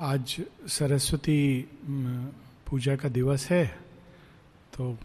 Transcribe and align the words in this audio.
आज 0.00 0.34
सरस्वती 0.68 1.68
पूजा 2.66 2.94
का 2.96 3.08
दिवस 3.08 3.46
है 3.50 3.66
तो 4.72 4.96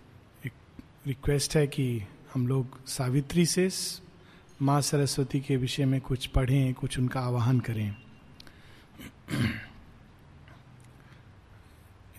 एक 0.45 0.53
रिक्वेस्ट 1.07 1.55
है 1.55 1.65
कि 1.67 1.87
हम 2.33 2.47
लोग 2.47 2.77
सावित्री 2.87 3.45
से 3.45 3.69
माँ 4.61 4.79
सरस्वती 4.81 5.39
के 5.39 5.57
विषय 5.57 5.85
में 5.85 5.99
कुछ 6.01 6.27
पढ़ें, 6.27 6.73
कुछ 6.73 6.97
उनका 6.99 7.19
आवाहन 7.19 7.59
करें। 7.59 7.95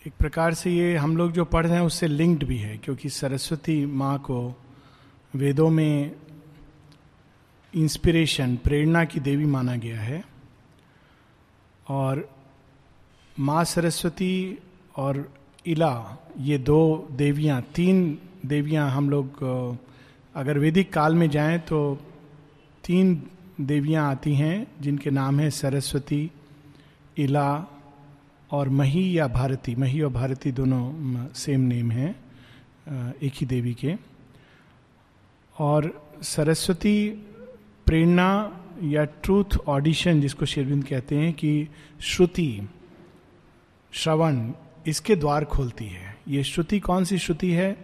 एक 0.07 0.13
प्रकार 0.19 0.55
से 0.55 0.71
ये 0.71 0.97
हम 0.97 1.17
लोग 1.17 1.33
जो 1.33 1.45
पढ़ 1.45 1.67
रहे 1.67 1.79
हैं, 1.79 1.87
उससे 1.87 2.09
लिंक्ड 2.09 2.45
भी 2.45 2.59
है, 2.59 2.79
क्योंकि 2.79 3.09
सरस्वती 3.09 3.85
माँ 3.87 4.19
को 4.19 4.63
वेदों 5.35 5.71
में 5.71 6.17
इंस्पिरेशन 7.75 8.57
प्रेरणा 8.57 9.05
की 9.05 9.21
देवी 9.21 9.47
माना 9.47 9.77
गया 9.77 10.01
है। 10.01 10.25
और 11.89 12.36
माँ 13.39 13.65
सरस्वती 13.65 14.59
और 14.97 15.29
इला, 15.67 16.19
ये 16.41 16.59
दो 16.59 17.09
देवियाँ, 17.13 17.61
तीन 17.75 18.19
देवियाँ 18.47 18.91
हम 18.91 19.11
लोग 19.11 19.43
अगर 20.35 20.59
वैदिक 20.59 20.93
काल 20.93 21.15
में 21.15 21.29
जाएँ 21.31 21.59
तो 21.59 21.99
तीन 22.85 23.23
देवियाँ 23.61 24.09
आती 24.11 24.35
हैं, 24.35 24.67
जिनके 24.81 25.11
नाम 25.11 25.41
हैं 25.41 25.51
सरस्वती, 25.51 26.31
इला 27.19 27.67
और 28.51 28.69
मही 28.69 29.19
या 29.19 29.27
भारती। 29.29 29.75
मही 29.75 30.01
और 30.01 30.13
भारती 30.13 30.53
दोनों 30.53 31.27
सेम 31.35 31.61
नेम 31.61 31.91
हैं 31.91 32.15
एक 33.23 33.33
ही 33.35 33.47
देवी 33.47 33.75
के। 33.75 33.95
और 35.57 35.91
सरस्वती 36.23 37.09
प्रेरणा 37.87 38.31
या 38.83 39.05
ट्रूथ 39.05 39.57
ऑडिशन 39.69 40.21
जिसको 40.21 40.47
शेरविंद 40.47 40.85
कहते 40.85 41.17
हैं 41.17 41.33
कि 41.33 41.69
श्रुति। 42.01 42.69
श्रवण 43.97 44.53
इसके 44.87 45.17
द्वार 45.17 45.45
खोलती 45.45 45.87
है। 45.87 46.19
ये 46.29 46.45
श्रुति 46.45 46.81
कौन 46.81 47.05
सी 47.05 47.19
श्रुति 47.19 47.51
है? 47.51 47.77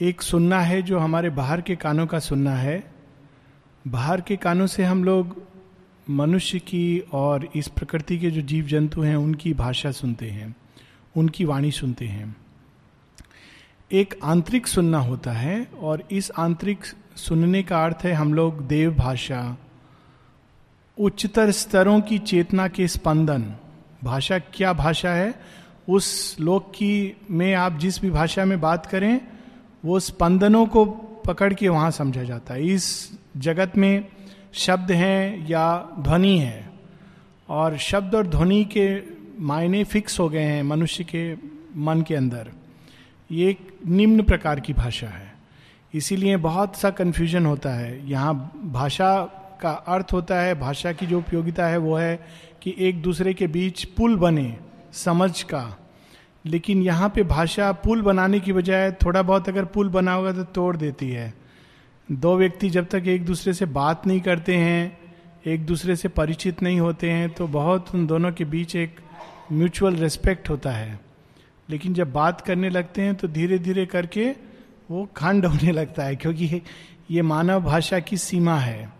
एक 0.00 0.22
सुनना 0.22 0.60
है 0.60 0.82
जो 0.82 0.98
हमारे 0.98 1.30
बाहर 1.30 1.60
के 1.60 1.76
कानों 1.76 2.06
का 2.06 2.18
सुनना 2.18 2.56
है। 2.56 2.92
बाहर 3.88 4.20
के 4.20 4.36
कानों 4.36 4.66
से 4.66 4.84
हम 4.84 5.04
लोग 5.04 5.42
मनुष्य 6.10 6.58
की 6.58 7.02
और 7.12 7.48
इस 7.56 7.68
प्रकृति 7.68 8.18
के 8.18 8.30
जो 8.30 8.40
जीव 8.40 8.66
जंतु 8.66 9.00
हैं, 9.00 9.16
उनकी 9.16 9.54
भाषा 9.54 9.90
सुनते 9.90 10.30
हैं, 10.30 10.56
उनकी 11.16 11.44
वाणी 11.44 11.70
सुनते 11.70 12.04
हैं। 12.04 12.36
एक 13.92 14.18
आंतरिक 14.24 14.66
सुनना 14.66 14.98
होता 14.98 15.32
है 15.32 15.68
और 15.80 16.08
इस 16.10 16.30
आंतरिक 16.38 16.78
सुनने 17.16 17.62
का 17.62 17.84
अर्थ 17.84 17.98
है 18.02 18.12
हम 18.12 18.34
लोग 18.34 18.66
देव 18.66 18.94
भाषा 18.94 19.56
उच्चतर 20.98 21.50
स्तरों 21.50 22.00
की 22.00 22.18
चेतना 22.18 22.68
के 22.68 22.88
स्पंदन। 22.88 23.54
भाषा 24.04 24.38
क्या 24.38 24.72
भाषा 24.72 25.10
है? 25.10 25.34
उस 25.88 26.36
लोक 26.40 26.70
की 26.70 27.16
में 27.30 27.54
आप 27.54 27.78
जिस 27.78 28.00
भी 28.00 28.10
भाषा 28.10 28.44
में 28.44 28.60
बात 28.60 28.86
करें, 28.86 29.20
वो 29.84 30.00
स्पंदनों 30.00 30.66
को 30.66 30.84
पकड़ 31.26 31.52
के 31.54 31.68
वहाँ 31.68 31.90
समझा 31.90 32.22
जाता 32.22 32.54
है। 32.54 32.66
इस 32.66 33.10
जगत 33.36 33.76
में 33.76 34.04
शब्द 34.52 34.90
हैं 34.92 35.48
या 35.48 35.88
ध्वनि 35.98 36.38
है, 36.38 36.70
और 37.48 37.76
शब्द 37.78 38.14
और 38.14 38.26
ध्वनि 38.26 38.64
के 38.64 39.02
मायने 39.40 39.84
फिक्स 39.84 40.20
हो 40.20 40.28
गए 40.28 40.42
हैं 40.42 40.62
मनुष्य 40.62 41.04
के 41.04 41.34
मन 41.76 42.02
के 42.02 42.14
अंदर। 42.14 42.50
ये 43.30 43.50
एक 43.50 43.78
निम्न 43.86 44.22
प्रकार 44.22 44.60
की 44.60 44.72
भाषा 44.72 45.06
है। 45.06 45.34
इसीलिए 45.94 46.36
बहुत 46.36 46.76
सा 46.76 46.90
कन्फ्यूज़न 46.90 47.46
होता 47.46 47.70
है। 47.70 48.10
यहाँ 48.10 48.34
भाषा 48.64 49.24
का 49.60 49.70
अर्थ 49.70 50.12
होता 50.12 50.40
है, 50.40 50.54
भाषा 50.54 50.92
की 50.92 51.06
जो 51.06 51.18
उपयोगिता 51.18 51.66
है 51.66 51.76
वो 51.76 51.96
है 51.96 52.26
कि 52.64 52.74
एक 52.78 53.02
दूसरे 53.02 53.34
के 53.34 53.46
बीच 53.46 53.84
पुल 53.86 54.16
बने, 54.16 54.56
समझ 54.92 55.42
का। 55.42 55.78
लेकिन 56.44 56.82
यहाँ 56.82 57.08
पे 57.08 57.22
भाषा 57.22 57.70
पुल 57.72 58.02
बनाने 58.02 58.40
की 58.40 58.52
बजाय 58.52 58.90
थोड़ा 58.92 59.22
बहुत 59.22 59.48
अगर 59.48 59.64
पुल 59.64 59.88
बना 59.88 60.12
होगा 60.12 60.32
तो 60.32 60.44
तोड़ 60.44 60.76
देती 60.76 61.10
है। 61.10 61.32
दो 62.08 62.36
व्यक्ति 62.36 62.70
जब 62.70 62.86
तक 62.86 63.04
एक 63.06 63.24
दूसरे 63.26 63.52
से 63.52 63.66
बात 63.66 64.06
नहीं 64.06 64.20
करते 64.20 64.56
हैं, 64.56 64.98
एक 65.46 65.66
दूसरे 65.66 65.96
से 65.96 66.08
परिचित 66.08 66.62
नहीं 66.62 66.80
होते 66.80 67.10
हैं 67.10 67.30
तो 67.30 67.46
बहुत 67.48 67.94
उन 67.94 68.06
दोनों 68.06 68.32
के 68.32 68.44
बीच 68.44 68.76
एक 68.76 69.00
म्यूचुअल 69.52 69.96
रिस्पेक्ट 69.96 70.50
होता 70.50 70.70
है। 70.70 71.00
लेकिन 71.68 71.94
जब 71.94 72.12
बात 72.12 72.40
करने 72.40 72.70
लगते 72.70 73.02
हैं 73.02 73.14
तो 73.14 73.28
धीरे 73.28 73.58
धीरे 73.58 73.86
करके 73.86 74.30
वो 74.90 75.08
खंड 75.16 75.46
होने 75.46 75.72
लगता 75.72 76.02
है, 76.02 76.16
क्योंकि 76.16 76.62
ये 77.10 77.22
मानव 77.22 77.62
भाषा 77.62 77.98
की 77.98 78.16
सीमा 78.16 78.56
है। 78.56 78.92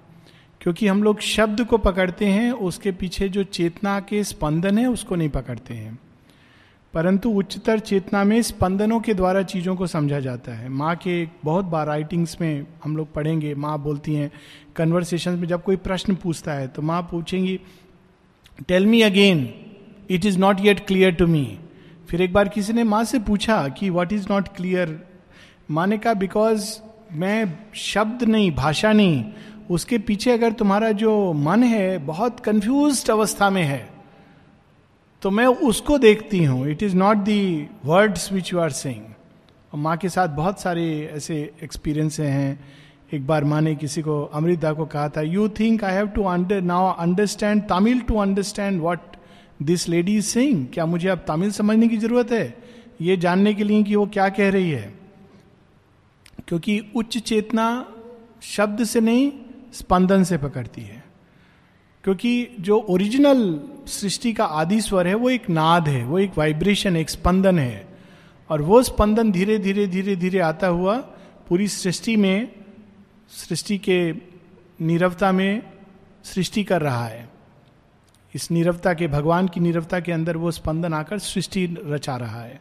क्योंकि 0.64 0.86
हम 0.86 1.02
लोग 1.02 1.20
शब्द 1.20 1.64
को 1.64 1.78
पकड़ते 1.78 2.26
हैं, 2.26 2.52
उसके 2.52 2.91
पीछे 2.92 3.28
जो 3.28 3.42
चेतना 3.44 4.00
के 4.00 4.22
स्पंदन 4.25 4.78
है, 4.78 4.86
उसको 4.86 5.16
नहीं 5.16 5.28
पकड़ते 5.28 5.75
हैं। 5.75 5.98
परंतु 6.94 7.30
उच्चतर 7.30 7.78
चेतना 7.78 8.22
में 8.25 8.42
स्पंदनों 8.42 9.00
के 9.00 9.14
द्वारा 9.14 9.42
चीज़ों 9.42 9.74
को 9.76 9.86
समझा 9.86 10.20
जाता 10.20 10.53
है। 10.53 10.69
माँ 10.69 10.94
के 10.97 11.28
बहुत 11.44 11.64
बार 11.64 11.86
राइटिंग्स 11.86 12.41
में 12.41 12.66
हम 12.84 12.97
लोग 12.97 13.12
पढ़ेंगे, 13.12 13.54
माँ 13.54 13.78
बोलती 13.78 14.14
हैं 14.14 14.30
कन्वर्सेशन 14.76 15.32
में 15.32 15.47
जब 15.48 15.62
कोई 15.62 15.76
प्रश्न 15.76 16.14
पूछता 16.14 16.53
है 16.53 16.69
तो 16.69 16.82
माँ 16.82 17.03
पूछेंगी 17.03 17.60
tell 18.69 18.86
me 18.86 19.03
again 19.03 19.48
it 20.10 20.26
is 20.26 20.38
not 20.38 20.60
yet 20.60 20.86
clear 20.86 21.12
to 21.12 21.26
me 21.26 21.58
फिर 22.08 22.22
एक 22.22 22.32
बार 22.32 22.48
किसी 22.48 22.72
ने 22.72 22.84
माँ 22.84 23.04
से 23.04 23.19
पूछा 23.19 23.69
कि 23.69 23.91
वट 23.91 24.12
इज़ 24.12 24.26
नॉट 24.30 24.48
क्लियर 24.48 25.00
माँ 25.70 25.86
ने 25.86 25.98
कहा 25.98 26.14
बिकॉज़ 26.14 26.78
मैं 27.12 27.58
शब्द 27.74 28.22
नहीं, 28.22 28.50
भाषा 28.50 28.92
नहीं 28.92 29.24
उसके 29.70 29.98
पीछे 29.98 30.30
अगर 30.30 30.52
तुम्हारा 30.52 30.91
जो 30.92 31.32
मन 31.32 31.62
है 31.62 31.98
बहुत 31.98 32.41
कंफ्यूज 32.41 33.08
अवस्था 33.10 33.50
में 33.50 33.62
है 33.62 33.88
तो 35.22 35.30
मैं 35.30 35.47
उसको 35.47 35.98
देखती 35.98 36.42
हूँ। 36.44 36.69
It 36.69 36.82
is 36.82 36.97
not 36.97 37.16
the 37.16 37.69
words 37.84 38.32
which 38.32 38.53
you 38.53 38.58
are 38.58 38.70
saying 38.70 39.04
और 39.72 39.78
माँ 39.80 39.97
के 39.97 40.08
साथ 40.08 40.28
बहुत 40.28 40.60
सारे 40.60 40.84
ऐसे 41.14 41.36
एक्सपीरियंस 41.62 42.20
हैं। 42.20 42.64
एक 43.14 43.26
बार 43.26 43.44
माँ 43.44 43.60
ने 43.60 43.74
किसी 43.74 44.03
को, 44.03 44.22
अमृता 44.24 44.72
को 44.72 44.86
कहा 44.86 45.08
था 45.08 45.20
you 45.20 45.48
think 45.48 45.84
I 45.84 45.94
have 45.94 46.08
to 46.08 46.22
under 46.22 46.60
now 46.60 46.92
understand 46.94 47.62
Tamil 47.62 48.00
to 48.00 48.16
understand 48.16 48.80
what 48.80 49.16
this 49.62 49.88
lady 49.88 50.16
is 50.16 50.26
saying 50.26 50.66
क्या 50.74 50.86
मुझे 50.86 51.08
अब 51.08 51.24
तमिल 51.28 51.50
समझने 51.50 51.88
की 51.88 51.97
ज़रूरत 51.97 52.32
है? 52.32 52.54
ये 53.00 53.16
जानने 53.16 53.54
के 53.54 53.64
लिए 53.64 53.82
कि 53.82 53.97
वो 53.97 54.06
क्या 54.06 54.28
कह 54.28 54.50
रही 54.50 54.70
है। 54.70 54.94
क्योंकि 56.48 56.80
उच्च 56.97 57.19
चेतना 57.19 57.86
शब्द 58.42 58.84
से 58.84 59.00
नहीं 59.00 59.32
स्पंदन 59.74 60.24
से 60.24 60.38
पकड़ती 60.38 60.82
है। 60.82 61.04
क्योंकि 62.04 62.48
जो 62.60 62.78
ओरिजिनल 62.78 63.60
सृष्टि 63.86 64.32
का 64.32 64.44
आदि 64.44 64.80
स्वर 64.80 65.06
है, 65.06 65.14
वो 65.14 65.30
एक 65.30 65.50
नाद 65.50 65.88
है, 65.88 66.04
वो 66.04 66.18
एक 66.18 66.32
वाइब्रेशन, 66.38 66.96
एक 66.96 67.10
स्पंदन 67.10 67.58
है। 67.58 67.88
और 68.50 68.62
वो 68.62 68.82
स्पंदन 68.82 69.32
धीरे 69.32 69.58
धीरे 69.58 69.86
धीरे 69.86 70.16
धीरे 70.16 70.38
आता 70.38 70.66
हुआ 70.66 70.96
पूरी 71.48 71.68
सृष्टि 71.68 72.16
में, 72.16 72.52
सृष्टि 73.28 73.78
के 73.78 74.12
नीरवता 74.80 75.32
में 75.32 75.62
सृष्टि 76.24 76.64
कर 76.64 76.82
रहा 76.82 77.06
है। 77.06 77.28
इस 78.34 78.50
नीरवता 78.50 78.94
के, 78.94 79.08
भगवान 79.08 79.48
की 79.48 79.60
नीरवता 79.60 80.00
के 80.00 80.12
अंदर 80.12 80.36
वो 80.36 80.50
स्पंदन 80.50 80.94
आकर 80.94 81.18
सृष्टि 81.18 81.76
रचा 81.86 82.16
रहा 82.16 82.42
है। 82.42 82.60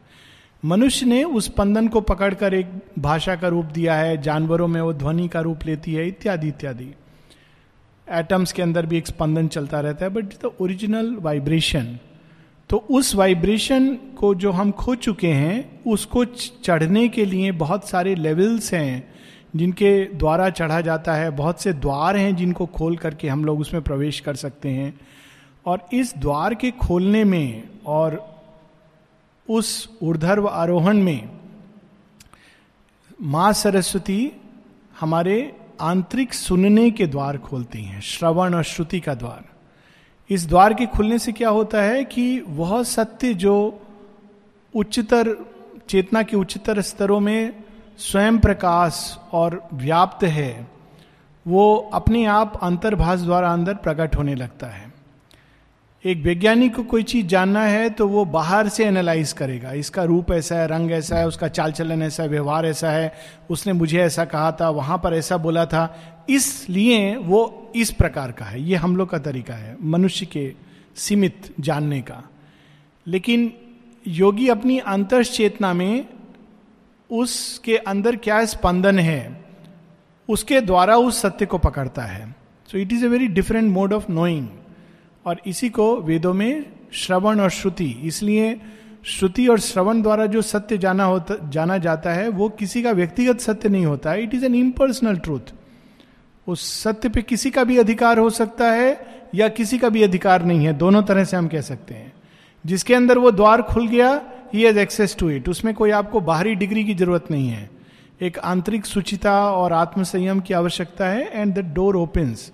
मनुष्य 0.66 1.06
ने 1.06 1.24
उस 1.24 1.46
स्पंदन 1.46 1.88
को 1.88 2.02
पकड़कर 2.02 2.54
एक 2.54 2.70
भाषा 3.00 3.36
का 3.36 3.48
रूप 3.48 3.66
दिया 3.66 3.96
है, 3.96 4.22
जानवरों 4.22 4.68
में 4.68 4.82
वो 4.82 4.94
ध्वनि 4.94 5.28
का 5.28 5.40
रूप 5.40 5.60
लेती 5.66 5.94
है, 5.94 6.08
इत्यादि 6.08 6.48
इत्यादि। 6.48 6.96
एटम्स 8.14 8.52
के 8.52 8.62
अंदर 8.62 8.86
भी 8.86 8.98
एक 8.98 9.08
स्पंदन 9.08 9.48
चलता 9.48 9.80
रहता 9.80 10.06
है 10.06 10.12
बट 10.12 10.34
द 10.42 10.52
ओरिजिनल 10.62 11.16
वाइब्रेशन 11.16 11.98
तो 12.70 12.78
उस 12.78 13.16
वाइब्रेशन 13.16 13.96
को 13.96 14.36
जो 14.36 14.52
हम 14.52 14.72
खो 14.72 14.96
चुके 14.96 15.28
हैं, 15.28 15.84
उसको 15.84 16.24
चढ़ने 16.26 17.08
के 17.10 17.26
लिए 17.26 17.52
बहुत 17.52 17.90
सारे 17.90 18.16
लेवल्स 18.16 18.74
हैं, 18.74 19.14
जिनके 19.56 20.06
द्वारा 20.06 20.50
चढ़ा 20.50 20.82
जाता 20.82 21.14
है। 21.14 21.30
बहुत 21.30 21.62
से 21.62 21.74
द्वार 21.74 22.18
हैं 22.18 22.36
जिनको 22.36 22.66
खोल 22.66 22.98
करके 22.98 23.28
हम 23.28 23.46
लोग 23.46 23.60
उसमें 23.60 23.82
प्रवेश 23.84 24.20
कर 24.20 24.36
सकते 24.36 24.70
हैं। 24.70 25.00
और 25.66 25.88
इस 25.94 26.14
द्वार 26.18 26.54
के 26.54 26.72
खोलने 26.72 27.24
में 27.24 27.64
और 27.86 28.42
उस 29.50 29.98
ऊर्धर्व 30.02 30.48
आरोहण 30.48 30.98
में 30.98 31.30
माँ 33.22 33.54
सरस्वती 33.54 34.32
हमारे 35.00 35.56
आंतरिक 35.82 36.34
सुनने 36.34 36.92
के 36.92 37.08
द्वार 37.08 37.38
खोलती 37.38 37.84
हैं, 37.84 38.02
श्रवण 38.02 38.54
और 38.54 38.64
श्रुति 38.64 39.00
का 39.00 39.14
द्वार। 39.14 39.44
इस 40.30 40.48
द्वार 40.48 40.74
के 40.74 40.86
खुलने 40.86 41.20
से 41.20 41.32
क्या 41.32 41.50
होता 41.50 41.82
है 41.82 42.06
कि 42.06 42.44
वह 42.48 42.84
सत्य 42.84 43.34
जो 43.34 43.82
उच्चतर, 44.76 45.46
चेतना 45.90 46.24
के 46.24 46.38
उच्चतर 46.38 46.82
स्तरों 46.82 47.20
में 47.20 47.64
स्वयं 47.98 48.40
प्रकाश 48.40 49.20
और 49.32 49.70
व्याप्त 49.74 50.24
है, 50.24 50.68
वो 51.48 51.90
अपने 51.94 52.26
आप 52.26 52.60
अंतर्भाष 52.64 53.20
द्वारा 53.20 53.54
अंदर 53.54 53.76
प्रकट 53.76 54.16
होने 54.16 54.36
लगता 54.36 54.68
है। 54.68 54.93
एक 56.06 56.22
वैज्ञानिक 56.22 56.76
को 56.76 56.84
कोई 56.84 57.04
चीज़ 57.04 57.26
जानना 57.26 57.62
है 57.64 57.90
तो 57.90 58.08
वो 58.08 58.26
बाहर 58.26 58.70
से 58.70 58.86
एनालाइज 58.86 59.32
करेगा। 59.34 59.72
इसका 59.72 60.04
रूप 60.04 60.32
ऐसा 60.32 60.56
है, 60.56 60.68
रंग 60.68 60.92
ऐसा 60.92 61.18
है, 61.18 61.28
उसका 61.28 61.48
चाल 61.48 61.72
चलन 61.72 62.02
ऐसा 62.04 62.24
है, 62.24 62.30
व्यवहार 62.30 62.66
ऐसा 62.66 62.92
है, 62.92 63.14
उसने 63.50 63.74
मुझे 63.74 64.00
ऐसा 64.00 64.26
कहा 64.26 64.52
था, 64.52 64.70
वहाँ 64.70 64.98
पर 64.98 65.14
ऐसा 65.14 65.38
बोला 65.38 65.66
था। 65.66 65.96
इसलिए 66.30 67.16
वो 67.16 67.72
इस 67.76 67.92
प्रकार 67.92 68.32
का 68.32 68.46
है। 68.46 68.62
ये 68.64 68.76
हम 68.76 68.98
लोग 68.98 69.10
का 69.10 69.18
तरीका 69.18 69.54
है, 69.54 69.78
मनुष्य 69.82 70.26
के 70.26 70.54
सीमित 70.96 71.54
जानने 71.60 72.02
का। 72.02 72.22
लेकिन 73.08 73.54
योगी 74.08 74.48
अपनी 74.48 74.78
अंतर 74.80 75.24
चेतना 75.24 75.74
में 75.74 76.06
उसके 77.12 77.78
अंदर 77.78 78.16
क्या 78.16 78.46
स्पंदन 78.46 79.00
है, 79.00 79.46
उसके 80.30 80.62
द्वारा 80.62 80.98
उस 80.98 81.22
सत्य 81.22 81.46
को 81.46 81.58
पकड़ता 81.58 82.02
है। 82.02 82.36
So 82.72 82.78
it 82.78 82.94
is 82.94 83.06
a 83.06 83.08
very 83.08 83.28
different 83.28 83.72
mode 83.72 83.94
of 83.94 84.12
knowing 84.12 84.48
और 85.26 85.42
इसी 85.48 85.70
को 85.70 86.02
वेदों 86.02 86.34
में 86.34 86.66
श्रवण 86.94 87.40
और 87.40 87.50
श्रुति। 87.50 88.02
इसलिए 88.04 88.62
श्रुति 89.06 89.48
और 89.48 89.60
श्रवण 89.60 90.02
द्वारा 90.02 90.26
जो 90.26 90.42
सत्य 90.42 90.78
जाना 90.78 91.04
होता, 91.04 91.50
जाना 91.50 91.78
जाता 91.78 92.14
है, 92.14 92.30
वो 92.30 92.50
किसी 92.50 92.84
का 92.84 92.92
व्यक्तिगत 92.92 93.40
सत्य 93.40 93.70
नहीं 93.70 93.86
होता। 93.86 94.12
है 94.12 94.24
it 94.24 94.34
is 94.34 94.46
an 94.46 94.56
impersonal 94.56 95.18
truth 95.18 95.54
उस 96.48 96.84
सत्य 96.84 97.10
पे 97.10 97.22
किसी 97.22 97.52
का 97.52 97.64
भी 97.64 97.78
अधिकार 97.78 98.18
हो 98.18 98.30
सकता 98.30 98.72
है 98.72 99.06
या 99.36 99.48
किसी 99.48 99.78
का 99.78 99.90
भी 99.90 100.04
अधिकार 100.04 100.46
नहीं 100.46 100.66
है। 100.66 100.74
दोनों 100.74 101.04
तरह 101.04 101.24
से 101.24 101.38
हम 101.38 101.48
कह 101.48 101.62
सकते 101.62 101.94
हैं। 101.94 102.14
जिसके 102.66 102.96
अंदर 102.96 103.18
वो 103.18 103.32
द्वार 103.32 103.62
खुल 103.62 103.88
गया 103.88 104.22
ही 104.54 104.64
हैज़ 104.64 104.80
एक्सेस 104.80 105.16
टू 105.20 105.30
इट 105.30 105.50
उसमें 105.50 105.74
कोई 105.74 105.92
आपको 105.92 106.20
बाहरी 106.20 106.56
डिग्री 106.56 106.84
की 106.84 106.96
ज़रूरत 106.96 107.32
नहीं 107.32 107.48
है। 107.50 107.70
एक 108.22 108.40
आंतरिक 108.40 108.86
सुचिता 108.86 109.52
और 109.52 109.74
आत्मसंयम 109.74 110.40
की 110.40 110.54
आवश्यकता 110.54 111.08
है 111.08 111.30
and 111.34 111.54
the 111.54 111.60
door 111.60 111.96
opens 111.96 112.52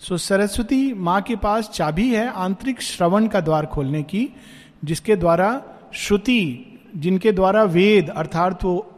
so 0.00 0.16
Saraswati 0.16 0.92
माँ 0.92 1.20
के 1.22 1.36
पास 1.36 1.68
चाबी 1.68 2.14
है 2.14 2.28
आंतरिक 2.28 2.80
श्रवण 2.82 3.26
का 3.26 3.40
द्वार 3.40 3.66
खोलने 3.66 4.02
की, 4.02 4.28
जिसके 4.84 5.16
द्वारा 5.16 5.62
श्रुति, 5.94 6.66
जिनके 6.96 7.32
द्वारा 7.32 7.62
वेद, 7.64 8.10
अर्थात 8.10 8.64
वो 8.64 8.90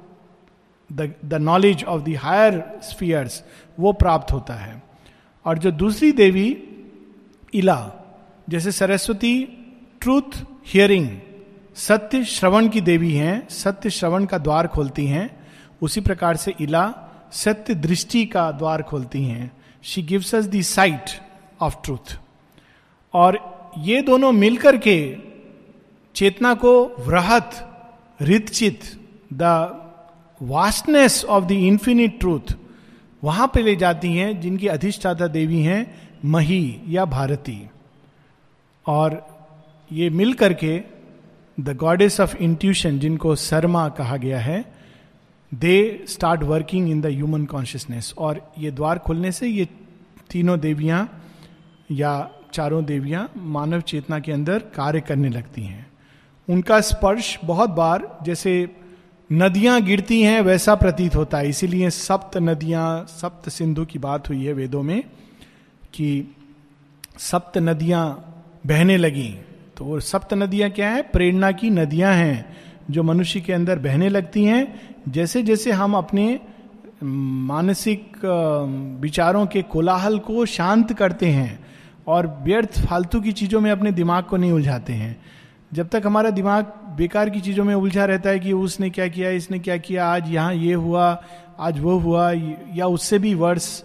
the 0.92 1.14
knowledge 1.24 1.84
of 1.84 2.02
the 2.02 2.14
higher 2.16 2.80
spheres 2.82 3.44
वो 3.80 3.92
प्राप्त 3.92 4.32
होता 4.32 4.54
है। 4.54 4.82
और 5.44 5.58
जो 5.58 5.70
दूसरी 5.70 6.12
देवी, 6.12 6.68
इला, 7.54 7.92
जैसे 8.48 8.72
सरस्वती 8.72 9.44
ट्रूथ 10.00 10.46
हियरिंग 10.66 11.10
सत्य 11.74 12.24
श्रवण 12.24 12.68
की 12.68 12.80
देवी 12.80 13.12
हैं, 13.14 13.48
सत्य 13.48 13.90
श्रवण 13.90 14.24
का 14.24 14.38
द्वार 14.38 14.66
खोलती 14.66 15.06
हैं, 15.06 15.46
उसी 15.82 16.00
प्रकार 16.00 16.36
से 16.36 16.54
इला 16.60 16.94
सत्य 17.32 17.74
दृष्टि 17.74 18.26
का 18.26 18.50
द्वार 18.52 18.82
खोलती 18.82 19.24
हैं। 19.24 19.56
She 19.86 20.02
gives 20.02 20.34
us 20.34 20.44
the 20.44 20.62
sight 20.62 21.10
of 21.60 21.76
truth 21.84 22.18
और 23.14 23.38
ये 23.78 24.00
दोनों 24.02 24.32
मिलकर 24.32 24.76
के 24.76 25.16
चेतना 26.14 26.54
को 26.54 26.72
वृहत, 26.98 27.50
रितचित 28.20 28.80
the 29.32 29.42
vastness 30.42 31.24
of 31.24 31.44
the 31.44 31.52
infinite 31.52 32.18
truth 32.20 32.54
वहाँ 33.24 33.50
पे 33.54 33.62
ले 33.62 33.76
जाती 33.76 34.12
हैं 34.12 34.40
जिनकी 34.40 34.66
अधिष्ठाता 34.66 35.26
देवी 35.26 35.60
हैं 35.60 36.10
मही 36.24 36.80
या 36.88 37.04
भारती। 37.04 37.70
और 38.86 39.26
ये 39.92 40.10
मिल 40.10 40.32
करके 40.32 40.80
द 41.60 41.76
गॉडेस 41.76 42.20
ऑफ़ 42.20 42.36
इंट्यूशन 42.36 42.98
जिनको 42.98 43.36
शर्मा 43.36 43.88
कहा 43.88 44.16
गया 44.16 44.40
है 44.40 44.75
they 45.54 46.04
start 46.08 46.42
working 46.42 46.90
in 46.90 47.00
the 47.00 47.06
human 47.06 47.44
consciousness 47.44 48.14
और 48.18 48.52
ये 48.58 48.70
द्वार 48.70 48.98
खुलने 48.98 49.32
से 49.32 49.48
ये 49.48 49.68
तीनों 50.30 50.60
देवियाँ 50.60 51.22
या 51.90 52.30
चारों 52.52 52.84
देवियाँ 52.84 53.30
मानव 53.36 53.80
चेतना 53.80 54.18
के 54.18 54.32
अंदर 54.32 54.58
कार्य 54.58 55.00
करने 55.00 55.28
लगती 55.28 55.62
हैं। 55.62 55.86
उनका 56.48 56.80
स्पर्श 56.80 57.38
बहुत 57.44 57.70
बार 57.70 58.18
जैसे 58.22 58.68
नदियाँ 59.32 59.80
गिरती 59.82 60.22
हैं 60.22 60.40
वैसा 60.40 60.74
प्रतीत 60.74 61.16
होता 61.16 61.38
है। 61.38 61.48
इसीलिए 61.48 61.90
सप्त 61.90 62.36
नदियाँ, 62.36 63.06
सप्त 63.08 63.48
सिंधु 63.48 63.84
की 63.84 63.98
बात 63.98 64.28
हुई 64.28 64.44
है 64.44 64.52
वेदों 64.52 64.82
में 64.82 65.02
कि 65.94 66.34
सप्त 67.18 67.58
नदियाँ 67.58 68.04
बहने 68.66 68.96
लगी। 68.96 69.38
तो 69.76 69.84
वो 69.84 70.00
सप्त 70.00 70.34
नदियाँ 70.34 70.70
क्या 70.70 70.90
है? 70.90 71.02
प्रेरणा 71.02 71.52
की 71.52 71.70
नदियाँ 71.70 72.14
हैं 72.14 72.56
जो 72.90 73.02
मनुष्य 73.02 73.40
के 73.40 73.52
अंदर 73.52 73.78
बहने 73.78 74.08
लगती 74.08 74.44
हैं। 74.44 74.95
जैसे 75.06 75.42
जैसे 75.42 75.70
हम 75.70 75.94
अपने 75.94 76.40
मानसिक 77.02 78.24
विचारों 79.00 79.46
के 79.46 79.62
कोलाहल 79.62 80.18
को 80.18 80.44
शांत 80.46 80.92
करते 80.92 81.26
हैं 81.26 81.58
और 82.06 82.26
व्यर्थ 82.44 82.80
फालतू 82.86 83.20
की 83.20 83.32
चीज़ों 83.32 83.60
में 83.60 83.70
अपने 83.70 83.92
दिमाग 83.92 84.24
को 84.24 84.36
नहीं 84.36 84.52
उलझाते 84.52 84.92
हैं। 84.92 85.16
जब 85.72 85.88
तक 85.88 86.02
हमारा 86.06 86.30
दिमाग 86.30 86.72
बेकार 86.96 87.30
की 87.30 87.40
चीज़ों 87.40 87.64
में 87.64 87.74
उलझा 87.74 88.04
रहता 88.04 88.30
है 88.30 88.38
कि 88.38 88.52
उसने 88.52 88.90
क्या 88.90 89.08
किया, 89.08 89.30
इसने 89.30 89.58
क्या 89.58 89.76
किया, 89.76 90.06
आज 90.06 90.30
यहाँ 90.30 90.54
ये 90.54 90.74
हुआ, 90.74 91.22
आज 91.58 91.80
वो 91.80 91.98
हुआ, 91.98 92.30
या 92.74 92.86
उससे 92.86 93.18
भी 93.18 93.34
वर्ष 93.34 93.82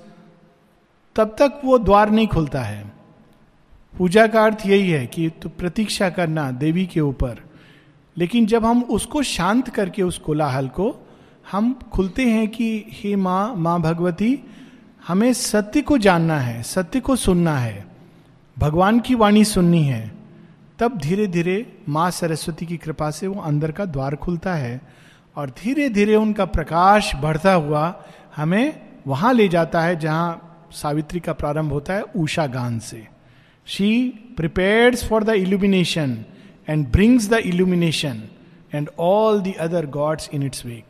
तब 1.16 1.36
तक 1.40 1.62
वो 1.66 1.78
द्वार 1.78 2.10
नहीं 2.10 2.28
खुलता 2.28 2.62
है। 2.62 2.84
पूजा 3.94 4.28
का 4.28 4.44
अर्थ 4.44 4.66
यही 4.66 4.90
है 4.90 5.06
कि 5.08 5.30
तो 5.42 5.50
प्रतीक्षा 5.50 6.10
करना 6.10 6.50
देवी 6.52 6.86
के 6.86 7.00
ऊपर। 7.02 7.40
लेकिन 8.18 8.46
जब 8.46 8.66
हम 8.66 8.84
उसको 8.84 9.22
शांत 9.24 9.70
करके, 9.70 10.04
उस 10.04 10.18
कोलाहल 10.18 10.68
को 10.68 10.90
हम 11.52 11.80
खुलते 11.92 12.24
हैं 12.26 12.48
कि 12.48 12.86
हे 12.90 13.16
माँ 13.16 13.56
माँ 13.56 13.82
भगवती, 13.82 14.40
हमें 15.08 15.34
सत्य 15.34 15.82
को 15.82 15.98
जानना 15.98 16.40
है, 16.40 16.64
सत्य 16.64 17.00
को 17.00 17.16
सुनना 17.16 17.58
है। 17.58 17.86
भगवान 18.60 19.00
की 19.00 19.16
वाणी 19.16 19.46
सुननी 19.46 19.84
है। 19.84 20.12
तब 20.80 20.98
धीरे 20.98 21.28
धीरे 21.28 21.78
माँ 21.90 22.12
सरस्वती 22.12 22.66
की 22.66 22.78
कृपा 22.78 23.12
से 23.12 23.28
वो 23.28 23.42
अंदर 23.42 23.72
का 23.72 23.86
द्वार 23.86 24.16
खुलता 24.16 24.54
है 24.54 24.82
और 25.36 25.50
धीरे 25.50 25.90
धीरे 25.90 26.16
उनका 26.16 26.46
प्रकाश 26.46 27.16
बढ़ता 27.16 27.54
हुआ 27.54 28.04
हमें 28.36 28.82
वहाँ 29.08 29.34
ले 29.34 29.48
जाता 29.48 29.82
है 29.82 30.00
जहाँ 30.00 30.48
सावित्री 30.72 31.20
का 31.20 31.34
प्रारंभ 31.34 31.72
होता 31.72 31.94
है 31.94 32.02
उषा 32.02 32.48
गान 32.48 32.80
से। 32.80 33.08
She 33.66 34.10
prepares 34.38 35.08
for 35.08 35.24
the 35.24 35.30
illumination 35.30 36.18
and 36.70 36.88
brings 36.88 37.30
the 37.30 37.34
illumination 37.34 38.24
and 38.74 38.90
all 39.00 39.42
the 39.42 39.54
other 39.60 39.86
gods 39.86 40.30
in 40.34 40.44
its 40.44 40.66
wake 40.66 40.86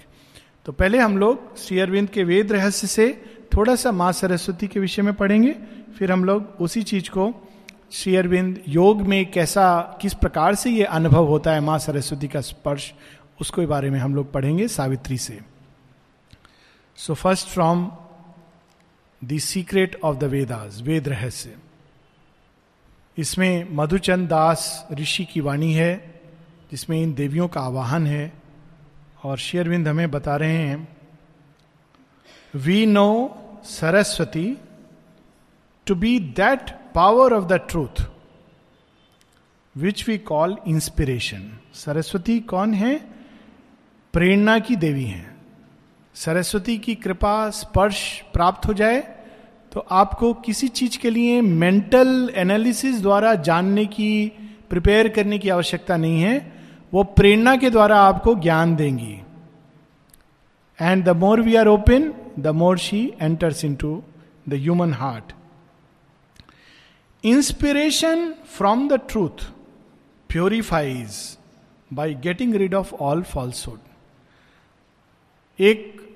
तो 0.65 0.71
पहले 0.71 0.99
हम 0.99 1.17
लोग 1.17 1.57
श्री 1.57 1.79
अरविंद 1.79 2.09
के 2.09 2.23
वेद 2.23 2.51
रहस्य 2.51 2.87
से 2.87 3.23
थोड़ा 3.55 3.75
सा 3.75 3.91
माँ 3.91 4.11
सरस्वती 4.11 4.67
के 4.67 4.79
विषय 4.79 5.01
में 5.01 5.13
पढ़ेंगे, 5.13 5.51
फिर 5.97 6.11
हम 6.11 6.25
लोग 6.25 6.57
उसी 6.59 6.83
चीज़ 6.83 7.09
को 7.09 7.33
श्री 7.91 8.15
अरविंद 8.15 8.61
योग 8.67 9.01
में 9.01 9.31
कैसा, 9.31 9.81
किस 10.01 10.13
प्रकार 10.13 10.55
से 10.55 10.71
ये 10.71 10.83
अनुभव 10.83 11.25
होता 11.25 11.53
है 11.53 11.59
माँ 11.59 11.79
सरस्वती 11.79 12.27
का 12.27 12.41
स्पर्श, 12.41 12.93
उसके 13.41 13.65
बारे 13.65 13.89
में 13.89 13.99
हम 13.99 14.15
लोग 14.15 14.31
पढ़ेंगे 14.31 14.67
सावित्री 14.67 15.17
से। 15.17 15.39
So 16.95 17.13
first 17.13 17.47
from 17.47 17.91
the 19.23 19.37
secret 19.37 19.99
of 20.03 20.17
the 20.17 20.23
Vedas 20.23 20.81
Veda 20.81 21.07
रहस्य। 21.07 21.55
इसमें 23.17 23.67
मधुचंद 23.71 24.29
दास 24.29 24.87
ऋषि 24.93 25.25
की 25.25 25.41
वाणी 25.41 25.73
है, 25.73 26.21
जिसमें 26.71 27.01
इन 27.01 27.13
देवियों 27.13 27.47
का 27.47 27.61
आवाहन 27.61 28.07
है। 28.07 28.40
और 29.23 29.37
शेयरविंद 29.37 29.87
हमें 29.87 30.11
बता 30.11 30.35
रहे 30.35 30.57
हैं 30.57 30.97
we 32.55 32.85
know 32.85 33.09
Saraswati 33.63 34.57
to 35.87 35.95
be 35.95 36.19
that 36.19 36.71
power 36.95 37.33
of 37.33 37.45
the 37.45 37.53
truth 37.53 38.03
which 39.75 40.07
we 40.09 40.17
call 40.17 40.57
inspiration 40.67 41.59
Saraswati 41.73 42.39
कौन 42.39 42.73
है? 42.73 42.95
प्रेरणा 44.13 44.59
की 44.59 44.75
देवी 44.75 45.03
है। 45.03 45.35
सरस्वती 46.15 46.77
की 46.77 46.95
कृपा, 46.95 47.49
स्पर्श 47.49 48.21
प्राप्त 48.33 48.67
हो 48.67 48.73
जाए 48.73 48.99
तो 49.71 49.79
आपको 49.79 50.33
किसी 50.33 50.67
चीज़ 50.67 50.97
के 50.99 51.09
लिए 51.09 51.41
मेंटल 51.41 52.31
एनालिसिस 52.35 53.01
द्वारा 53.01 53.33
जानने 53.35 53.85
की 53.85 54.31
प्रिपेयर 54.69 55.07
करने 55.07 55.39
की 55.39 55.49
आवश्यकता 55.49 55.97
नहीं 55.97 56.21
है। 56.21 56.50
वो 56.93 57.03
प्रेरणा 57.03 57.55
के 57.55 57.69
द्वारा 57.69 57.99
आपको 58.01 58.35
ज्ञान 58.35 58.75
देंगी। 58.75 59.21
And 60.81 61.03
the 61.03 61.09
more 61.09 61.41
we 61.41 61.55
are 61.55 61.67
open 61.67 62.13
the 62.39 62.47
more 62.47 62.77
she 62.77 63.13
enters 63.21 63.65
into 63.75 64.03
the 64.49 64.53
human 64.53 64.93
heart 64.93 65.33
inspiration 67.23 68.31
from 68.33 68.87
the 68.87 68.99
truth 69.09 69.45
purifies 70.29 71.37
by 71.93 72.13
getting 72.13 72.55
rid 72.55 72.73
of 72.73 72.93
all 72.95 73.23
falsehood 73.23 73.79
एक 75.59 76.10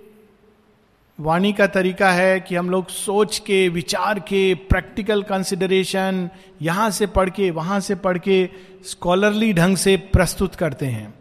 वाणी 1.20 1.54
का 1.54 1.68
तरीका 1.68 2.12
है 2.12 2.40
कि 2.40 2.56
हम 2.56 2.70
लोग 2.70 2.88
सोच 2.90 3.40
के, 3.40 3.70
विचार 3.70 4.20
के 4.20 4.56
प्रैक्टिकल 4.56 5.24
कंसिडरेशन 5.24 6.30
यहाँ 6.62 6.90
से 6.90 7.08
पढ़ 7.08 7.30
के, 7.30 7.52
वहाँ 7.52 7.80
से 7.80 7.96
पढ़ 7.96 8.18
के 8.18 8.50
स्कॉलरली 8.84 9.54
ढंग 9.54 9.78
से 9.78 9.98
प्रस्तुत 9.98 10.56
करते 10.56 10.86
हैं। 10.86 11.14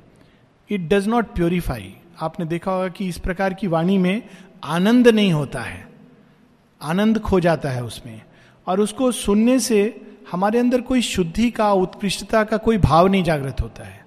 इट 0.71 0.81
डज 0.81 1.09
नॉट 1.09 1.27
प्योरीफाई 1.27 1.97
आपने 2.21 2.47
देखा 2.47 2.73
होगा 2.73 2.89
कि 2.89 3.09
इस 3.09 3.19
प्रकार 3.19 3.55
की 3.55 3.67
वाणी 3.67 3.99
में 3.99 4.23
आनंद 4.65 5.09
नहीं 5.09 5.33
होता 5.33 5.61
है। 5.61 5.89
आनंद 6.83 7.19
खो 7.19 7.41
जाता 7.41 7.69
है 7.69 7.85
उसमें। 7.85 8.23
और 8.67 8.81
उसको 8.81 9.13
सुनने 9.13 9.61
से 9.61 10.01
हमारे 10.33 10.59
अंदर 10.59 10.81
कोई 10.81 11.03
शुद्धि 11.03 11.51
का, 11.51 11.73
उत्कृष्टता 11.73 12.45
का 12.45 12.57
कोई 12.57 12.79
भाव 12.79 13.07
नहीं 13.07 13.25
जागृत 13.25 13.61
होता 13.61 13.85
है। 13.85 14.07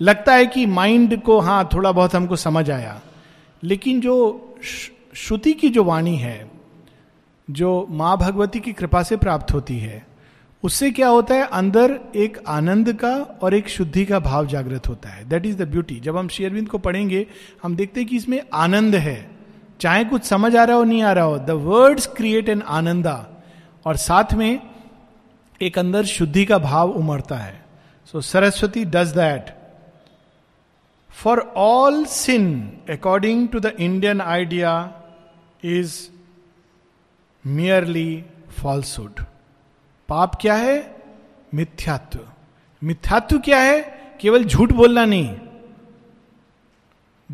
लगता 0.00 0.34
है 0.34 0.46
कि 0.46 0.66
माइंड 0.66 1.22
को 1.22 1.40
हाँ 1.40 1.68
थोड़ा 1.74 1.92
बहुत 1.92 2.14
हमको 2.14 2.36
समझ 2.36 2.70
आया। 2.70 3.00
लेकिन 3.62 4.00
जो 4.00 4.44
श्रुति 5.14 5.52
की 5.52 5.68
जो 5.68 5.84
वाणी 5.84 6.16
है, 6.16 6.50
जो 7.50 7.86
माँ 7.90 8.16
भगवती 8.16 8.60
की 8.60 8.72
कृपा 8.72 9.02
से 9.02 9.16
प्राप्त 9.16 9.52
होती 9.52 9.78
है, 9.78 10.06
उससे 10.62 10.90
क्या 10.90 11.08
होता 11.08 11.34
है? 11.34 11.46
अंदर 11.46 12.00
एक 12.16 12.38
आनंद 12.48 12.92
का 12.92 13.16
और 13.42 13.54
एक 13.54 13.68
शुद्धि 13.68 14.04
का 14.04 14.18
भाव 14.18 14.46
जागृत 14.46 14.88
होता 14.88 15.08
है। 15.08 15.28
दैट 15.28 15.46
इज़ 15.46 15.56
द 15.56 15.68
ब्यूटी 15.68 16.00
जब 16.00 16.16
हम 16.16 16.28
शेयरविंद 16.28 16.68
को 16.68 16.78
पढ़ेंगे, 16.78 17.26
हम 17.62 17.76
देखते 17.76 18.00
हैं 18.00 18.08
कि 18.08 18.16
इसमें 18.16 18.40
आनंद 18.54 18.94
है। 18.94 19.30
चाहे 19.80 20.04
कुछ 20.04 20.24
समझ 20.24 20.56
आ 20.56 20.64
रहा 20.64 20.76
हो, 20.76 20.84
नहीं 20.84 21.02
आ 21.02 21.12
रहा 21.12 21.24
हो 21.24 21.38
the 21.38 21.50
words 21.50 22.06
create 22.06 22.48
an 22.48 22.62
ananda 22.62 23.26
और 23.86 23.96
साथ 23.96 24.34
में 24.34 24.60
एक 25.62 25.78
अंदर 25.78 26.04
शुद्धि 26.04 26.44
का 26.44 26.58
भाव 26.58 26.90
उमड़ता 26.90 27.36
है। 27.36 27.64
So 28.12 28.20
Saraswati 28.20 28.84
does 28.84 29.08
that 29.08 29.57
for 31.22 31.38
all 31.56 32.04
sin 32.04 32.72
according 32.90 33.48
to 33.48 33.60
the 33.60 33.66
Indian 33.66 34.20
idea 34.20 34.92
is 35.64 36.08
merely 37.46 38.24
falsehood 38.62 39.24
पाप 40.08 40.34
क्या 40.40 40.54
है? 40.54 40.96
मिथ्यात्व। 41.54 42.18
मिथ्यात्व 42.84 43.38
क्या 43.38 43.58
है? 43.58 43.80
केवल 44.20 44.44
झूठ 44.44 44.72
बोलना 44.72 45.04
नहीं। 45.04 45.36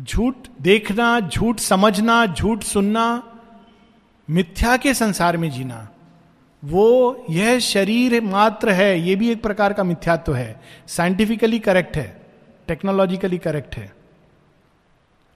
झूठ 0.03 0.35
देखना, 0.61 1.19
झूठ 1.19 1.59
समझना, 1.59 2.25
झूठ 2.25 2.63
सुनना, 2.63 3.23
मिथ्या 4.29 4.77
के 4.77 4.93
संसार 4.93 5.37
में 5.37 5.51
जीना। 5.51 5.89
वो 6.63 7.23
यह 7.29 7.59
शरीर 7.59 8.21
मात्र 8.23 8.69
है, 8.69 8.99
ये 8.99 9.15
भी 9.15 9.31
एक 9.31 9.43
प्रकार 9.43 9.73
का 9.73 9.83
मिथ्यात्व 9.83 10.35
है। 10.35 10.61
साइंटिफिकली 10.87 11.59
करेक्ट 11.59 11.97
है। 11.97 12.24
टेक्नोलॉजिकली 12.67 13.37
करेक्ट 13.37 13.75
है। 13.75 13.93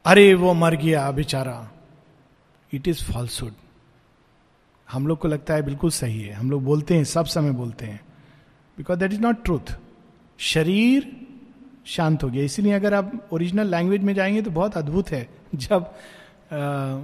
अरे 0.05 0.33
वो 0.33 0.53
मर 0.53 0.75
गया 0.75 1.11
बेचारा। 1.11 1.71
इट 2.73 2.87
इज़ 2.87 3.03
फॉल्सुड 3.03 3.53
हम 4.89 5.07
लोग 5.07 5.19
को 5.19 5.27
लगता 5.27 5.53
है 5.53 5.61
बिल्कुल 5.61 5.89
सही 5.89 6.21
है। 6.21 6.33
हम 6.33 6.51
लोग 6.51 6.63
बोलते 6.63 6.95
हैं 6.95 7.03
सब 7.03 7.25
समय 7.25 7.51
बोलते 7.51 7.85
हैं। 7.85 7.99
Because 8.77 8.99
that 8.99 9.13
is 9.13 9.19
not 9.19 9.43
truth 9.43 9.73
शरीर 10.39 11.11
शांत 11.85 12.23
हो 12.23 12.29
गया। 12.29 12.43
इसीलिए 12.43 12.73
अगर 12.73 12.93
आप 12.93 13.29
ओरिजिनल 13.31 13.67
लैंग्वेज 13.67 14.03
में 14.03 14.13
जाएँगे 14.13 14.41
तो 14.41 14.51
बहुत 14.51 14.77
अद्भुत 14.77 15.09
है। 15.09 15.27
जब 15.55 15.83
आ, 15.83 17.01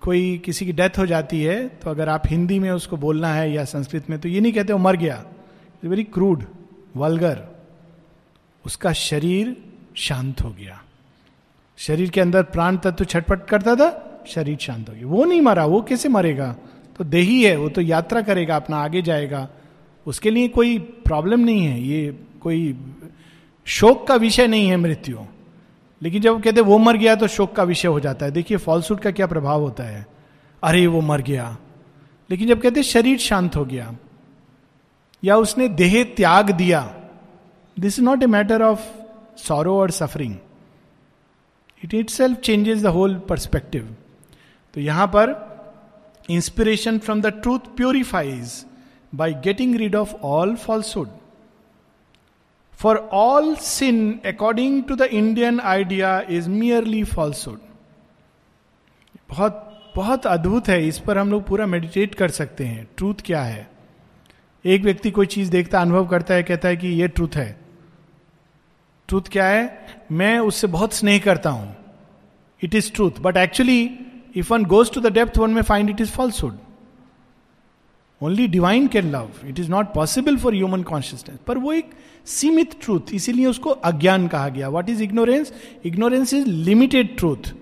कोई 0.00 0.38
किसी 0.38 0.66
की 0.66 0.72
डेथ 0.72 0.98
हो 0.98 1.06
जाती 1.06 1.42
है 1.42 1.68
तो 1.68 1.90
अगर 1.90 2.08
आप 2.08 2.22
हिंदी 2.26 2.58
में 2.58 2.70
उसको 2.70 2.96
बोलना 2.96 3.28
है 3.34 3.52
या 3.52 3.64
संस्कृत 3.64 4.10
में 4.10 4.18
तो 4.18 4.28
ये 4.28 4.40
नहीं 4.40 4.52
कहते 4.52 4.72
वो 4.72 4.78
मर 4.78 4.96
गया। 4.96 5.24
वेरी 5.84 6.04
क्रूड 6.04 6.44
वलगर 6.96 7.53
उसका 8.66 8.92
शरीर 8.92 9.56
शांत 9.94 10.40
हो 10.40 10.50
गया। 10.50 10.82
शरीर 11.76 12.10
के 12.10 12.20
अंदर 12.20 12.42
प्राण 12.42 12.76
तत्व 12.76 13.04
छटपट 13.04 13.46
करता 13.46 13.74
था, 13.74 14.20
शरीर 14.28 14.58
शांत 14.58 14.88
हो 14.88 14.94
गया। 14.94 15.06
वो 15.06 15.24
नहीं 15.24 15.40
मरा, 15.40 15.64
वो 15.64 15.82
कैसे 15.82 16.08
मरेगा? 16.08 16.56
तो 16.98 17.04
देही 17.04 17.44
है, 17.44 17.56
वो 17.56 17.68
तो 17.68 17.80
यात्रा 17.80 18.22
करेगा, 18.22 18.56
अपना 18.56 18.76
आगे 18.76 19.02
जाएगा। 19.02 19.48
उसके 20.06 20.30
लिए 20.30 20.48
कोई 20.48 20.78
प्रॉब्लम 20.78 21.40
नहीं 21.40 21.66
है, 21.66 21.82
ये 21.82 22.18
कोई 22.40 22.78
शोक 23.64 24.08
का 24.08 24.14
विषय 24.14 24.46
नहीं 24.46 24.68
है 24.68 24.76
मृत्यु। 24.76 25.18
लेकिन 26.02 26.22
जब 26.22 26.42
कहते 26.42 26.60
वो 26.60 26.78
मर 26.78 26.96
गया 26.96 27.14
तो 27.14 27.26
शोक 27.26 27.56
का 27.56 27.62
विषय 27.62 27.88
हो 27.88 28.00
जाता 28.00 28.26
है। 28.26 28.32
देखिए 28.32 28.56
फॉल्सूट 28.56 29.00
का 29.00 29.10
क्या 29.10 29.26
प्रभाव 29.26 29.60
होता 29.60 29.84
है? 29.84 30.06
अरे, 30.62 30.86
वो 30.86 31.00
मर 31.00 31.22
गया। 31.22 31.58
लेकिन 32.30 32.48
जब 32.48 32.60
कहते 32.60 32.82
शरीर 32.82 33.18
शांत 33.18 33.56
हो 33.56 33.64
गया, 33.64 33.96
या 35.24 35.36
उसने 35.36 35.68
देह 35.68 36.04
त्याग 36.04 36.50
दिया 36.50 37.00
this 37.78 37.98
is 37.98 38.04
not 38.04 38.22
a 38.22 38.26
matter 38.26 38.62
of 38.62 38.80
sorrow 39.36 39.78
और 39.78 39.90
suffering 39.90 40.36
it 41.84 41.94
itself 42.10 42.38
changes 42.38 42.82
the 42.82 42.86
whole 42.86 43.18
perspective 43.18 43.96
तो 44.74 44.80
यहाँ 44.80 45.06
पर 45.06 45.34
inspiration 46.30 46.98
from 46.98 47.20
the 47.22 47.26
truth 47.26 47.74
purifies 47.76 48.64
by 49.14 49.34
getting 49.34 49.76
rid 49.76 49.94
of 49.96 50.14
all 50.14 50.54
falsehood 50.56 51.08
for 52.72 52.96
all 53.12 53.54
sin 53.56 54.20
according 54.26 54.82
to 54.84 54.96
the 54.96 55.02
Indian 55.02 55.60
idea 55.60 56.20
is 56.30 56.48
merely 56.48 57.04
falsehood 57.04 57.58
बहुत 59.28 59.70
बहुत 59.96 60.26
अद्भुत 60.26 60.68
है, 60.68 60.88
इस 60.88 60.98
पर 60.98 61.18
हम 61.18 61.30
लोग 61.30 61.42
पूरा 61.44 61.66
मेडिटेट 61.66 62.14
कर 62.14 62.30
सकते 62.30 62.64
हैं 62.64 62.88
ट्रूथ 62.96 63.14
क्या 63.24 63.42
है? 63.42 63.70
एक 64.64 64.82
व्यक्ति 64.82 65.10
कोई 65.10 65.26
चीज़ 65.26 65.50
देखता, 65.50 65.80
अनुभव 65.80 66.06
करता 66.06 66.34
है, 66.34 66.42
कहता 66.42 66.68
है 66.68 66.76
कि 66.76 66.88
यह 66.88 67.06
ट्रूथ 67.06 67.36
है। 67.36 67.63
ट्रूथ 69.08 69.28
क्या 69.32 69.46
है 69.46 69.62
मैं 70.12 70.38
उससे 70.40 70.66
बहुत 70.68 70.94
स्नेह 70.94 71.18
करता 71.24 71.50
हूँ 71.50 71.74
it 72.62 72.74
is 72.74 72.92
truth 72.92 73.20
but 73.20 73.36
actually 73.36 73.80
If 74.34 74.50
one 74.50 74.64
goes 74.64 74.90
to 74.90 75.00
the 75.00 75.10
depth, 75.10 75.38
one 75.38 75.54
may 75.54 75.62
find 75.62 75.88
it 75.88 76.00
is 76.00 76.10
falsehood. 76.12 76.60
Only 78.20 78.46
divine 78.48 78.86
can 78.88 79.10
love 79.10 79.30
it 79.46 79.58
is 79.60 79.68
not 79.70 79.86
possible 79.94 80.36
for 80.36 80.54
human 80.54 80.82
consciousness 80.82 81.38
पर 81.46 81.58
वो 81.58 81.72
एक 81.72 81.90
सीमित 82.26 82.76
ट्रूथ 82.82 83.12
इसीलिए 83.14 83.46
उसको 83.46 83.70
अज्ञान 83.88 84.26
कहा 84.28 84.48
गया 84.48 84.68
what 84.68 84.90
is 84.90 85.02
ignorance 85.02 85.52
ignorance 85.86 86.32
is 86.34 86.46
limited 86.68 87.16
truth 87.18 87.52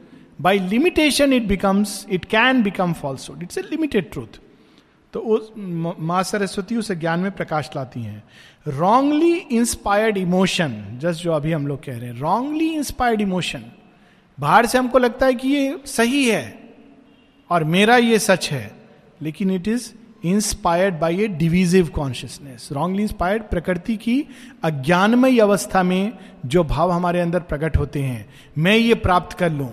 by 0.40 0.58
limitation 0.68 1.32
it 1.32 1.46
becomes 1.46 1.94
it 2.10 2.24
can 2.34 2.62
become 2.62 2.92
falsehood 3.00 3.42
it's 3.42 3.58
a 3.58 3.62
limited 3.70 4.10
truth 4.12 4.38
तो 5.12 5.20
उस 5.20 5.50
माँ 5.56 6.22
सरस्वती 6.22 6.76
उस 6.76 6.90
ज्ञान 6.92 7.20
में 7.20 7.30
प्रकाश 7.32 7.70
लाती 7.76 8.02
हैं। 8.02 8.22
रॉन्गली 8.68 9.32
इंस्पायर्ड 9.32 10.16
इमोशन 10.16 10.76
जस्ट 11.00 11.22
जो 11.22 11.32
अभी 11.32 11.52
हम 11.52 11.66
लोग 11.66 11.84
कह 11.84 11.98
रहे 11.98 12.10
हैं। 12.10 12.18
रॉन्गली 12.20 12.68
इंस्पायर्ड 12.68 13.20
इमोशन 13.20 13.64
बाहर 14.38 14.66
से 14.66 14.78
हमको 14.78 14.98
लगता 14.98 15.26
है 15.26 15.34
कि 15.34 15.48
ये 15.48 15.80
सही 15.86 16.24
है 16.24 16.58
और 17.50 17.64
मेरा 17.64 17.96
ये 17.96 18.18
सच 18.18 18.50
है, 18.50 18.70
लेकिन 19.22 19.50
it 19.50 19.68
is 19.68 19.90
inspired 20.24 20.98
by 20.98 21.20
a 21.20 21.26
divisive 21.28 21.88
consciousness 21.88 22.68
wrongly 22.72 23.02
inspired 23.02 23.42
प्रकृति 23.42 23.96
की 23.96 24.18
अज्ञानमय 24.64 25.38
अवस्था 25.38 25.82
में 25.82 26.12
जो 26.46 26.64
भाव 26.64 26.90
हमारे 26.90 27.20
अंदर 27.20 27.40
प्रकट 27.42 27.76
होते 27.76 28.02
हैं, 28.02 28.28
मैं 28.58 28.76
ये 28.76 28.94
प्राप्त 28.96 29.38
कर 29.38 29.50
लू। 29.50 29.68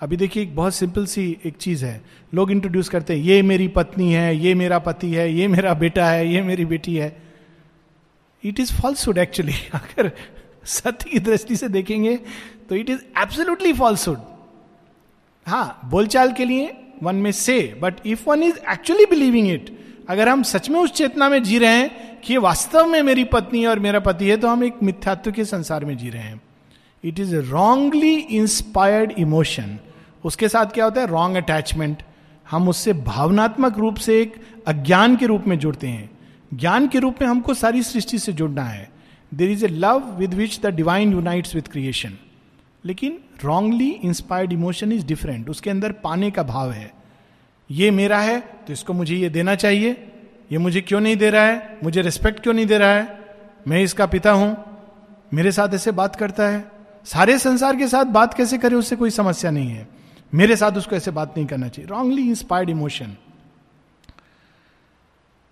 अभी 0.00 0.16
देखिए 0.16 0.42
एक 0.42 0.54
बहुत 0.56 0.74
सिंपल 0.74 1.06
सी 1.06 1.24
एक 1.44 1.56
चीज़ 1.56 1.84
है। 1.84 2.00
लोग 2.34 2.50
इंट्रोड्यूस 2.50 2.88
करते 2.88 3.14
हैं, 3.14 3.20
ये 3.20 3.42
मेरी 3.42 3.68
पत्नी 3.68 4.12
है, 4.12 4.36
ये 4.36 4.54
मेरा 4.54 4.78
पति 4.78 5.12
है, 5.14 5.32
ये 5.34 5.48
मेरा 5.48 5.74
बेटा 5.74 6.06
है, 6.06 6.32
ये 6.32 6.42
मेरी 6.42 6.64
बेटी 6.64 6.96
है। 6.96 7.16
इट 8.44 8.60
इज़ 8.60 8.72
फॉल्सुड 8.72 9.18
एक्चुअली 9.18 9.54
अगर 9.74 10.10
सत्य 10.64 11.10
की 11.10 11.18
दृष्टि 11.18 11.56
से 11.56 11.68
देखेंगे 11.68 12.16
तो 12.68 12.74
इट 12.74 12.90
इज़ 12.90 13.00
एब्सोल्युटली 13.18 13.72
फॉल्सुड 13.72 14.18
हाँ 15.46 15.80
बोलचाल 15.84 16.32
के 16.32 16.44
लिए 16.44 16.72
वन 17.02 17.14
में 17.14 17.32
से 17.32 17.60
but 17.80 18.06
if 18.06 18.28
one 18.28 18.42
is 18.42 18.58
actually 18.72 19.04
believing 19.04 19.50
it 19.50 19.70
अगर 20.08 20.28
हम 20.28 20.42
सच 20.42 20.70
में 20.70 20.80
उस 20.80 20.92
चेतना 20.92 21.28
में 21.28 21.42
जी 21.42 21.58
रहे 21.58 21.76
हैं 21.76 22.20
कि 22.20 22.36
वास्तव 22.36 22.86
में 22.86 23.02
मेरी 23.02 23.24
पत्नी 23.24 23.64
और 23.66 23.78
मेरा 23.78 24.00
पति 24.00 24.28
है 24.28 24.36
तो 24.36 24.48
हम 24.48 24.64
एक 24.64 24.82
मिथ्यात्व 24.82 25.32
के 25.32 25.44
संसार 25.44 25.84
में 25.84 25.96
जी 25.96 26.10
रहे 26.10 26.22
हैं। 26.22 26.40
It 27.04 27.20
is 27.20 27.36
wrongly 27.36 28.14
inspired 28.14 29.12
emotion 29.18 29.78
उसके 30.24 30.48
साथ 30.48 30.66
क्या 30.66 30.84
होता 30.84 31.00
है? 31.00 31.06
रॉन्ग 31.06 31.36
अटैचमेंट 31.36 32.02
हम 32.50 32.68
उससे 32.68 32.92
भावनात्मक 32.92 33.78
रूप 33.78 33.96
से 33.96 34.20
एक 34.22 34.34
अज्ञान 34.66 35.16
के 35.16 35.26
रूप 35.26 35.44
में 35.46 35.58
जुड़ते 35.58 35.88
हैं। 35.88 36.10
ज्ञान 36.54 36.88
के 36.88 36.98
रूप 36.98 37.16
में 37.22 37.28
हमको 37.28 37.54
सारी 37.54 37.82
सृष्टि 37.82 38.18
से 38.18 38.32
जुड़ना 38.32 38.62
है। 38.62 38.88
There 39.34 39.50
is 39.50 39.64
a 39.64 39.68
love 39.68 40.16
with 40.18 40.34
which 40.34 40.60
the 40.62 40.66
divine 40.66 41.12
unites 41.12 41.54
with 41.54 41.68
creation 41.68 42.16
लेकिन 42.84 43.18
wrongly 43.44 43.88
inspired 43.88 44.52
emotion 44.52 44.92
is 44.92 45.06
different 45.06 45.50
उसके 45.50 45.70
अंदर 45.70 45.92
पाने 45.92 46.30
का 46.30 46.42
भाव 46.42 46.70
है। 46.72 46.90
ये 47.70 47.90
मेरा 47.90 48.18
है 48.18 48.40
तो 48.66 48.72
इसको 48.72 48.92
मुझे 48.92 49.16
ये 49.16 49.28
देना 49.28 49.54
चाहिए। 49.54 49.90
ये 50.52 50.58
मुझे 50.58 50.80
क्यों 50.80 51.00
नहीं 51.00 51.16
दे 51.16 51.30
रहा 51.30 51.42
है? 51.42 51.78
मुझे 51.84 52.02
रिस्पेक्ट 52.02 52.40
क्यों 52.40 52.54
नहीं 52.54 52.66
दे 52.66 52.78
रहा 52.78 52.90
है? 52.90 53.18
मैं 53.68 53.82
इसका 53.82 54.06
पिता 54.06 54.30
हूँ। 54.30 54.56
मेरे 55.34 55.52
साथ 55.52 55.74
ऐसे 55.74 55.90
बात 55.90 56.16
करता 56.16 56.48
है। 56.48 56.64
सारे 57.04 57.38
संसार 57.38 57.76
के 57.76 57.88
साथ 57.88 58.04
बात 58.04 58.34
कैसे 58.34 58.58
करे? 58.58 58.76
उससे 58.76 58.96
कोई 58.96 59.10
समस्या 59.10 59.50
नहीं 59.50 59.70
है। 59.70 59.88
मेरे 60.34 60.56
साथ 60.56 60.72
उसको 60.72 60.96
ऐसे 60.96 61.10
बात 61.10 61.34
नहीं 61.36 61.46
करना 61.46 61.68
चाहिए। 61.68 61.88
Wrongly 61.90 62.28
inspired 62.28 62.70
emotion 62.70 63.16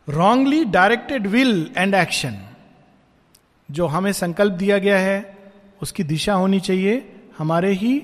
wrongly 0.08 0.64
directed 0.64 1.26
will 1.26 1.70
and 1.76 1.94
action 1.94 2.36
जो 3.70 3.86
हमें 3.86 4.12
संकल्प 4.12 4.52
दिया 4.52 4.78
गया 4.78 4.98
है, 4.98 5.38
उसकी 5.82 6.02
दिशा 6.02 6.34
होनी 6.34 6.60
चाहिए 6.60 7.12
हमारे 7.38 7.72
ही 7.72 8.02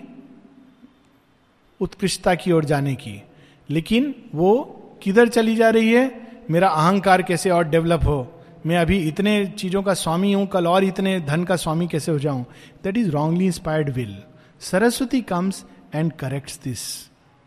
उत्कृष्टता 1.81 2.35
की 2.35 2.53
ओर 2.53 2.65
जाने 2.65 2.95
की। 2.95 3.23
लेकिन 3.71 4.15
वो 4.35 4.81
किधर 5.03 5.29
चली 5.29 5.57
जा 5.57 5.71
रही 5.71 5.93
है? 5.93 6.21
मेरा 6.51 6.69
अहंकार 6.69 7.23
कैसे 7.23 7.51
और 7.51 7.65
डेवलप 7.65 8.05
हो? 8.05 8.43
मैं 8.67 8.79
अभी 8.79 8.99
इतने 8.99 9.47
चीज़ों 9.47 9.83
का 9.83 9.95
स्वामी 9.95 10.33
हूँ, 10.33 10.47
कल 10.47 10.67
और 10.67 10.85
इतने 10.85 11.21
धन 11.21 11.45
का 11.45 11.57
स्वामी 11.57 11.87
कैसे 11.89 12.13
हो 12.13 12.19
जाऊँ? 12.19 12.45
That 12.85 12.97
is 12.97 13.11
wrongly 13.11 13.47
inspired 13.47 13.91
will 13.91 14.17
Saraswati 14.61 15.21
comes 15.21 15.65
and 15.95 16.13
correct 16.13 16.51
this 16.65 16.79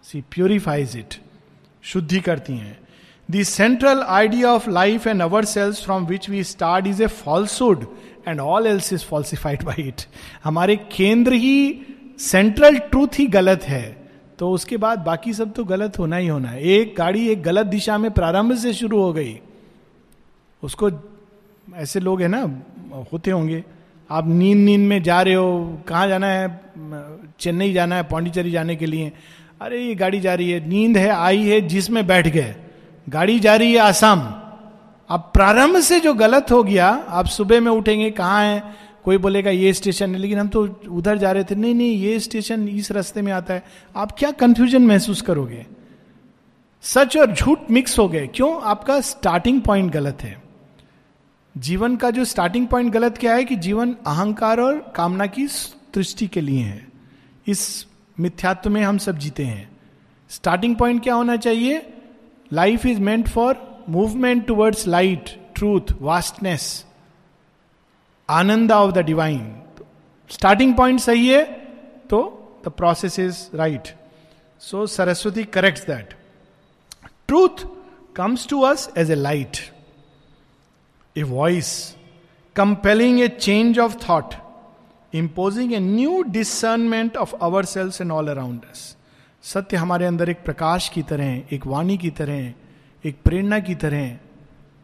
she 0.04 0.22
purifies 0.32 0.98
it 0.98 1.16
शुद्धि 1.84 2.20
करती 2.20 2.58
हैं 2.58 2.78
the 3.32 3.44
central 3.44 4.02
idea 4.02 4.50
of 4.50 4.70
life 4.70 5.08
and 5.08 5.22
our 5.22 5.46
selves 5.46 5.84
from 5.84 6.06
which 6.06 6.30
we 6.30 6.44
start 6.44 6.88
is 6.88 7.04
a 7.04 7.08
falsehood 7.08 7.86
and 8.28 8.40
all 8.40 8.68
else 8.68 8.94
is 8.94 9.06
falsified 9.06 9.64
by 9.64 9.84
it 9.84 10.02
हमारे 10.44 10.76
केंद्र 10.92 11.34
ही 11.34 11.86
central 12.20 12.78
truth 12.78 13.20
ही 13.20 13.26
गलत 13.28 13.64
है। 13.64 13.86
तो 14.40 14.52
उसके 14.52 14.78
बाद 14.78 15.00
बाकी 15.00 15.34
सब 15.34 15.54
तो 15.54 15.64
गलत 15.64 15.98
होना 16.00 16.16
ही 16.16 16.28
होना 16.28 16.50
है। 16.50 16.62
एक 16.64 16.94
गाड़ी 16.98 17.28
एक 17.28 17.42
गलत 17.44 17.66
दिशा 17.66 17.98
में 17.98 18.10
प्रारंभ 18.12 18.56
से 18.56 18.74
शुरू 18.74 19.02
हो 19.02 19.14
गई। 19.14 19.40
उसको 20.64 20.90
ऐसे 21.76 22.00
लोग 22.00 22.22
हैं 22.22 22.30
ना, 22.30 22.42
होते 23.14 23.32
होंगे। 23.32 23.64
आप 24.12 24.28
नींद 24.28 24.58
नींद 24.58 24.82
में 24.82 25.04
जा 25.04 25.22
रहे 25.22 25.34
हो, 25.34 25.82
कहाँ 25.88 26.08
जाना 26.08 26.28
है? 26.28 26.62
चेन्नई 27.40 27.74
जाना 27.74 27.96
है, 27.96 28.04
पांडिचेरी 28.04 28.52
जाने 28.52 28.76
के 28.76 28.86
लिए। 28.86 29.12
अरे, 29.62 29.80
ये 29.80 29.96
गाड़ी 29.96 30.20
जा 30.20 30.34
रही 30.34 30.52
है। 30.52 30.70
नींद 30.70 30.98
है, 30.98 31.10
आई 31.10 31.44
है, 31.44 31.62
जिसमें 31.62 32.08
बैठ 32.08 32.28
गए। 32.28 32.56
गाड़ी 33.10 33.40
जा 33.40 33.56
रही 33.56 33.74
है 33.74 33.80
आसाम। 33.80 34.20
अब 35.10 35.32
प्रारंभ 35.34 35.80
से 35.80 36.00
जो 36.00 36.14
गलत 36.14 36.46
हो 36.52 36.64
गया, 36.64 36.88
आप 37.10 37.26
सुबह 37.26 37.62
में 37.62 37.72
उठेंगे, 37.72 38.12
कहाँ 38.12 38.44
है? 38.44 38.64
कोई 39.04 39.18
बोलेगा, 39.18 39.52
ये 39.52 39.74
स्टेशन 39.74 40.16
है। 40.16 40.18
लेकिन 40.18 40.40
हम 40.40 40.48
तो 40.48 40.82
उधर 40.90 41.18
जा 41.18 41.32
रहे 41.32 41.44
थे। 41.44 41.56
नहीं 41.56 41.76
नहीं, 41.76 41.98
ये 41.98 42.20
स्टेशन 42.20 42.68
इस 42.68 42.92
रास्ते 42.92 43.22
में 43.22 43.32
आता 43.32 43.54
है। 43.54 43.64
आप 43.96 44.12
क्या 44.12 44.32
कंफ्यूजन 44.32 44.82
महसूस 44.82 45.22
करोगे? 45.22 45.66
सच 46.82 47.18
और 47.18 47.34
झूठ 47.34 47.60
मिक्स 47.72 48.00
हो 48.00 48.08
गए। 48.08 48.28
क्यों? 48.28 48.62
आपका 48.62 49.02
स्टार्टिंग 49.02 49.62
पॉइंट 49.62 49.92
गलत 49.92 50.18
है। 50.22 50.47
जीवन 51.58 51.96
का 51.96 52.10
जो 52.12 52.26
स्टार्टिंग 52.26 52.68
पॉइंट 52.68 52.94
गलत 52.94 53.18
क्या 53.18 53.36
है 53.36 53.44
कि 53.44 53.56
जीवन 53.56 53.96
अहंकार 54.08 54.60
और 54.60 54.94
कामना 54.96 55.26
की 55.26 55.46
दृष्टि 55.94 56.28
के 56.28 56.42
लिए 56.42 56.64
है। 56.64 56.88
इस 57.48 57.88
मिथ्यात्व 58.20 58.70
में 58.70 58.82
हम 58.82 58.98
सब 58.98 59.18
जीते 59.18 59.46
हैं। 59.46 59.78
स्टार्टिंग 60.30 60.76
पॉइंट 60.76 61.04
क्या 61.04 61.14
होना 61.14 61.36
चाहिए? 61.36 61.94
Life 62.54 62.86
is 62.86 63.00
meant 63.00 63.30
for 63.30 63.84
movement 63.90 64.48
towards 64.48 64.88
light 64.88 65.52
truth 65.56 65.94
vastness 66.02 66.86
ananda 68.30 68.72
of 68.72 68.92
the 68.92 68.98
divine 68.98 69.62
starting 70.30 70.76
point 70.76 71.00
सही 71.00 71.28
है 71.28 71.44
तो 72.10 72.20
the 72.66 72.70
process 72.70 73.20
is 73.20 73.58
right 73.58 73.88
so 74.60 74.86
Saraswati 74.88 75.44
correct 75.44 75.88
that 75.88 76.14
truth 77.28 77.66
comes 78.16 78.48
to 78.48 78.62
us 78.62 78.92
as 78.98 79.12
a 79.12 79.16
light 79.16 79.77
a 81.18 81.24
voice 81.24 81.70
compelling 82.56 83.20
a 83.22 83.28
change 83.28 83.80
of 83.80 83.96
thought 84.10 84.34
imposing 85.14 85.74
a 85.74 85.80
new 85.80 86.22
discernment 86.24 87.18
of 87.18 87.36
our 87.36 87.66
selves 87.66 88.02
and 88.02 88.12
all 88.12 88.28
around 88.28 88.62
सत्य 89.44 89.78
हमारे 89.78 90.06
अंदर 90.06 90.30
एक 90.30 90.44
प्रकाश 90.46 90.90
की 90.90 91.02
तरह 91.02 91.42
एक 91.52 91.68
वाणी 91.68 91.98
की 91.98 92.10
तरह 92.10 92.54
एक 93.06 93.18
प्रेरणा 93.24 93.60
की 93.60 93.76
तरह 93.76 94.18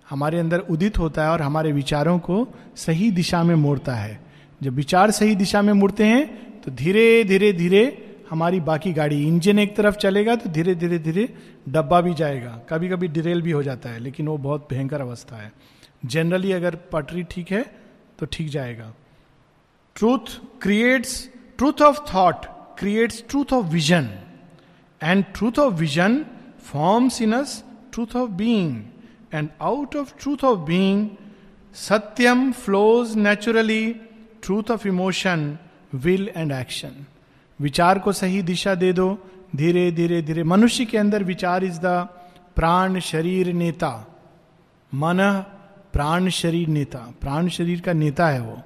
हमारे 0.09 0.39
अंदर 0.39 0.59
उदित 0.69 0.99
होता 0.99 1.23
है 1.23 1.29
और 1.29 1.41
हमारे 1.41 1.71
विचारों 1.71 2.17
को 2.19 2.47
सही 2.75 3.09
दिशा 3.11 3.43
में 3.43 3.55
मोड़ता 3.55 3.95
है। 3.95 4.19
जब 4.61 4.73
विचार 4.73 5.11
सही 5.11 5.35
दिशा 5.35 5.61
में 5.61 5.73
मुड़ते 5.73 6.05
हैं 6.05 6.25
तो 6.61 6.71
धीरे 6.71 7.23
धीरे 7.23 7.51
धीरे 7.53 7.83
हमारी 8.29 8.59
बाकी 8.59 8.93
गाड़ी 8.93 9.21
इंजन 9.27 9.59
एक 9.59 9.75
तरफ़ 9.75 9.95
चलेगा 9.95 10.35
तो 10.35 10.49
धीरे 10.49 10.75
धीरे 10.75 10.99
धीरे 10.99 11.27
डब्बा 11.69 12.01
भी 12.01 12.13
जाएगा। 12.13 12.59
कभी 12.69 12.89
कभी 12.89 13.07
डिरेल 13.07 13.41
भी 13.41 13.51
हो 13.51 13.63
जाता 13.63 13.89
है, 13.89 13.99
लेकिन 13.99 14.27
वो 14.27 14.37
बहुत 14.37 14.67
भयंकर 14.71 15.01
अवस्था 15.01 15.35
है। 15.35 15.51
जनरली 16.05 16.51
अगर 16.51 16.75
पटरी 16.91 17.23
ठीक 17.23 17.51
है 17.51 17.63
तो 18.19 18.25
ठीक 18.25 18.49
जाएगा। 18.49 18.93
Truth 19.95 20.39
creates 20.61 21.29
truth 21.57 21.81
of 21.81 21.99
thought 22.13 22.45
creates 22.79 23.23
truth 23.29 23.53
of 23.53 23.65
vision 23.65 24.09
and 25.01 25.25
truth 25.35 25.59
of 25.59 25.73
vision 25.73 26.25
forms 26.63 27.21
in 27.21 27.33
us 27.33 27.63
truth 27.93 28.15
of 28.15 28.29
being 28.31 28.83
and 29.33 29.49
out 29.61 29.95
of 29.95 30.13
truth 30.21 30.43
of 30.43 30.59
being 30.59 31.09
satyam 31.75 32.51
flows 32.51 33.15
naturally 33.17 33.95
truth 34.41 34.71
of 34.71 34.87
emotion 34.87 35.57
will 35.95 36.29
and 36.35 36.51
action 36.51 37.05
विचार 37.59 37.99
को 37.99 38.11
सही 38.11 38.41
दिशा 38.41 38.75
दे 38.75 38.93
दो 38.93 39.07
धीरे 39.55 39.91
धीरे 39.91 40.21
धीरे 40.21 40.43
मनुष्य 40.43 40.85
के 40.85 40.97
अंदर 40.97 41.23
विचार 41.23 41.63
इज़ 41.63 41.79
द 41.79 42.07
प्राण 42.55 42.99
शरीर 42.99 43.53
नेता 43.53 43.91
मन 44.93 45.19
प्राण 45.93 46.29
शरीर 46.29 46.67
नेता, 46.67 46.99
प्राण 47.21 47.47
शरीर 47.47 47.81
का 47.81 47.93
नेता 47.93 48.27
है 48.27 48.41
वो। 48.41 48.61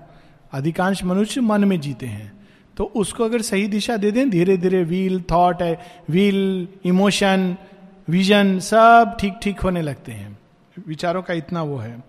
अधिकांश 0.52 1.04
मनुष्य 1.04 1.42
मन 1.42 1.64
में 1.64 1.80
जीते 1.80 2.06
हैं। 2.06 2.48
तो 2.78 2.84
उसको 2.84 3.26
अगर 3.26 3.42
सही 3.42 3.68
दिशा 3.68 3.98
दे 3.98 4.12
दें 4.12 4.30
धीरे 4.30 4.58
धीरे 4.58 4.84
व्हील 4.84 5.22
थॉट 5.22 5.62
है 5.62 5.80
व्हील 6.10 6.68
इमोशन 6.86 7.58
विजन 8.10 8.60
सब 8.60 9.18
ठीक 9.20 9.34
ठीक 9.42 9.60
होने 9.60 9.82
लगते 9.82 10.12
हैं। 10.12 10.40
विचारों 10.88 11.22
का 11.22 11.34
इतना 11.34 11.64
वो 11.64 11.78
है। 11.78 12.04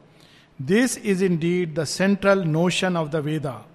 This 0.63 0.99
is 0.99 1.25
indeed 1.39 1.75
the 1.75 1.85
central 1.85 2.45
notion 2.45 2.97
of 2.97 3.09
the 3.09 3.17
Veda 3.17 3.67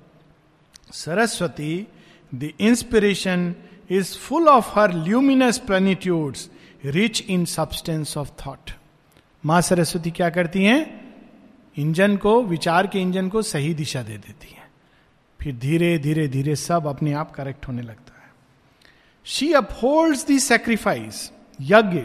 Saraswati 0.91 1.87
the 2.35 2.51
inspiration 2.59 3.55
is 3.89 4.17
full 4.17 4.47
of 4.47 4.79
her 4.79 4.93
luminous 4.93 5.57
plenitudes 5.57 6.49
rich 6.85 7.23
in 7.29 7.45
substance 7.45 8.17
of 8.17 8.29
thought 8.45 8.71
माँ 9.45 9.61
सरस्वती 9.61 10.11
क्या 10.11 10.29
करती 10.29 10.63
हैं? 10.63 11.02
इंजन 11.77 12.17
को, 12.17 12.41
विचार 12.43 12.87
के 12.87 12.99
इंजन 12.99 13.29
को 13.29 13.41
सही 13.41 13.73
दिशा 13.73 14.03
दे 14.03 14.17
देती 14.17 14.55
है। 14.55 14.63
फिर 15.41 15.55
धीरे 15.55 15.97
धीरे 15.99 16.27
धीरे 16.27 16.55
सब 16.55 16.87
अपने 16.87 17.13
आप 17.13 17.31
करेक्ट 17.31 17.67
होने 17.67 17.81
लगता 17.81 18.13
है। 18.23 18.31
शी 19.23 19.53
अपहोल्ड्स 19.53 20.25
दी 20.27 20.39
सेक्रीफाइस 20.39 21.31
यज्ञ। 21.61 22.01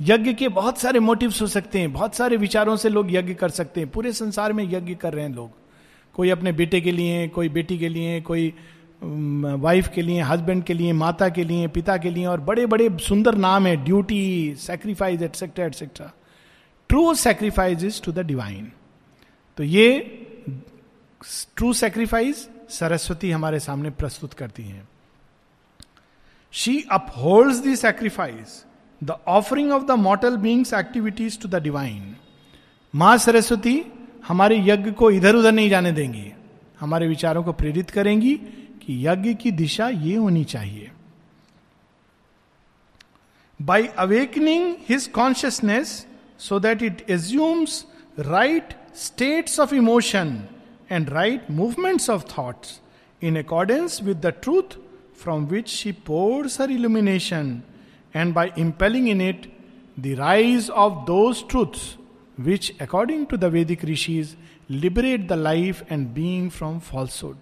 यज्ञ 0.00 0.32
के 0.34 0.48
बहुत 0.48 0.78
सारे 0.78 1.00
मोटिव्स 1.00 1.42
हो 1.42 1.46
सकते 1.46 1.78
हैं, 1.78 1.92
बहुत 1.92 2.14
सारे 2.14 2.36
विचारों 2.36 2.76
से 2.76 2.88
लोग 2.88 3.14
यज्ञ 3.14 3.34
कर 3.34 3.48
सकते 3.48 3.80
हैं। 3.80 3.90
पूरे 3.90 4.12
संसार 4.12 4.52
में 4.52 4.64
यज्ञ 4.64 4.94
कर 4.94 5.12
रहे 5.12 5.24
हैं 5.24 5.34
लोग। 5.34 5.50
कोई 6.14 6.30
अपने 6.30 6.52
बेटे 6.52 6.80
के 6.80 6.92
लिए, 6.92 7.28
कोई 7.28 7.48
बेटी 7.48 7.78
के 7.78 7.88
लिए, 7.88 8.20
कोई 8.20 8.54
वाइफ 9.02 9.88
के 9.88 10.02
लिए 10.02 10.20
हस्बैंड 10.20 10.64
के 10.64 10.74
लिए, 10.74 10.92
माता 10.92 11.28
के 11.28 11.44
लिए, 11.44 11.68
पिता 11.68 11.96
के 11.96 12.10
लिए, 12.10 12.26
और 12.26 12.40
बड़े 12.40 12.66
बड़े 12.66 12.88
सुंदर 13.00 13.34
नाम 13.34 13.66
है 13.66 13.76
duty 13.76 14.54
sacrifice 14.58 15.22
et cetera 15.22 15.66
et cetera 15.66 16.12
true 16.88 17.14
sacrifice 17.14 17.84
is 17.84 18.02
to 18.02 18.12
the 18.12 18.18
divine 18.18 18.72
तो 19.56 19.62
ये 19.62 20.00
ट्रू 21.56 21.72
सेक्रीफाइस 21.72 22.48
सरस्वती 22.70 23.30
हमारे 23.30 23.58
सामने 23.60 23.90
प्रस्तुत 23.90 24.34
करती 24.34 24.62
हैं। 24.62 24.88
She 26.52 26.84
upholds 26.92 27.60
the 27.60 27.74
sacrifice 27.74 28.64
the 29.04 29.10
offering 29.10 29.72
of 29.72 29.82
the 29.82 29.90
mortal 29.90 30.36
beings 30.36 30.72
activities 30.74 31.38
to 31.40 31.48
the 31.48 31.62
divine 31.62 32.16
माँ 32.94 33.16
सरस्वती 33.18 33.82
हमारे 34.28 34.58
यज्ञ 34.58 34.90
को 34.90 35.10
इधर 35.10 35.36
उधर 35.36 35.52
नहीं 35.52 35.70
जाने 35.70 35.92
देंगी। 35.92 36.32
हमारे 36.80 37.08
विचारों 37.08 37.42
को 37.44 37.52
प्रेरित 37.52 37.90
करेंगी 37.90 38.34
कि 38.82 39.06
यज्ञ 39.06 39.34
की 39.34 39.50
दिशा 39.52 39.88
ये 39.88 40.14
होनी 40.16 40.44
चाहिए। 40.44 40.90
By 43.60 43.86
awakening 43.86 44.74
his 44.88 45.06
consciousness 45.06 46.06
so 46.38 46.60
that 46.60 46.82
it 46.82 47.04
assumes 47.10 47.84
right 48.18 48.74
states 48.93 49.59
of 49.59 49.73
emotion 49.73 50.47
and 50.89 51.11
right 51.11 51.49
movements 51.49 52.09
of 52.09 52.23
thoughts 52.23 52.79
in 53.21 53.37
accordance 53.37 54.01
with 54.01 54.21
the 54.21 54.31
truth 54.31 54.77
from 55.13 55.47
which 55.47 55.67
she 55.67 55.91
pours 55.91 56.57
her 56.57 56.69
illumination, 56.69 57.63
and 58.13 58.33
by 58.33 58.51
impelling 58.55 59.07
in 59.07 59.21
it 59.21 59.47
the 59.97 60.15
rise 60.15 60.69
of 60.69 61.05
those 61.05 61.43
truths 61.43 61.97
which, 62.37 62.73
according 62.79 63.27
to 63.27 63.35
the 63.35 63.49
Vedic 63.49 63.83
rishis, 63.83 64.37
liberate 64.69 65.27
the 65.27 65.35
life 65.35 65.83
and 65.89 66.13
being 66.13 66.49
from 66.49 66.79
falsehood, 66.79 67.35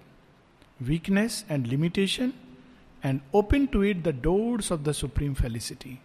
weakness, 0.86 1.46
and 1.48 1.68
limitation, 1.68 2.34
and 3.04 3.22
open 3.32 3.68
to 3.68 3.84
it 3.84 4.04
the 4.04 4.12
doors 4.12 4.72
of 4.72 4.84
the 4.84 4.94
supreme 4.94 5.36
felicity. 5.36 6.02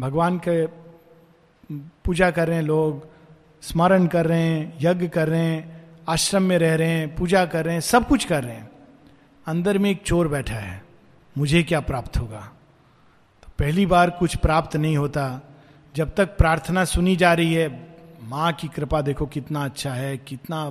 भगवान 0.00 0.38
के 0.46 0.66
पूजा 2.04 2.30
कर 2.30 2.48
रहे 2.48 2.56
हैं 2.56 2.62
लोग 2.62 3.06
स्मरण 3.61 4.07
कर 4.07 4.25
रहे 4.25 4.41
हैं, 4.41 4.77
यज्ञ 4.81 5.07
कर 5.07 5.27
रहे 5.27 5.41
हैं, 5.41 5.85
आश्रम 6.09 6.43
में 6.43 6.57
रह 6.57 6.75
रहे 6.75 6.89
हैं, 6.89 7.15
पूजा 7.15 7.45
कर 7.45 7.65
रहे 7.65 7.73
हैं, 7.73 7.81
सब 7.81 8.07
कुछ 8.07 8.25
कर 8.25 8.43
रहे 8.43 8.55
हैं। 8.55 8.69
अंदर 9.47 9.77
में 9.77 9.91
एक 9.91 10.01
चोर 10.05 10.27
बैठा 10.27 10.55
है। 10.55 10.83
मुझे 11.37 11.63
क्या 11.63 11.79
प्राप्त 11.79 12.17
होगा? 12.17 12.51
तो 13.43 13.51
पहली 13.59 13.85
बार 13.85 14.09
कुछ 14.09 14.35
प्राप्त 14.35 14.75
नहीं 14.75 14.97
होता। 14.97 15.41
जब 15.95 16.15
तक 16.15 16.37
प्रार्थना 16.37 16.85
सुनी 16.85 17.15
जा 17.15 17.33
रही 17.33 17.53
है, 17.53 17.87
माँ 18.23 18.53
की 18.53 18.67
कृपा 18.67 19.01
देखो 19.01 19.25
कितना 19.25 19.65
अच्छा 19.65 19.91
है, 19.91 20.17
कितना 20.17 20.69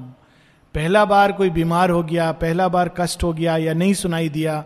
पहला 0.74 1.04
बार 1.04 1.32
कोई 1.32 1.50
बीमार 1.50 1.90
हो 1.90 2.02
गया, 2.02 2.32
पहला 2.32 2.68
बार 2.68 2.90
कष्ट 2.96 3.22
हो 3.22 3.32
गया 3.32 3.56
या 3.56 3.74
नहीं 3.74 3.94
सुनाई 3.94 4.28
दिया, 4.28 4.64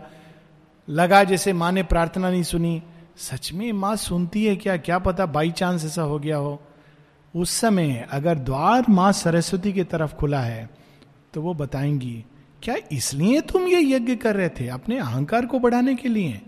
लगा 0.89 1.23
जैसे 1.23 1.53
माँ 1.53 1.71
ने 1.71 1.83
प्रार्थना 1.83 2.29
नहीं 2.29 2.43
सुनी। 2.43 2.83
सच 3.17 3.53
में 3.53 3.71
माँ 3.73 3.95
सुनती 3.95 4.45
है 4.45 4.55
क्या? 4.55 4.77
क्या 4.77 4.99
पता 4.99 5.25
बाई 5.25 5.51
चांस 5.51 5.85
ऐसा 5.85 6.01
हो 6.01 6.19
गया 6.19 6.37
हो। 6.37 6.61
उस 7.33 7.51
समय 7.51 8.07
अगर 8.11 8.37
द्वार 8.37 8.85
माँ 8.89 9.11
सरस्वती 9.11 9.73
की 9.73 9.83
तरफ़ 9.83 10.13
खुला 10.13 10.39
है 10.39 10.69
तो 11.33 11.41
वो 11.41 11.53
बताएँगी, 11.53 12.23
क्या 12.63 12.75
इसलिए 12.91 13.41
तुम 13.41 13.67
ये 13.67 13.81
यज्ञ 13.95 14.15
कर 14.15 14.35
रहे 14.35 14.49
थे 14.49 14.67
अपने 14.67 14.97
अहंकार 14.97 15.45
को 15.45 15.59
बढ़ाने 15.59 15.95
के 15.95 16.09
लिए? 16.09 16.41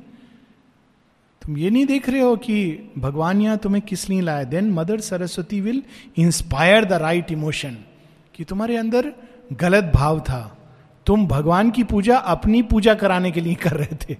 तुम 1.41 1.57
ये 1.57 1.69
नहीं 1.69 1.85
देख 1.85 2.09
रहे 2.09 2.21
हो 2.21 2.35
कि 2.35 2.91
भगवान 2.97 3.41
यहाँ 3.41 3.57
तुम्हें 3.57 3.81
किस 3.85 4.09
लिए 4.09 4.21
लाया 4.21 4.43
then 4.43 4.69
mother 4.71 4.99
Saraswati 4.99 5.61
will 5.61 5.81
inspire 6.17 6.85
the 6.85 6.93
right 6.93 7.31
emotion 7.31 7.77
कि 8.35 8.43
तुम्हारे 8.43 8.77
अंदर 8.77 9.11
गलत 9.53 9.91
भाव 9.95 10.19
था। 10.19 10.57
तुम 11.05 11.25
भगवान 11.27 11.71
की 11.71 11.83
पूजा 11.83 12.17
अपनी 12.17 12.61
पूजा 12.61 12.93
कराने 12.93 13.31
के 13.31 13.41
लिए 13.41 13.55
कर 13.55 13.71
रहे 13.71 13.95
थे। 14.03 14.13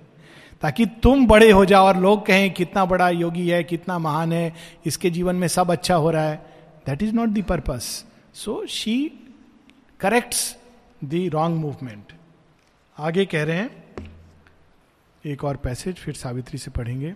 ताकि 0.62 0.86
तुम 1.04 1.26
बड़े 1.28 1.52
हो 1.52 1.64
जाओ 1.66 1.86
और 1.86 1.98
लोग 1.98 2.26
कहें, 2.26 2.52
कितना 2.54 2.86
बड़ा 2.86 3.10
योगी 3.10 3.48
है, 3.50 3.64
कितना 3.64 4.00
महान 4.00 4.34
है, 4.34 4.54
इसके 4.86 5.10
जीवन 5.10 5.36
में 5.36 5.48
सब 5.48 5.72
अच्छा 5.72 5.96
हो 5.96 6.12
रहा 6.12 6.24
है। 6.24 6.53
That 6.86 7.04
is 7.04 7.14
not 7.14 7.30
the 7.30 7.80
so 8.34 8.66
she 8.66 9.12
corrects 10.00 10.58
the 11.04 11.30
wrong 11.34 11.58
movement 11.58 12.14
आगे 12.98 13.26
कह 13.26 13.44
रहे 13.44 13.58
हैं, 13.58 13.84
एक 15.26 15.44
और 15.44 15.58
पैसेज 15.58 15.96
फिर 15.96 16.14
सावित्री 16.14 16.58
से 16.58 16.72
पढ़ेंगे। 16.72 17.16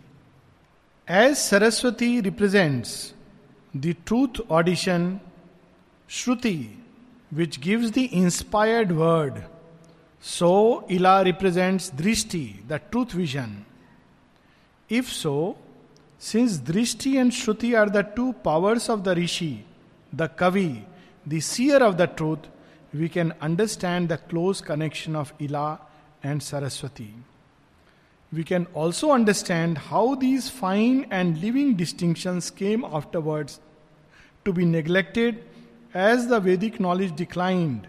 As 1.09 1.35
Saraswati 1.35 2.19
represents 2.21 3.13
the 3.77 3.95
truth 4.05 4.41
audition 4.51 5.19
shruti 6.09 6.83
which 7.33 7.59
gives 7.59 7.89
the 7.89 7.97
inspired 7.97 8.91
word 8.91 9.43
so 10.21 10.87
Ila 10.91 11.21
represents 11.21 11.93
drishti 11.95 12.59
the 12.67 12.73
truth 12.73 13.15
vision 13.15 13.63
if 14.91 15.07
so 15.07 15.59
Since 16.19 16.57
Drishti 16.59 17.19
and 17.19 17.31
Shruti 17.31 17.77
are 17.77 17.89
the 17.89 18.03
two 18.03 18.33
powers 18.33 18.89
of 18.89 19.03
the 19.03 19.15
Rishi, 19.15 19.65
the 20.11 20.27
Kavi, 20.27 20.83
the 21.25 21.39
seer 21.39 21.77
of 21.77 21.97
the 21.97 22.07
truth, 22.07 22.39
we 22.93 23.07
can 23.09 23.33
understand 23.41 24.09
the 24.09 24.17
close 24.17 24.61
connection 24.61 25.15
of 25.15 25.33
Ila 25.39 25.79
and 26.23 26.41
Saraswati. 26.41 27.13
We 28.33 28.43
can 28.43 28.65
also 28.73 29.11
understand 29.11 29.77
how 29.77 30.15
these 30.15 30.49
fine 30.49 31.05
and 31.11 31.39
living 31.39 31.75
distinctions 31.75 32.49
came 32.49 32.83
afterwards 32.83 33.59
to 34.43 34.51
be 34.51 34.65
neglected 34.65 35.43
as 35.93 36.27
the 36.27 36.39
Vedic 36.39 36.79
knowledge 36.79 37.15
declined 37.15 37.87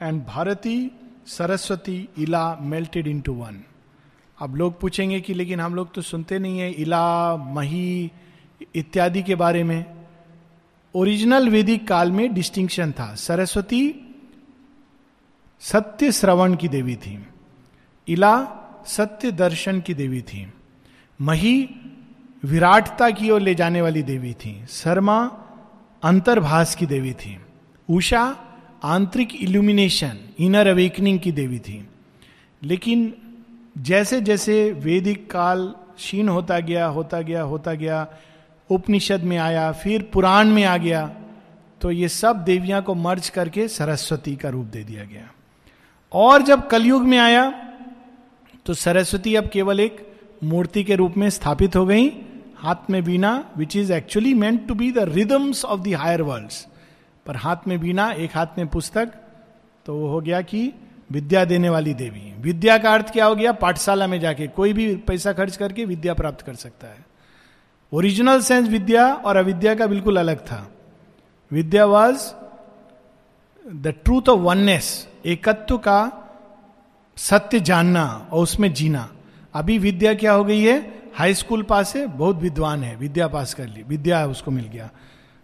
and 0.00 0.24
Bharati, 0.24 0.94
Saraswati, 1.24 2.08
Ila 2.18 2.58
melted 2.60 3.06
into 3.06 3.32
one. 3.32 3.67
अब 4.40 4.56
लोग 4.56 4.80
पूछेंगे 4.80 5.20
कि 5.20 5.34
लेकिन 5.34 5.60
हम 5.60 5.74
लोग 5.74 5.94
तो 5.94 6.02
सुनते 6.02 6.38
नहीं 6.38 6.58
है, 6.58 6.70
इला, 6.70 7.36
मही 7.36 8.12
इत्यादि 8.74 9.22
के 9.22 9.34
बारे 9.34 9.64
में। 9.64 9.84
ओरिजिनल 10.94 11.48
वैदिक 11.48 11.88
काल 11.88 12.12
में 12.12 12.34
डिस्टिंक्शन 12.34 12.92
था। 12.92 13.14
सरस्वती 13.14 13.94
सत्य 15.60 16.12
श्रवण 16.12 16.56
की 16.56 16.68
देवी 16.68 16.96
थी। 16.96 17.26
इला 18.08 18.48
सत्य 18.86 19.32
दर्शन 19.32 19.80
की 19.80 19.94
देवी 19.94 20.22
थी। 20.22 20.52
मही 21.20 21.70
विराटता 22.44 23.10
की 23.10 23.30
ओर 23.30 23.40
ले 23.40 23.54
जाने 23.54 23.82
वाली 23.82 24.02
देवी 24.02 24.32
थी। 24.32 24.66
शर्मा 24.68 25.44
अंतर्भाष 26.02 26.74
की 26.74 26.86
देवी 26.86 27.12
थी। 27.12 27.38
उषा 27.90 28.36
आंतरिक 28.84 29.42
इल्यूमिनेशन 29.42 30.18
इनर 30.38 30.66
अवेकनिंग 30.66 31.20
की 31.20 31.32
देवी 31.32 31.58
थी। 31.58 31.88
लेकिन 32.62 33.14
जैसे 33.78 34.20
जैसे 34.20 34.70
वैदिक 34.84 35.30
काल 35.30 35.66
क्षीण 35.96 36.28
होता 36.28 36.58
गया 36.60 36.86
होता 36.86 37.20
गया 37.20 37.42
होता 37.42 37.72
गया, 37.74 38.06
उपनिषद 38.70 39.22
में 39.22 39.36
आया, 39.38 39.70
फिर 39.72 40.02
पुराण 40.12 40.48
में 40.48 40.64
आ 40.64 40.76
गया 40.76 41.06
तो 41.80 41.90
ये 41.90 42.08
सब 42.08 42.42
देवियाँ 42.44 42.82
को 42.82 42.94
मर्ज 42.94 43.28
करके 43.28 43.66
सरस्वती 43.68 44.34
का 44.36 44.48
रूप 44.48 44.66
दे 44.66 44.82
दिया 44.84 45.04
गया। 45.04 45.30
और 46.12 46.42
जब 46.42 46.66
कलयुग 46.68 47.02
में 47.02 47.18
आया 47.18 47.50
तो 48.66 48.74
सरस्वती 48.74 49.34
अब 49.34 49.48
केवल 49.48 49.80
एक 49.80 50.06
मूर्ति 50.44 50.84
के 50.84 50.94
रूप 50.94 51.16
में 51.16 51.28
स्थापित 51.30 51.76
हो 51.76 51.84
गई, 51.86 52.08
हाथ 52.56 52.90
में 52.90 53.02
veena 53.04 53.32
which 53.56 53.76
is 53.76 53.92
actually 53.92 54.34
meant 54.34 54.66
to 54.68 54.74
be 54.74 54.90
the 54.92 55.08
rhythms 55.08 55.64
of 55.64 55.80
the 55.80 55.94
higher 55.94 56.22
world 56.22 56.52
पर 57.26 57.36
हाथ 57.36 57.68
में 57.68 57.78
बीना 57.80 58.10
एक 58.12 58.36
हाथ 58.36 58.58
में 58.58 58.66
पुस्तक 58.66 59.12
तो 59.86 59.94
वो 59.94 60.08
हो 60.08 60.20
गया 60.20 60.40
कि 60.42 60.72
विद्या 61.12 61.44
देने 61.44 61.68
वाली 61.68 61.94
देवी 61.94 62.34
विद्या 62.38 62.78
का 62.78 62.92
अर्थ 62.92 63.12
क्या 63.12 63.26
हो 63.26 63.34
गया? 63.34 63.52
पाठशाला 63.52 64.06
में 64.06 64.20
जाके 64.20 64.46
कोई 64.46 64.72
भी 64.72 64.96
पैसा 64.96 65.32
खर्च 65.32 65.56
करके 65.56 65.84
विद्या 65.84 66.14
प्राप्त 66.14 66.40
कर 66.40 66.54
सकता 66.54 66.86
है। 66.86 67.06
ओरिजिनल 67.92 68.40
सेंस 68.40 68.68
विद्या 68.68 69.14
और 69.14 69.36
अविद्या 69.36 69.74
का 69.74 69.86
बिल्कुल 69.86 70.16
अलग 70.16 70.38
था। 70.38 70.70
Vidya 71.52 71.86
was 71.86 72.32
the 73.74 73.94
truth 74.04 74.28
of 74.28 74.40
oneness 74.40 75.08
एकत्व 75.26 75.78
का 75.78 76.00
सत्य 77.16 77.60
जानना 77.60 78.28
और 78.32 78.42
उसमें 78.42 78.72
जीना। 78.72 79.12
अभी 79.54 79.78
विद्या 79.78 80.14
क्या 80.14 80.32
हो 80.32 80.44
गई 80.44 80.62
है? 80.62 81.02
हाई 81.14 81.34
स्कूल 81.34 81.62
पास 81.62 81.96
है, 81.96 82.06
बहुत 82.06 82.36
विद्वान 82.36 82.82
है, 82.82 82.96
विद्या 82.96 83.28
पास 83.28 83.54
कर 83.54 83.66
ली, 83.66 83.82
विद्या 83.82 84.26
उसको 84.26 84.50
मिल 84.50 84.64
गया। 84.64 84.90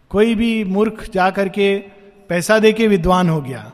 कोई 0.09 0.35
भी 0.35 0.65
मूर्ख 0.65 1.11
जा 1.15 1.31
करके 1.31 1.79
पैसा 2.29 2.59
दे 2.59 2.73
के 2.73 2.89
विद्वान 2.89 3.29
हो 3.29 3.41
गया। 3.41 3.73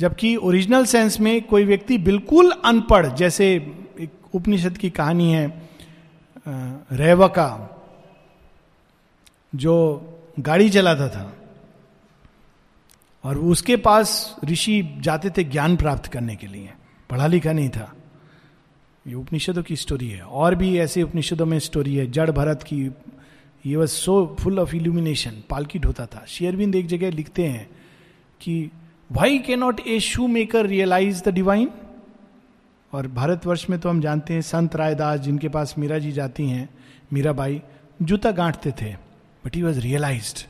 जबकि 0.00 0.36
ओरिजिनल 0.36 0.84
सेंस 0.84 1.20
में 1.20 1.42
कोई 1.42 1.64
व्यक्ति 1.64 1.98
बिल्कुल 1.98 2.50
अनपढ़, 2.64 3.06
जैसे 3.06 3.54
एक 4.00 4.10
उपनिषद 4.34 4.78
की 4.78 4.90
कहानी 4.90 5.32
है 5.32 5.68
रेवका 6.92 7.48
जो 9.54 9.74
गाड़ी 10.40 10.70
चलाता 10.70 11.08
था, 11.08 11.36
और 13.24 13.38
उसके 13.38 13.76
पास 13.76 14.36
ऋषि 14.44 14.94
जाते 14.98 15.30
थे 15.30 15.44
ज्ञान 15.44 15.76
प्राप्त 15.76 16.06
करने 16.06 16.36
के 16.36 16.46
लिए। 16.46 16.72
पढ़ा 17.10 17.26
लिखा 17.26 17.52
नहीं 17.52 17.68
था। 17.68 17.92
ये 19.06 19.14
उपनिषदों 19.14 19.62
की 19.62 19.76
स्टोरी 19.76 20.08
है। 20.08 20.22
और 20.22 20.54
भी 20.54 20.78
ऐसे 20.78 21.02
उपनिषदों 21.02 21.46
में 21.46 21.58
स्टोरी 21.58 21.96
है। 21.96 22.10
जड़ 22.10 22.30
भरत 22.30 22.62
की, 22.62 22.90
ये 23.66 23.76
was 23.76 23.90
so 23.90 24.36
full 24.40 24.58
of 24.58 24.76
illumination 24.76 25.42
पालकिट 25.50 25.86
होता 25.86 26.06
था। 26.06 26.24
शेयरबिंद 26.28 26.74
एक 26.74 26.86
जगह 26.86 27.10
लिखते 27.10 27.46
हैं 27.46 27.70
कि 28.40 28.70
why 29.10 29.38
can 29.38 29.56
not 29.56 29.80
a 29.80 29.98
shoemaker 30.26 30.66
realise 30.66 31.22
the 31.24 31.28
divine 31.28 31.70
और 32.92 33.06
भारतवर्ष 33.06 33.66
में 33.70 33.78
तो 33.80 33.88
हम 33.88 34.00
जानते 34.00 34.34
हैं, 34.34 34.40
संत 34.40 34.76
रायदास 34.76 35.20
जिनके 35.20 35.48
पास 35.48 35.74
मीरा 35.78 35.98
जी 35.98 36.12
जाती 36.12 36.48
हैं, 36.48 36.68
मीराबाई 37.12 37.62
जूता 38.02 38.30
गांठते 38.30 38.70
थे 38.70 38.94
बट 39.44 39.56
ही 39.56 39.62
वॉज़ 39.62 39.80
रियलाइज्ड 39.80 40.46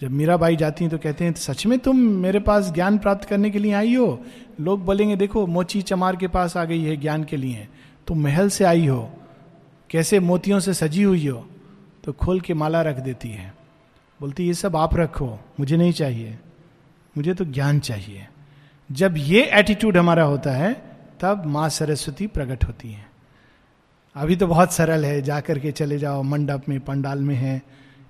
जब 0.00 0.10
मीराबाई 0.10 0.56
जाती 0.56 0.84
हैं 0.84 0.90
तो 0.90 0.98
कहते 0.98 1.24
हैं, 1.24 1.32
सच 1.32 1.66
में 1.66 1.78
तुम 1.78 1.96
मेरे 1.96 2.40
पास 2.40 2.72
ज्ञान 2.72 2.98
प्राप्त 2.98 3.24
करने 3.24 3.50
के 3.50 3.58
लिए 3.58 3.72
आई 3.72 3.94
हो? 3.94 4.22
लोग 4.60 4.84
बोलेंगे, 4.84 5.16
देखो, 5.16 5.46
मोची 5.46 5.82
चमार 5.82 6.16
के 6.16 6.28
पास 6.28 6.56
आ 6.56 6.64
गई 6.64 6.82
है 6.82 6.96
ज्ञान 6.96 7.24
के 7.24 7.36
लिए। 7.36 7.68
तुम 8.06 8.22
महल 8.22 8.48
से 8.48 8.64
आई 8.64 8.86
हो। 8.86 9.10
कैसे 9.90 10.20
मोतियों 10.20 10.60
से 10.60 10.74
सजी 10.74 11.02
हुई 11.02 11.26
हो? 11.26 11.48
तो 12.04 12.12
खोल 12.12 12.40
के 12.40 12.54
माला 12.54 12.82
रख 12.82 12.96
देती 12.96 13.28
है। 13.28 13.54
बोलती 14.20 14.46
ये 14.46 14.54
सब 14.54 14.76
आप 14.76 14.96
रखो, 14.96 15.38
मुझे 15.60 15.76
नहीं 15.76 15.92
चाहिए। 15.92 16.38
मुझे 17.16 17.34
तो 17.34 17.44
ज्ञान 17.44 17.80
चाहिए। 17.80 18.28
जब 18.92 19.14
ये 19.16 19.42
एटीट्यूड 19.42 19.96
हमारा 19.96 20.22
होता 20.22 20.50
है, 20.50 20.82
तब 21.20 21.42
माँ 21.46 21.68
सरस्वती 21.68 22.26
प्रकट 22.26 22.64
होती 22.64 22.92
है। 22.92 23.06
अभी 24.14 24.36
तो 24.36 24.46
बहुत 24.46 24.72
सरल 24.72 25.04
है, 25.04 25.22
जाकर 25.22 25.58
के 25.58 25.72
चले 25.72 25.98
जाओ, 25.98 26.22
मंडप 26.22 26.62
में, 26.68 26.80
पंडाल 26.80 27.18
में 27.18 27.34
है। 27.34 27.62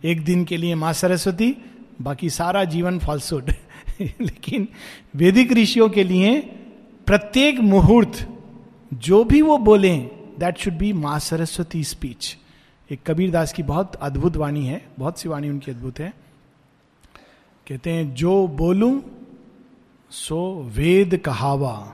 एक 0.04 0.24
दिन 0.24 0.44
के 0.44 0.56
लिए 0.56 0.74
माँ 0.74 0.92
सरस्वती, 0.92 1.56
बाकी 2.02 2.30
सारा 2.30 2.64
जीवन 2.64 2.98
फॉल्सुड 2.98 3.50
लेकिन 4.00 4.68
वैदिक 5.16 5.52
ऋषियों 5.52 5.88
के 5.88 6.04
लिए 6.04 6.40
प्रत्येक 7.06 7.60
मुहूर्त, 7.60 8.28
जो 8.94 9.24
भी 9.24 9.42
वो 9.42 9.58
बोले 9.58 9.96
दैट 10.38 10.58
शुड 10.58 10.74
बी 10.74 10.92
माँ 10.92 11.18
सरस्वती 11.18 11.84
स्पीच 11.84 12.36
एक 12.90 13.00
कबीर 13.06 13.30
दास 13.30 13.52
की 13.52 13.62
बहुत 13.62 13.94
अद्भुत 13.94 14.36
वाणी 14.36 14.66
है, 14.66 14.88
बहुत 14.98 15.18
सी 15.18 15.28
वाणी 15.28 15.48
उनकी 15.48 15.70
अद्भुत 15.70 16.00
है। 16.00 16.25
कहते 17.66 17.90
हैं, 17.90 18.14
जो 18.14 18.46
बोलू, 18.48 19.02
सो 20.12 20.62
वेद 20.66 21.16
कहावा। 21.16 21.92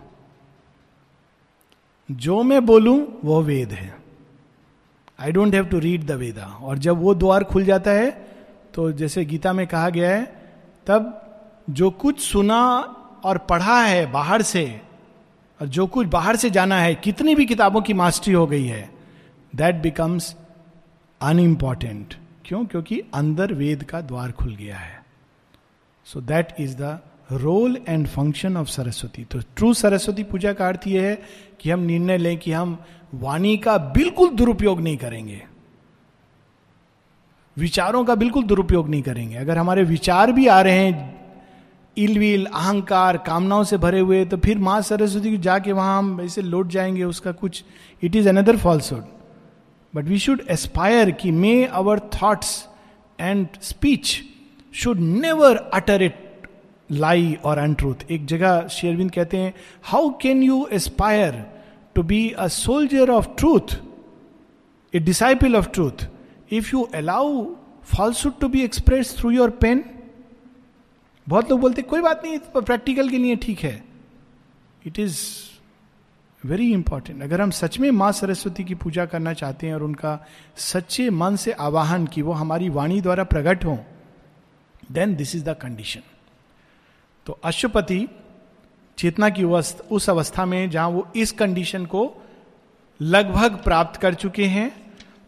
जो 2.09 2.43
मैं 2.43 2.65
बोलूँ, 2.67 3.07
वो 3.25 3.43
वेद 3.43 3.73
है। 3.73 3.95
I 5.19 5.33
don't 5.33 5.55
have 5.55 5.65
to 5.65 5.79
read 5.79 6.07
the 6.07 6.11
Veda 6.11 6.47
और 6.63 6.79
जब 6.79 7.01
वो 7.01 7.15
द्वार 7.15 7.45
खुल 7.45 7.65
जाता 7.65 7.91
है 7.91 8.11
तो 8.75 8.91
जैसे 8.93 9.25
गीता 9.25 9.53
में 9.53 9.67
कहा 9.67 9.89
गया 9.91 10.11
है, 10.11 10.25
तब 10.87 11.19
जो 11.71 11.91
कुछ 11.91 12.21
सुना 12.21 12.61
और 13.25 13.39
पढ़ा 13.39 13.81
है 13.83 14.11
बाहर 14.13 14.43
से, 14.43 14.81
और 15.61 15.69
जो 15.69 15.87
कुछ 15.87 16.07
बाहर 16.07 16.37
से 16.37 16.51
जाना 16.51 16.77
है, 16.77 16.95
कितनी 16.95 17.35
भी 17.35 17.47
किताबों 17.47 17.83
की 17.83 17.95
मास्टरी 17.95 18.35
हो 18.35 18.47
गई 18.47 18.65
है 18.65 18.91
दैट 19.55 19.77
बिकम्स 19.77 20.35
अनइम्पॉर्टेंट 21.21 22.15
क्यों? 22.45 22.65
क्योंकि 22.65 23.01
अंदर 23.15 23.53
वेद 23.53 23.85
का 23.85 24.01
द्वार 24.01 24.33
खुल 24.33 24.55
गया 24.57 24.77
है। 24.77 25.02
So 26.05 26.21
that 26.21 26.55
is 26.61 26.77
the 26.77 26.99
role 27.33 27.79
and 27.89 28.07
function 28.07 28.57
of 28.57 28.69
Saraswati 28.69 29.25
तो 29.25 29.41
ट्रू 29.57 29.75
सरस्वती 29.75 30.23
पूजा 30.23 30.53
का 30.53 30.69
अर्थ 30.69 30.87
यह 30.87 31.03
है 31.03 31.23
कि 31.61 31.71
हम 31.71 31.81
निर्णय 31.81 32.19
लें 32.19 32.39
कि 32.39 32.53
हम 32.53 32.79
वाणी 33.15 33.57
का 33.57 33.77
बिल्कुल 33.79 34.31
दुरुपयोग 34.31 34.81
नहीं 34.81 34.97
करेंगे। 34.97 35.43
विचारों 37.57 38.05
का 38.05 38.15
बिल्कुल 38.15 38.43
दुरुपयोग 38.43 38.89
नहीं 38.89 39.03
करेंगे। 39.03 39.37
अगर 39.37 39.59
हमारे 39.59 39.83
विचार 39.85 40.33
भी 40.33 40.47
आ 40.47 40.61
रहे 40.61 40.79
हैं, 40.79 41.21
इलविल, 41.97 42.47
अहंकार, 42.47 43.17
कामनाओं 43.17 43.65
से 43.65 43.77
भरे 43.77 44.01
हुए 44.01 44.25
तो 44.25 44.37
फिर 44.37 44.59
माँ 44.59 44.81
सरस्वती 44.83 45.37
को 45.37 45.43
जाके 45.43 45.73
वहाँ 45.73 45.99
हम 45.99 46.21
ऐसे 46.21 46.43
लौट 46.43 46.69
जाएँगे, 46.69 47.05
उसका 47.05 47.33
कुछ 47.33 47.65
it 48.03 48.17
is 48.17 48.29
another 48.29 48.57
falsehood 48.57 49.05
but 49.95 50.05
we 50.05 50.19
should 50.19 50.43
aspire 50.51 51.11
कि 51.11 51.31
may 51.31 51.65
our 51.65 52.01
thoughts 52.01 52.69
and 53.21 53.47
speech 53.63 54.21
should 54.75 54.99
never 54.99 55.57
utter 55.57 56.03
it 56.03 56.49
lie 56.91 57.39
और 57.45 57.59
अनट्रूथ 57.59 57.95
एक 58.11 58.27
जगह 58.27 58.69
शेरविंद 58.69 59.11
कहते 59.11 59.37
हैं 59.37 59.55
how 59.83 60.11
can 60.11 60.43
you 60.43 60.69
aspire 60.73 61.47
to 61.95 62.03
be 62.03 62.31
a 62.31 62.49
soldier 62.49 63.11
of 63.11 63.29
truth 63.39 63.77
a 64.95 64.99
disciple 64.99 65.57
of 65.57 65.69
truth 65.69 66.07
if 66.53 66.71
you 66.77 66.83
allow 66.95 67.55
falsehood 67.95 68.41
to 68.41 68.49
be 68.49 68.61
express 68.61 69.17
through 69.19 69.31
your 69.31 69.51
pen 69.51 69.85
बहुत 71.29 71.51
लोग 71.51 71.61
बोलते, 71.61 71.83
कोई 71.83 72.01
बात 72.01 72.23
नहीं 72.25 72.39
प्रैक्टिकल 72.39 73.09
के 73.09 73.19
लिए 73.19 73.37
ठीक 73.37 73.59
है. 73.59 73.85
इट 74.87 74.99
इज़ 74.99 75.19
वेरी 76.47 76.73
इंपॉर्टेंट 76.73 77.23
अगर 77.23 77.41
हम 77.41 77.51
सच 77.51 77.79
में 77.79 77.91
माँ 77.91 78.13
सरस्वती 78.13 78.65
की 78.65 78.75
पूजा 78.75 79.07
करना 79.07 79.33
चाहते 79.33 79.67
हैं 79.67 79.75
और 79.75 79.83
उनका 79.83 80.27
सच्चे 80.57 81.11
मन 81.11 81.37
से 81.37 81.53
आवाहन 81.53 82.07
की 82.07 82.23
वो 82.23 82.33
हमारी 82.33 82.69
वाणी 82.69 83.01
द्वारा 83.01 83.25
प्रकट 83.25 83.65
हो 83.65 83.79
then 84.93 85.15
this 85.17 85.35
is 85.37 85.45
the 85.45 85.49
condition 85.49 86.01
तो 87.27 87.33
अशुपति 87.45 88.09
चेतना 88.99 89.29
की 89.29 89.45
उस 89.45 90.11
अवस्था 90.11 90.45
में 90.47 90.71
जहाँ 90.71 90.89
वो 90.89 91.09
इस 91.17 91.33
कंडीशन 91.33 91.87
को 91.87 92.23
लगभग 93.01 93.57
प्राप्त 93.57 94.01
कर 94.01 94.15
चुके 94.15 94.45
हैं 94.45 94.71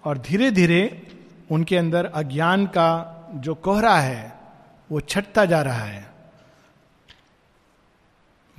और 0.04 0.18
धीरे 0.18 0.50
धीरे 0.50 1.06
उनके 1.50 1.76
अंदर 1.76 2.04
अज्ञान 2.04 2.66
का 2.66 3.10
जो 3.34 3.54
कोहरा 3.54 3.94
है, 3.98 4.40
वो 4.92 5.00
छटता 5.00 5.44
जा 5.44 5.62
रहा 5.62 5.84
है। 5.84 6.12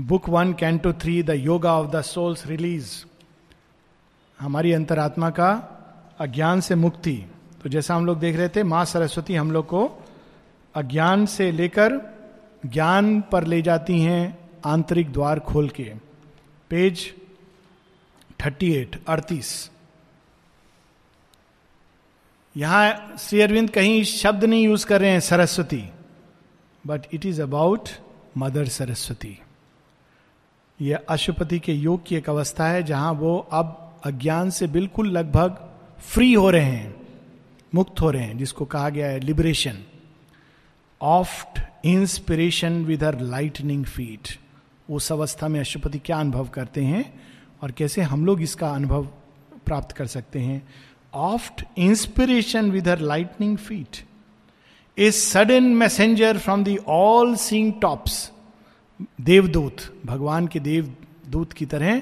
Book 0.01 0.29
one, 0.29 0.53
canto 0.53 0.93
three, 0.93 1.23
the 1.23 1.29
yoga 1.29 1.73
of 1.73 1.91
the 1.91 2.01
soul's 2.01 2.45
release. 2.47 3.05
हमारी 4.39 4.73
अंतरात्मा 4.73 5.29
का 5.29 5.51
अज्ञान 6.19 6.61
से 6.61 6.75
मुक्ति। 6.75 7.25
तो 7.63 7.69
जैसा 7.69 7.95
हम 7.95 8.05
लोग 8.05 8.19
देख 8.19 8.35
रहे 8.35 8.49
थे, 8.49 8.63
माँ 8.63 8.85
सरस्वती 8.85 9.35
हम 9.35 9.51
लोग 9.51 9.65
को 9.65 10.04
अज्ञान 10.75 11.25
से 11.25 11.51
लेकर 11.51 11.93
ज्ञान 12.65 13.21
पर 13.21 13.43
ले 13.43 13.61
जाती 13.61 13.99
हैं 14.01 14.49
आंतरिक 14.65 15.11
द्वार 15.13 15.39
खोल 15.39 15.69
के। 15.69 15.91
पेज 16.71 17.13
थर्टी 18.45 18.73
एट 18.73 18.99
अड़तीस। 19.07 19.69
यहाँ 22.55 23.15
श्री 23.19 23.41
अरविंद 23.41 23.69
कहीं 23.69 24.03
शब्द 24.03 24.43
नहीं 24.43 24.63
यूज़ 24.65 24.85
कर 24.85 25.01
रहे 25.01 25.09
हैं, 25.09 25.19
Saraswati. 25.19 25.83
But 26.87 27.01
it 27.13 27.25
is 27.25 27.41
about 27.41 27.89
mother 28.37 28.67
Saraswati 28.67 29.37
यह 30.79 30.99
अशुपति 31.09 31.59
के 31.59 31.73
योग 31.73 32.05
की 32.05 32.15
एक 32.15 32.29
अवस्था 32.29 32.67
है, 32.67 32.83
जहाँ 32.83 33.11
वो 33.13 33.37
अब 33.51 33.99
अज्ञान 34.05 34.49
से 34.49 34.67
बिल्कुल 34.67 35.09
लगभग 35.11 35.69
फ्री 35.99 36.33
हो 36.33 36.49
रहे 36.49 36.63
हैं, 36.63 36.95
मुक्त 37.75 38.01
हो 38.01 38.11
रहे 38.11 38.23
हैं, 38.23 38.37
जिसको 38.37 38.65
कहा 38.65 38.89
गया 38.89 39.07
है 39.07 39.19
liberation 39.19 39.77
oft 41.05 41.59
inspiration 41.85 42.83
with 42.85 43.03
her 43.03 43.19
lightning 43.19 43.85
feet 43.85 44.27
उस 44.89 45.11
अवस्था 45.11 45.47
में 45.47 45.59
अशुपति 45.59 45.99
क्या 45.99 46.17
अनुभव 46.17 46.47
करते 46.47 46.83
हैं 46.83 47.03
और 47.63 47.71
कैसे 47.71 48.01
हम 48.01 48.25
लोग 48.25 48.41
इसका 48.41 48.69
अनुभव 48.69 49.05
प्राप्त 49.65 49.91
कर 49.91 50.07
सकते 50.07 50.39
हैं? 50.39 50.61
Oft 51.13 51.63
inspiration 51.77 52.71
with 52.71 52.87
her 52.87 52.99
lightning 52.99 53.57
feet 53.57 54.03
a 54.97 55.11
sudden 55.11 55.63
messenger 55.63 56.37
from 56.37 56.63
the 56.63 56.77
all 56.87 57.35
seeing 57.35 57.73
tops 57.81 58.31
देवदूत 59.21 60.01
भगवान 60.05 60.47
के 60.47 60.59
देवदूत 60.59 61.53
की 61.53 61.65
तरह 61.65 62.01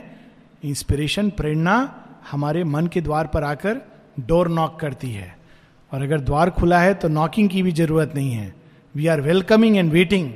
इंस्पिरेशन 0.64 1.30
प्रेरणा 1.30 1.78
हमारे 2.32 2.64
मन 2.64 2.88
के 2.88 3.02
द्वार 3.02 3.28
पर 3.28 3.44
आकर 3.44 3.82
डोर 4.20 4.50
नॉक 4.50 4.80
करती 4.80 5.12
है। 5.12 5.38
और 5.92 6.02
अगर 6.02 6.20
द्वार 6.22 6.50
खुला 6.50 6.82
है 6.82 6.94
तो 6.94 7.08
नॉकिंग 7.08 7.50
की 7.50 7.64
भी 7.64 7.72
ज़रूरत 7.72 8.12
नहीं 8.16 8.32
है। 8.32 8.63
We 8.96 9.08
are 9.08 9.22
welcoming 9.22 9.78
and 9.78 9.92
waiting 9.92 10.32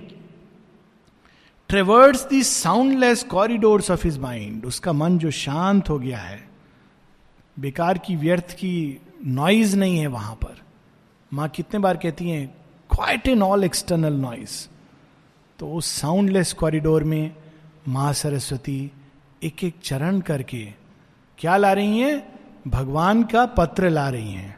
traversed 1.69 2.27
the 2.27 2.43
soundless 2.43 3.23
corridors 3.23 3.91
of 3.91 4.03
his 4.03 4.17
mind 4.19 4.65
उसका 4.65 4.93
मन 4.93 5.17
जो 5.19 5.31
शांत 5.31 5.89
हो 5.89 5.99
गया 5.99 6.17
है, 6.17 6.49
बेकार 7.57 7.97
की, 7.97 8.15
व्यर्थ 8.15 8.51
की 8.51 9.01
नॉइज़ 9.25 9.75
नहीं 9.77 9.97
है 9.99 10.07
वहाँ 10.07 10.35
पर। 10.35 10.55
माँ 11.31 11.49
कितने 11.49 11.79
बार 11.79 11.97
कहती 11.97 12.29
हैं 12.29 12.47
quiet 12.89 13.27
in 13.27 13.43
all 13.43 13.63
external 13.63 14.13
noise 14.13 14.67
तो 15.59 15.71
उस 15.73 15.85
साउंडलेस 15.91 16.53
कॉरिडोर 16.53 17.03
में 17.03 17.35
माँ 17.87 18.11
सरस्वती 18.13 18.91
एक 19.43 19.63
एक 19.63 19.75
चरण 19.83 20.19
करके 20.21 20.65
क्या 21.39 21.57
ला 21.57 21.73
रही 21.73 21.99
हैं? 21.99 22.39
भगवान 22.67 23.23
का 23.23 23.45
पत्र 23.45 23.89
ला 23.89 24.09
रही 24.09 24.31
हैं। 24.31 24.57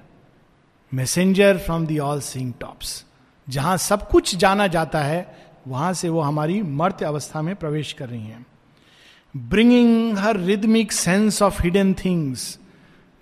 Messenger 0.91 1.57
from 1.57 1.85
the 1.85 1.99
all 1.99 2.21
seeing 2.21 2.53
tops 2.59 3.05
जहाँ 3.49 3.77
सब 3.77 4.09
कुछ 4.09 4.35
जाना 4.35 4.67
जाता 4.67 4.99
है, 4.99 5.38
वहाँ 5.67 5.93
से 5.93 6.09
वो 6.09 6.21
हमारी 6.21 6.62
मर्त्य 6.62 7.05
अवस्था 7.05 7.41
में 7.41 7.55
प्रवेश 7.55 7.93
कर 7.93 8.09
रही 8.09 8.21
हैं। 8.21 8.45
Bringing 9.38 10.17
her 10.17 10.38
rhythmic 10.38 10.91
sense 10.91 11.41
of 11.41 11.63
hidden 11.63 11.93
things 11.93 12.59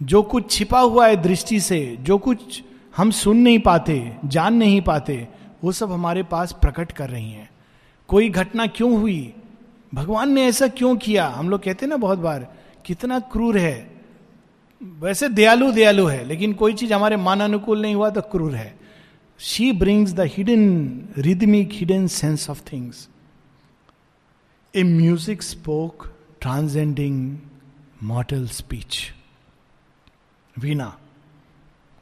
जो 0.04 0.24
कुछ 0.24 0.52
छिपा 0.52 0.80
हुआ 0.80 1.08
है 1.08 1.16
दृष्टि 1.16 1.60
से, 1.60 1.98
जो 2.00 2.18
कुछ 2.18 2.64
हम 2.98 3.12
सुन 3.12 3.38
नहीं 3.38 3.60
पाते, 3.60 4.14
जान 4.26 4.54
नहीं 4.54 4.82
पाते, 4.82 5.28
वो 5.64 5.72
सब 5.72 5.92
हमारे 5.92 6.24
पास 6.24 6.52
प्रकट 6.52 6.92
कर 6.92 7.10
रही 7.10 7.32
हैं। 7.32 7.50
कोई 8.08 8.30
घटना 8.30 8.68
क्यों 8.68 9.00
हुई? 9.00 9.34
भगवान 9.94 10.32
ने 10.32 10.46
ऐसा 10.46 10.68
क्यों 10.68 10.96
किया? 10.98 11.28
हम 11.28 11.50
लोग 11.50 11.64
कहते 11.64 11.86
ना 11.86 11.98
बहुत 11.98 12.20
बार, 12.20 12.54
कितना 12.86 13.20
क्रूर 13.20 13.58
है। 13.58 13.92
वैसे 14.84 15.30
दयालु 15.30 15.72
दयालु 15.72 16.06
है, 16.06 16.26
लेकिन 16.26 16.54
कोई 16.54 16.74
चीज़ 16.74 16.94
हमारे 16.94 17.18
मान 17.18 17.40
अनुकूल 17.40 17.82
नहीं 17.82 17.96
हुआ 17.96 18.10
तो 18.10 18.22
क्रूर 18.22 18.56
है। 18.56 18.87
She 19.40 19.72
brings 19.72 20.14
the 20.14 20.20
hidden 20.36 20.62
rhythmic 21.18 21.70
hidden 21.72 22.08
sense 22.08 22.50
of 22.50 22.62
things 22.72 23.08
a 24.74 24.84
music 24.84 25.44
spoke 25.44 26.06
transcending 26.42 27.38
mortal 28.04 28.48
speech 28.48 28.98
वीणा 30.56 30.88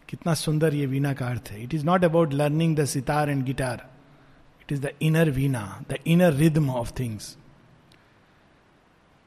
कितना 0.09 0.33
सुंदर 0.33 0.73
ये 0.73 0.85
वीणा 0.85 1.13
का 1.13 1.25
अर्थ 1.25 1.51
है। 1.51 1.63
It 1.63 1.73
is 1.73 1.85
not 1.85 2.05
about 2.05 2.33
learning 2.33 2.75
the 2.77 2.85
sitar 2.85 3.29
and 3.29 3.43
guitar 3.45 3.85
it 4.61 4.71
is 4.71 4.81
the 4.81 4.91
inner 5.01 5.29
veena 5.31 5.65
the 5.91 5.97
inner 6.07 6.33
rhythm 6.33 6.69
of 6.69 6.93
things 6.99 7.35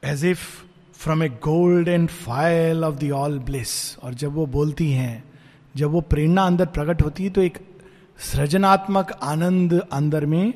as 0.03 0.25
if 0.25 0.49
from 0.95 1.23
a 1.23 1.29
golden 1.87 2.09
phial 2.09 2.83
of 2.83 2.95
the 2.95 3.11
all 3.11 3.39
bliss 3.39 3.97
और 3.99 4.13
जब 4.13 4.33
वो 4.33 4.45
बोलती 4.47 4.91
हैं, 4.91 5.23
जब 5.75 5.91
वो 5.91 6.01
प्रेरणा 6.01 6.45
अंदर 6.45 6.65
प्रकट 6.67 7.01
होती 7.01 7.23
है 7.23 7.29
तो 7.29 7.41
एक 7.41 7.65
सृजनात्मक 8.19 9.11
आनंद 9.11 9.73
अंदर 9.93 10.25
में 10.25 10.53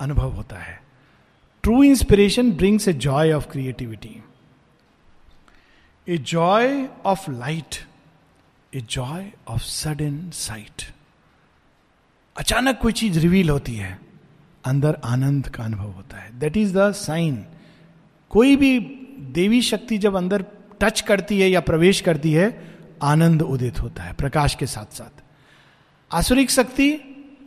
अनुभव 0.00 0.30
होता 0.30 0.56
है। 0.56 0.82
True 1.62 1.82
inspiration 1.82 2.52
brings 2.52 2.88
a 2.88 2.92
joy 2.92 3.32
of 3.32 3.46
creativity 3.48 4.22
a 6.08 6.18
joy 6.18 6.88
of 7.04 7.30
light 7.30 7.76
a 8.74 8.80
joy 8.80 9.30
of 9.48 9.62
sudden 9.62 10.30
sight 10.30 10.82
अचानक 12.36 12.78
कोई 12.78 12.92
चीज़ 12.92 13.18
रिवील 13.18 13.50
होती 13.50 13.74
है। 13.76 13.98
अंदर 14.64 15.00
आनंद 15.04 15.48
का 15.48 15.64
अनुभव 15.64 15.90
होता 15.90 16.16
है। 16.16 16.38
दैट 16.38 16.56
इज़ 16.56 16.78
द 16.78 16.92
साइन 16.92 17.44
कोई 18.30 18.56
भी 18.56 18.78
देवी 19.32 19.62
शक्ति 19.62 19.98
जब 19.98 20.16
अंदर 20.16 20.44
टच 20.80 21.00
करती 21.00 21.40
है 21.40 21.50
या 21.50 21.60
प्रवेश 21.60 22.00
करती 22.00 22.32
है, 22.32 22.74
आनंद 23.02 23.42
उदित 23.42 23.80
होता 23.80 24.02
है, 24.02 24.12
प्रकाश 24.12 24.54
के 24.54 24.66
साथ 24.66 24.94
साथ 24.94 25.23
आसुरिक 26.10 26.50
शक्ति 26.50 26.88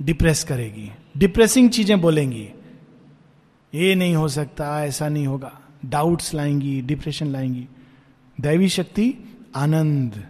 डिप्रेस 0.02 0.44
करेगी। 0.44 0.90
डिप्रेसिंग 1.18 1.70
चीज़ें 1.70 2.00
बोलेंगी, 2.02 2.48
ये 3.74 3.96
नहीं 3.96 4.16
हो 4.16 4.28
सकता, 4.28 4.84
ऐसा 4.86 5.08
नहीं 5.10 5.28
होगा। 5.28 5.52
डाउट्स 5.86 6.34
लाएँगी, 6.34 6.82
डिप्रेशन 6.82 7.28
लाएँगी। 7.28 7.68
दैवी 8.38 8.70
शक्ति, 8.70 9.14
आनंद, 9.56 10.24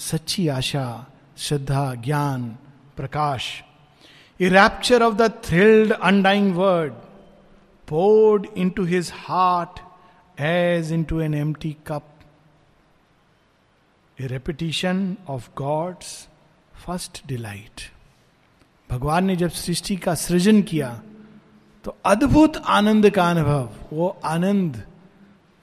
सच्ची 0.00 0.48
आशा, 0.48 1.06
श्रद्धा, 1.38 1.94
ज्ञान, 1.94 2.48
प्रकाश। 2.96 3.52
A 4.40 4.48
rapture 4.48 5.02
of 5.02 5.14
the 5.14 5.30
thrilled 5.44 5.92
undying 5.92 6.54
word 6.54 6.92
poured 7.88 8.46
into 8.70 8.84
his 8.84 9.12
heart 9.16 9.80
as 10.40 10.92
into 11.04 11.20
an 11.20 11.34
empty 11.54 11.76
cup 11.86 12.10
a 14.18 14.26
repetition 14.26 15.16
of 15.28 15.48
God's 15.56 16.28
first 16.84 17.26
delight. 17.26 17.90
भगवान 18.90 19.24
ने 19.24 19.36
जब 19.36 19.50
सृष्टि 19.50 19.96
का 19.96 20.14
सृजन 20.14 20.62
किया 20.62 20.88
तो 21.84 21.96
अद्भुत 22.04 22.56
आनंद 22.56 23.08
का 23.10 23.30
अनुभव, 23.30 23.68
वो 23.92 24.08
आनंद 24.24 24.82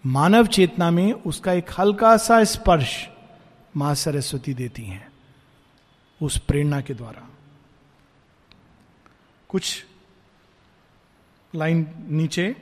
मानव 0.03 0.47
चेतना 0.47 0.89
में 0.91 1.11
उसका 1.13 1.53
एक 1.53 1.69
हल्का 1.79 2.15
सा 2.17 2.43
स्पर्श 2.43 2.93
माँ 3.75 3.93
सरस्वती 3.95 4.53
देती 4.53 4.83
हैं, 4.83 5.11
उस 6.21 6.37
प्रेरणा 6.37 6.81
के 6.81 6.93
द्वारा। 6.93 7.27
कुछ 9.49 9.85
लाइन 11.53 11.87
नीचे 12.09 12.55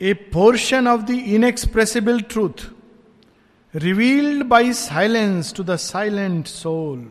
a 0.00 0.12
portion 0.32 0.88
of 0.88 1.02
the 1.02 1.10
inexpressible 1.10 2.20
truth 2.22 2.70
revealed 3.75 4.43
by 4.47 4.73
silence 4.73 5.53
to 5.57 5.63
the 5.63 5.75
silent 5.79 6.47
soul 6.47 7.05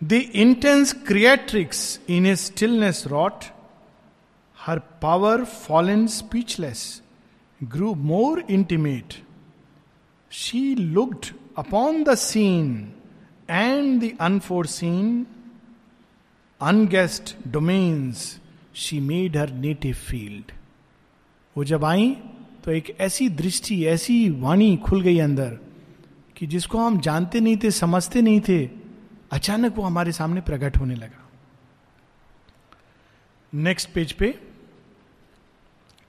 the 0.00 0.12
intense 0.44 0.92
creatrix 1.06 1.82
in 2.10 2.26
a 2.26 2.34
stillness 2.36 3.04
wrought 3.10 3.44
her 4.58 4.78
power 5.02 5.44
fallen 5.44 6.06
speechless 6.16 6.82
grew 7.60 7.94
more 8.10 8.44
intimate 8.50 9.14
she 10.32 10.62
looked 10.74 11.26
upon 11.58 12.02
the 12.04 12.14
scene 12.18 12.68
and 13.50 14.00
the 14.02 14.10
unforeseen 14.20 15.26
unguessed 16.60 17.34
domains 17.52 18.28
she 18.84 19.00
made 19.00 19.36
her 19.36 19.50
native 19.64 19.94
field 20.08 20.52
वो 21.56 21.64
जब 21.64 21.84
आई 21.84 22.16
तो 22.63 22.71
एक 22.71 22.95
ऐसी 22.99 23.27
दृष्टि, 23.29 23.85
ऐसी 23.85 24.29
वाणी 24.29 24.75
खुल 24.77 25.01
गई 25.01 25.19
अंदर 25.19 25.57
कि 26.37 26.47
जिसको 26.47 26.77
हम 26.77 26.99
जानते 26.99 27.39
नहीं 27.39 27.57
थे, 27.63 27.71
समझते 27.71 28.21
नहीं 28.21 28.41
थे, 28.41 28.65
अचानक 29.31 29.75
वो 29.77 29.83
हमारे 29.83 30.11
सामने 30.11 30.41
प्रकट 30.41 30.77
होने 30.77 30.95
लगा। 30.95 31.29
नेक्स्ट 33.53 33.89
पेज 33.93 34.11
पे 34.11 34.33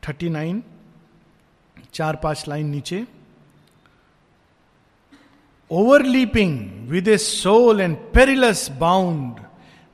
थर्टी 0.03 0.29
नाइन 0.29 0.63
चार 1.95 2.17
पाँच 2.17 2.45
लाइन 2.49 2.67
नीचे। 2.67 3.05
Overleaping 5.71 6.89
with 6.89 7.09
a 7.09 7.17
sole 7.19 7.81
and 7.81 7.97
perilous 8.15 8.71
bound 8.81 9.41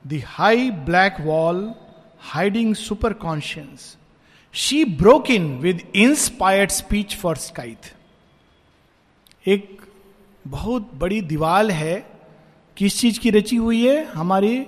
the 0.05 0.21
high 0.25 0.69
black 0.71 1.21
wall 1.21 1.73
hiding 2.21 2.75
superconscience 3.13 3.95
she 4.53 4.85
broke 4.85 5.31
in 5.31 5.57
with 5.57 5.91
inspired 5.95 6.69
speech 6.69 7.15
for 7.15 7.35
scythe 7.35 7.95
एक 9.47 9.81
बहुत 10.47 10.93
बड़ी 10.93 11.21
दीवाल 11.21 11.71
है 11.71 12.11
किस 12.77 12.99
चीज़ 12.99 13.19
की 13.19 13.29
रची 13.29 13.55
हुई 13.55 13.87
है? 13.87 14.05
हमारी 14.05 14.65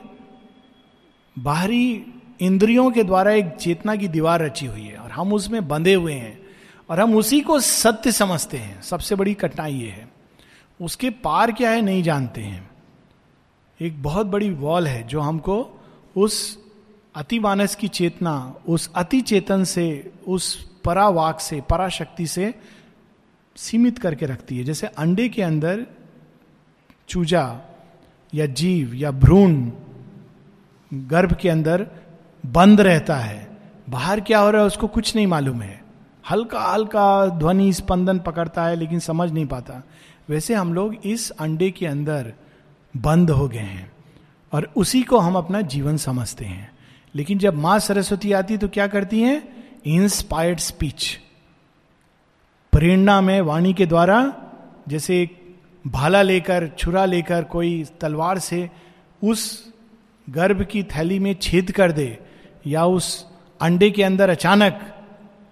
बाहरी 1.39 2.05
इंद्रियों 2.39 2.91
के 2.91 3.03
द्वारा 3.03 3.31
एक 3.31 3.49
चेतना 3.49 3.95
की 3.95 4.07
दीवार 4.07 4.41
रची 4.41 4.65
हुई 4.65 4.81
है 4.81 4.97
और 4.97 5.11
हम 5.11 5.33
उसमें 5.33 5.67
बंधे 5.67 5.93
हुए 5.93 6.13
हैं 6.13 6.45
और 6.89 6.99
हम 6.99 7.15
उसी 7.15 7.41
को 7.41 7.59
सत्य 7.59 8.11
समझते 8.11 8.57
हैं। 8.57 8.81
सबसे 8.81 9.15
बड़ी 9.15 9.33
कठिनाई 9.33 9.73
ये 9.73 9.89
है। 9.89 10.11
उसके 10.81 11.09
पार 11.09 11.51
क्या 11.51 11.71
है 11.71 11.81
नहीं 11.81 12.03
जानते 12.03 12.41
हैं। 12.41 12.69
एक 13.81 14.03
बहुत 14.03 14.25
बड़ी 14.27 14.49
वॉल 14.49 14.87
है 14.87 15.07
जो 15.07 15.21
हमको 15.21 15.81
उस 16.17 16.60
अतिमानस 17.15 17.75
की 17.75 17.87
चेतना, 17.87 18.55
उस 18.67 18.91
अति 18.95 19.21
चेतन 19.21 19.63
से, 19.63 20.11
उस 20.27 20.71
परावाक 20.85 21.39
से, 21.39 21.61
पराशक्ति 21.61 22.27
से 22.27 22.55
सीमित 23.55 23.99
करके 23.99 24.25
रखती 24.25 24.57
है। 24.57 24.63
जैसे 24.63 24.87
अंडे 24.87 25.29
के 25.29 25.41
अंदर 25.41 25.85
चूजा 27.07 27.59
या 28.33 28.45
जीव 28.45 28.93
या 28.93 29.11
भ्रूण 29.11 29.71
गर्भ 30.93 31.33
के 31.33 31.49
अंदर 31.49 31.87
बंद 32.45 32.81
रहता 32.81 33.15
है। 33.15 33.57
बाहर 33.89 34.19
क्या 34.19 34.39
हो 34.39 34.51
रहा 34.51 34.61
है 34.61 34.67
उसको 34.67 34.87
कुछ 34.87 35.15
नहीं 35.15 35.27
मालूम 35.27 35.61
है। 35.61 35.83
हल्का 36.29 36.61
हल्का 36.61 37.25
ध्वनि, 37.25 37.73
स्पंदन 37.73 38.19
पकड़ता 38.19 38.65
है, 38.65 38.75
लेकिन 38.75 38.99
समझ 38.99 39.31
नहीं 39.31 39.45
पाता। 39.45 39.83
वैसे 40.29 40.53
हम 40.53 40.73
लोग 40.73 40.95
इस 41.05 41.29
अंडे 41.29 41.71
के 41.71 41.87
अंदर 41.87 42.33
बंद 42.97 43.31
हो 43.31 43.47
गए 43.47 43.57
हैं 43.57 43.91
और 44.53 44.71
उसी 44.75 45.03
को 45.03 45.17
हम 45.17 45.35
अपना 45.35 45.61
जीवन 45.61 45.97
समझते 45.97 46.45
हैं। 46.45 46.71
लेकिन 47.15 47.37
जब 47.37 47.53
माँ 47.53 47.79
सरस्वती 47.79 48.33
आती 48.33 48.57
तो 48.57 48.67
क्या 48.67 48.87
करती 48.87 49.21
हैं? 49.21 49.65
इंस्पायर्ड 49.85 50.59
स्पीच 50.59 51.19
प्रेरणा 52.71 53.21
में, 53.21 53.41
वाणी 53.41 53.73
के 53.73 53.85
द्वारा, 53.85 54.35
जैसे 54.87 55.29
भाला 55.87 56.21
लेकर, 56.21 56.67
छुरा 56.67 57.05
लेकर 57.05 57.43
कोई 57.43 57.85
तलवार 58.01 58.39
से 58.39 58.69
उस 59.23 59.73
गर्भ 60.29 60.65
की 60.65 60.83
थैली 60.83 61.19
में 61.19 61.35
छेद 61.41 61.71
कर 61.71 61.91
दे, 61.91 62.19
या 62.67 62.85
उस 62.85 63.27
अंडे 63.61 63.91
के 63.91 64.03
अंदर 64.03 64.29
अचानक 64.29 65.05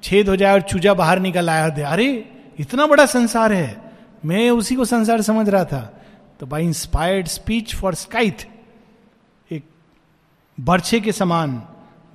छेद 0.03 0.29
हो 0.29 0.35
जाए 0.35 0.53
और 0.53 0.61
चूजा 0.61 0.93
बाहर 0.93 1.19
निकल 1.19 1.49
आया 1.49 1.69
दे, 1.69 1.81
अरे, 1.81 2.31
इतना 2.59 2.85
बड़ा 2.85 3.05
संसार 3.05 3.53
है। 3.53 3.91
मैं 4.25 4.49
उसी 4.49 4.75
को 4.75 4.85
संसार 4.85 5.21
समझ 5.21 5.49
रहा 5.49 5.65
था। 5.65 6.01
तो 6.39 6.45
by 6.45 6.63
inspired 6.63 7.27
speech 7.27 7.75
for 7.75 7.95
scythe 7.95 8.47
बर्छे 10.59 10.99
के 10.99 11.11
समान 11.11 11.63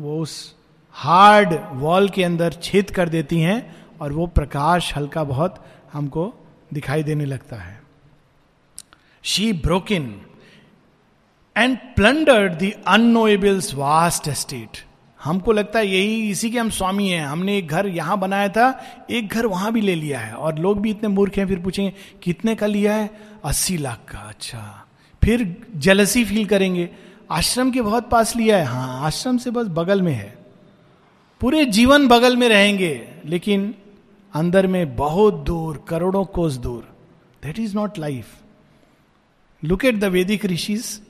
वो 0.01 0.21
उस 0.21 0.55
हार्ड 0.91 1.59
वॉल 1.73 2.09
के 2.09 2.25
अंदर 2.25 2.53
छेद 2.53 2.91
कर 2.91 3.09
देती 3.09 3.41
हैं 3.41 3.77
और 4.01 4.13
वो 4.13 4.27
प्रकाश 4.27 4.97
हल्का 4.97 5.25
बहुत 5.25 5.67
हमको 5.93 6.35
दिखाई 6.75 7.03
देने 7.03 7.25
लगता 7.25 7.57
है। 7.57 7.83
She 9.23 9.53
broke in 9.53 10.23
and 11.57 11.79
plundered 11.97 12.53
the 12.53 12.73
unknowable's 12.87 13.75
vast 13.75 14.29
estate 14.29 14.85
हमको 15.25 15.53
लगता 15.53 15.79
है 15.79 15.87
यही 15.87 16.31
इसी 16.31 16.51
के 16.51 16.59
हम 16.59 16.71
स्वामी 16.71 17.09
हैं। 17.09 17.27
हमने 17.27 17.59
एक 17.59 17.69
घर 17.69 17.87
यहाँ 17.87 18.19
बनाया 18.19 18.49
था, 18.49 18.85
एक 19.11 19.29
घर 19.29 19.47
वहाँ 19.47 19.73
भी 19.73 19.81
ले 19.81 19.95
लिया 19.95 20.19
है 20.21 20.33
और 20.33 20.59
लोग 20.59 20.81
भी 20.81 20.91
इतने 20.91 21.09
मूर्ख 21.09 21.39
हैं, 21.39 21.47
फिर 21.47 21.59
पूछेंगे, 21.59 21.93
कितने 22.23 22.55
का 22.55 22.67
लिया 22.67 22.95
है? 22.95 23.11
अस्सी 23.45 23.77
लाख 23.77 23.99
का। 24.09 24.19
अच्छा। 24.19 24.87
फिर 25.25 25.65
जलसी 25.77 26.25
फील 26.25 26.47
करेंगे। 26.47 26.91
आश्रम 27.31 27.71
के 27.71 27.83
बहुत 27.83 28.09
पास 28.11 28.35
लिया 28.37 28.59
है। 28.59 28.65
हाँ 28.65 29.01
आश्रम 29.07 29.37
से 29.39 29.51
बस 29.51 29.67
बगल 29.71 30.03
में 30.03 30.13
है। 30.13 30.37
पूरे 31.41 31.65
जीवन 31.67 32.07
बगल 32.09 32.37
में 32.37 32.49
रहेंगे, 32.49 33.09
लेकिन 33.25 33.75
अंदर 34.35 34.67
में 34.67 34.97
बहुत 34.97 35.35
दूर, 35.47 35.85
करोड़ों 35.89 36.25
कोस 36.25 36.57
दूर। 36.57 36.83
That 37.43 37.59
is 37.59 37.75
not 37.77 37.99
life 37.99 38.35
look 39.63 39.85
at 39.85 39.99
the 40.01 40.05
Vedic 40.05 40.45
rishis 40.47 41.01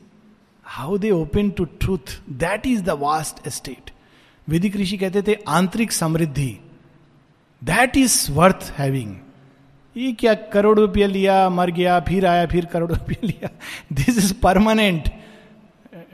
how 0.66 0.98
they 0.98 1.10
open 1.10 1.50
to 1.50 1.64
truth 1.64 2.18
that 2.30 2.66
is 2.66 2.82
the 2.82 2.90
vast 3.00 3.46
estate 3.46 3.90
वैदिक 4.48 4.76
ऋषि 4.76 4.96
कहते 4.98 5.22
थे, 5.22 5.34
आंतरिक 5.48 5.92
समृद्धि 5.92 6.58
दैट 7.62 7.96
इज़ 7.96 8.30
वर्थ 8.32 8.72
हैविंग 8.78 9.14
ये 9.96 10.12
क्या 10.12 10.34
करोड़ 10.34 10.78
रुपया 10.78 11.06
लिया, 11.06 11.48
मर 11.50 11.70
गया, 11.70 11.98
फिर 12.00 12.26
आया, 12.26 12.46
फिर 12.46 12.64
करोड़ 12.64 12.90
रुपया 12.92 13.26
लिया। 13.26 13.48
This 13.92 14.18
is 14.18 14.32
permanent 14.34 15.10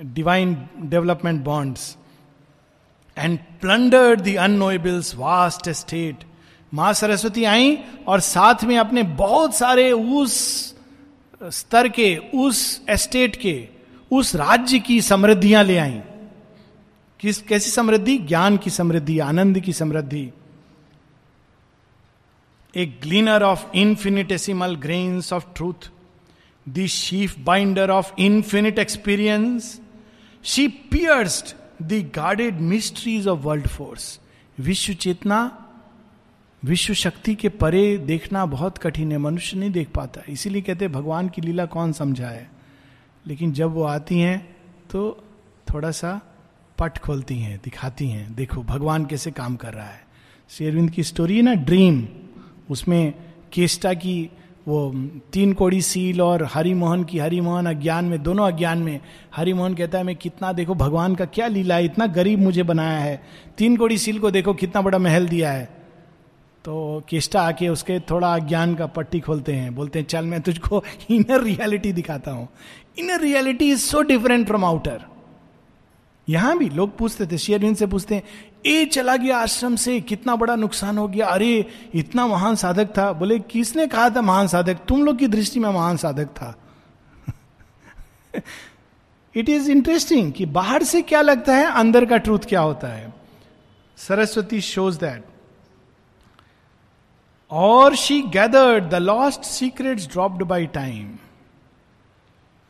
divine 0.01 0.55
development 0.91 1.43
bonds 1.45 1.97
and 3.17 3.39
plundered 3.61 4.21
the 4.21 4.35
unknowable's 4.41 5.15
vast 5.17 5.69
estate 5.69 6.25
माँ 6.73 6.93
सरस्वती 6.93 7.45
आई 7.45 7.77
और 8.09 8.21
साथ 8.21 8.65
में 8.65 8.77
अपने 8.79 9.03
बहुत 9.19 9.55
सारे 9.55 9.91
उस 9.93 10.35
स्तर 11.51 11.89
के 11.89 12.17
उस 12.35 12.81
एस्टेट 12.91 13.37
के 13.37 13.57
उस 14.11 14.35
राज्य 14.37 14.79
की 14.79 15.01
समृद्धियाँ 15.03 15.63
ले 15.65 15.77
आई 15.79 16.01
किस 17.21 17.41
कैसी 17.43 17.71
समृद्धि 17.71 18.17
ज्ञान 18.19 18.57
की 18.57 18.71
समृद्धि 18.71 19.19
आनंद 19.19 19.61
की 19.61 19.73
समृद्धि 19.73 20.31
a 22.75 22.87
gleaner 23.03 23.43
of 23.43 23.65
infinitesimal 23.77 24.77
grains 24.77 25.33
of 25.33 25.45
truth 25.57 25.91
the 26.67 26.87
sheaf 26.87 27.39
binder 27.39 27.91
of 27.91 28.13
infinite 28.19 28.79
experience 28.79 29.81
she 30.45 30.67
pierced 30.91 31.55
the 31.83 32.03
guarded 32.15 32.61
mysteries 32.61 33.27
of 33.29 33.41
world 33.41 33.67
force 33.69 34.19
विश्व 34.59 34.93
चेतना 34.95 35.41
विश्व 36.63 36.95
शक्ति 36.95 37.35
के 37.35 37.49
परे 37.61 37.97
देखना 38.07 38.45
बहुत 38.47 38.79
कठिन 38.79 39.13
है 39.13 39.19
मनुष्य 39.19 39.57
नहीं 39.57 39.71
देख 39.71 39.91
पाता 39.91 40.23
इसीलिए 40.29 40.63
कहते 40.63 40.89
भगवान 40.89 41.29
की 41.29 41.43
लीला 41.43 41.67
कौन 41.67 41.93
समझा 41.93 42.29
है 42.29 42.51
लेकिन 43.25 43.53
जब 43.53 43.73
वो 43.73 43.83
आती 43.85 44.19
हैं 44.19 44.39
तो 44.91 45.03
थोड़ा 45.67 45.91
सा 45.91 46.21
पट 46.79 46.99
खोलती 46.99 47.39
हैं 47.39 47.59
दिखाती 47.65 48.09
हैं 48.09 48.35
देखो 48.35 48.63
भगवान 48.65 49.07
कैसे 49.07 49.31
काम 49.31 49.57
कर 49.57 49.73
रहा 49.75 49.87
है 49.87 50.03
शेरविंद 50.51 50.91
की 50.91 51.03
स्टोरी 51.03 51.37
है 51.37 51.43
ना 51.43 51.55
ड्रीम 51.65 52.07
उसमें 52.71 53.15
केस्टा 53.53 53.93
की 53.95 54.17
वो 54.69 54.95
तीन 55.33 55.53
कोड़ी 55.53 55.83
सील 55.83 56.21
और 56.21 56.45
हरिमोहन 56.45 57.05
की, 57.05 57.19
हरिमोहन 57.19 57.67
अज्ञान 57.67 58.05
में, 58.05 58.23
दोनों 58.23 58.47
अज्ञान 58.47 58.79
में, 58.79 59.01
हरिमोहन 59.35 59.75
कहता 59.75 59.99
है, 59.99 60.05
मैं 60.05 60.17
कितना 60.17 60.53
देखो, 60.53 60.75
भगवान 60.75 61.15
का 61.15 61.25
क्या 61.25 61.47
लीला 61.47 61.75
है, 61.75 61.85
इतना 61.85 62.07
गरीब 62.07 62.39
मुझे 62.39 62.63
बनाया 62.63 62.99
है। 62.99 63.23
तीन 63.59 63.77
कोड़ी 63.77 63.99
सील 63.99 64.19
को 64.19 64.31
देखो, 64.31 64.55
कितना 64.55 64.83
बड़ा 64.83 64.99
महल 64.99 65.29
दिया 65.29 65.53
है। 65.53 65.65
तो 66.65 67.03
केष्टा 67.09 67.43
आके 67.43 67.69
उसके 67.69 68.01
थोड़ा 68.01 68.35
अज्ञान 68.35 68.75
का 68.75 68.87
पट्टी 68.87 69.21
खोलते 69.21 69.53
हैं, 69.53 69.75
बोलते 69.75 69.99
हैं, 69.99 70.07
चल, 70.07 70.25
मैं 70.25 70.41
तुझको 70.41 70.85
इनर 71.11 71.43
रियलिटी 71.43 71.93
दिखाता 71.93 72.31
हूँ। 72.31 72.49
Inner 72.99 73.21
reality 73.21 73.71
is 73.71 73.81
so 73.81 74.03
different 74.03 74.47
from 74.47 74.65
outer 74.65 75.10
यहाँ 76.31 76.59
भी 76.59 76.69
लोग 76.69 76.99
पूछते 76.99 77.27
थे 77.27 77.39
शेयरविन 77.39 77.75
से 77.75 77.87
पूछते 77.87 78.15
हैं, 78.15 78.23
ए, 78.67 78.85
चला 78.85 79.17
गया 79.17 79.39
आश्रम 79.39 79.77
से, 79.77 80.01
कितना 80.01 80.37
बड़ा 80.37 80.55
नुकसान 80.55 80.99
हो 80.99 81.09
गया? 81.09 81.27
अरे, 81.27 81.67
इतना 81.95 82.27
महान 82.27 82.55
साधक 82.55 82.99
था। 82.99 83.13
बोले, 83.13 83.39
किसने 83.39 83.87
कहा 83.87 84.11
था 84.11 84.23
महान 84.23 84.47
साधक? 84.47 84.75
तुम 84.75 85.05
लोग 85.05 85.17
की 85.17 85.27
दृष्टि 85.27 85.61
में 85.61 85.71
महान 85.71 85.97
साधक 85.97 86.27
था। 86.27 86.59
इट 89.37 89.49
इज़ 89.49 89.71
इंटरेस्टिंग 89.71 90.33
कि 90.33 90.47
बाहर 90.47 90.83
से 90.83 91.03
क्या 91.03 91.23
लगता 91.23 91.57
है, 91.57 91.65
अंदर 91.65 92.05
का 92.05 92.17
ट्रूथ 92.17 92.39
क्या 92.39 92.61
होता 92.61 92.89
है। 92.89 93.13
सरस्वती 93.97 94.61
शोज़ 94.61 94.99
दैट 94.99 95.25
और 97.51 97.97
she 97.97 98.23
gathered 98.23 98.85
the 98.85 98.95
lost 98.95 99.43
secret 99.43 99.99
dropped 99.99 100.43
by 100.43 100.67
time 100.67 101.09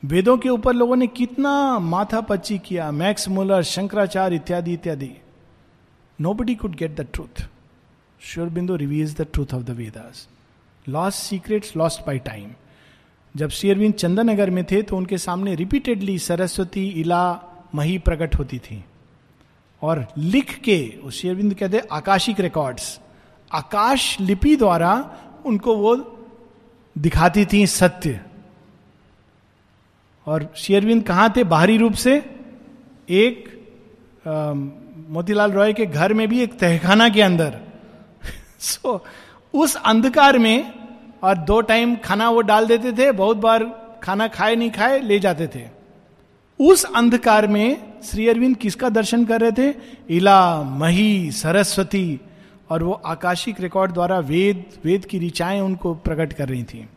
वेदों 0.03 0.37
के 0.39 0.49
ऊपर 0.49 0.73
लोगों 0.73 0.97
ने 0.97 1.07
कितना 1.07 1.79
माथा 1.79 2.21
पच्ची 2.21 2.59
किया, 2.59 2.91
मैक्स 2.91 3.29
मुलर, 3.29 3.63
शंकराचार्य 3.63 4.37
इत्यादि 4.37 4.73
इत्यादि। 4.73 5.11
Nobody 6.35 6.55
could 6.55 6.77
get 6.77 6.95
the 6.97 7.07
truth 7.13 7.43
Sri 8.21 8.49
Aurobindo 8.49 8.77
reveals 8.77 9.17
the 9.17 9.27
truth 9.33 9.55
of 9.55 9.63
the 9.63 9.71
Vedas 9.71 10.29
lost 10.87 11.19
secrets 11.19 11.77
lost 11.77 12.07
by 12.07 12.19
time 12.19 12.51
जब 13.35 13.49
शेयरविंद 13.49 13.95
चंदनगर 13.95 14.51
में 14.51 14.65
थे 14.65 14.83
तो 14.83 14.97
उनके 14.97 15.19
सामने 15.19 15.55
रिपीटेडली 15.55 16.19
सरस्वती, 16.19 16.87
इला, 16.87 17.41
मही 17.75 17.99
प्रकट 17.99 18.35
होती 18.35 18.59
थी। 18.59 18.85
और 19.83 20.07
लिख 20.19 20.59
के 20.59 21.11
शेरविंद 21.13 21.55
कहते 21.55 21.79
आकाशिक 21.93 22.41
रिकॉर्ड्स 22.41 23.01
आकाश 23.51 24.21
लिपि 24.21 24.57
द्वारा 24.57 24.93
उनको 25.47 25.77
वो 25.77 25.95
दिखाती 26.99 27.45
थी 27.45 27.67
सत्य। 27.67 28.21
और 30.27 30.53
शेरविंद 30.57 31.03
कहाँ 31.03 31.33
थे? 31.37 31.45
बाहरी 31.45 31.77
रूप 31.77 31.93
से 31.93 32.17
एक 33.11 33.61
मोतीलाल 35.09 35.53
रॉय 35.53 35.73
के 35.73 35.87
घर 35.87 36.15
में 36.15 36.29
भी 36.29 36.41
एक 36.41 36.59
तहखाना 36.59 37.09
के 37.09 37.23
अंदर। 37.23 37.61
सो 38.61 39.05
so, 39.55 39.61
उस 39.61 39.77
अंधकार 39.77 40.39
में 40.39 40.75
और 41.23 41.37
दो 41.37 41.61
टाइम 41.61 41.97
खाना 41.97 42.31
वो 42.31 42.41
डाल 42.41 42.67
देते 42.67 42.93
थे 42.93 43.13
बहुत 43.13 43.37
बार 43.37 43.65
खाना 44.03 44.29
खाए 44.29 44.57
नहीं 44.57 44.71
खाए 44.71 45.01
ले 45.01 45.19
जाते 45.19 45.47
थे। 45.47 45.69
उस 46.61 46.85
अंधकार 46.85 47.47
में 47.47 48.01
श्री 48.03 48.29
अरविंद 48.29 48.57
किसका 48.57 48.89
दर्शन 48.89 49.25
कर 49.25 49.41
रहे 49.41 49.53
थे? 49.53 49.77
इला 50.11 50.63
मही 50.63 51.31
सरस्वती। 51.31 52.21
और 52.71 52.83
वो 52.83 52.93
आकाशिक 52.93 53.61
रिकॉर्ड 53.61 53.93
द्वारा 53.93 54.19
वेद 54.19 54.65
वेद 54.85 55.05
की 55.05 55.19
ऋचाएँ 55.19 55.61
उनको 55.61 55.95
प्रकट 55.95 56.33
कर 56.33 56.49
रही 56.49 56.65
थी। 56.65 56.89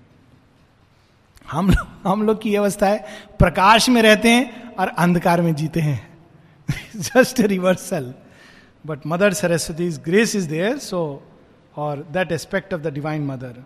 हम 1.52 1.72
हम 2.04 2.24
लोग 2.24 2.41
की 2.41 2.56
अवस्था 2.56 2.88
है, 2.88 3.06
प्रकाश 3.39 3.89
में 3.89 4.02
रहते 4.02 4.30
हैं 4.30 4.76
और 4.76 4.88
अंधकार 4.88 5.41
में 5.41 5.56
जीते 5.56 5.80
हैं। 5.80 6.14
Just 6.96 7.39
reversal 7.39 8.14
but 8.86 9.00
mother 9.08 9.34
Saraswati 9.34 9.88
is 9.88 10.00
grace 10.02 10.36
is 10.36 10.50
there 10.50 10.78
so 10.78 11.24
और 11.76 12.08
that 12.12 12.32
aspect 12.32 12.74
of 12.74 12.82
the 12.82 12.88
divine 12.88 13.26
mother 13.26 13.64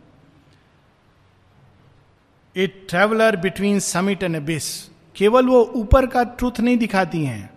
a 2.56 2.68
traveller 2.68 3.36
between 3.36 3.80
summit 3.80 4.24
and 4.24 4.36
abyss 4.36 4.68
केवल 5.16 5.46
वो 5.46 5.64
ऊपर 5.76 6.08
का 6.08 6.24
ट्रूथ 6.24 6.60
नहीं 6.60 6.78
दिखाती 6.78 7.24
हैं। 7.26 7.50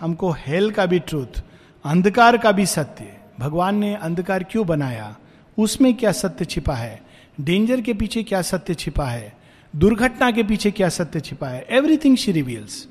हमको 0.00 0.30
हेल 0.30 0.70
का 0.70 0.86
भी 0.86 0.98
ट्रूथ 0.98 1.42
अंधकार 1.84 2.36
का 2.38 2.52
भी 2.52 2.66
सत्य। 2.66 3.16
भगवान 3.40 3.74
ने 3.74 3.94
अंधकार 3.94 4.42
क्यों 4.42 4.66
बनाया? 4.66 5.16
उसमें 5.58 5.94
क्या 5.94 6.12
सत्य 6.12 6.44
छिपा 6.44 6.74
है? 6.74 7.02
डेंजर 7.40 7.80
के 7.80 7.94
पीछे 7.94 8.22
क्या 8.22 8.42
सत्य 8.42 8.74
छिपा 8.74 9.04
है? 9.04 9.37
दुर्घटना 9.74 10.30
के 10.30 10.42
पीछे 10.42 10.70
क्या 10.70 10.88
सत्य 10.88 11.20
छिपा 11.20 11.48
है? 11.48 11.66
एवरीथिंग 11.70 12.16
शी 12.16 12.32
रिवील्स 12.32 12.86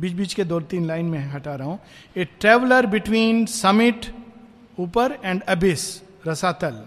बीच 0.00 0.12
बीच 0.12 0.34
के 0.34 0.44
दो 0.44 0.60
तीन 0.60 0.86
लाइन 0.86 1.06
में 1.06 1.18
हटा 1.30 1.54
रहा 1.54 1.68
हूँ। 1.68 1.78
ए 2.16 2.24
ट्रेवलर 2.40 2.86
बिटवीन 2.86 3.44
समिट 3.46 4.06
ऊपर 4.78 5.18
एंड 5.24 5.42
अबिस 5.42 5.84
रसातल 6.26 6.82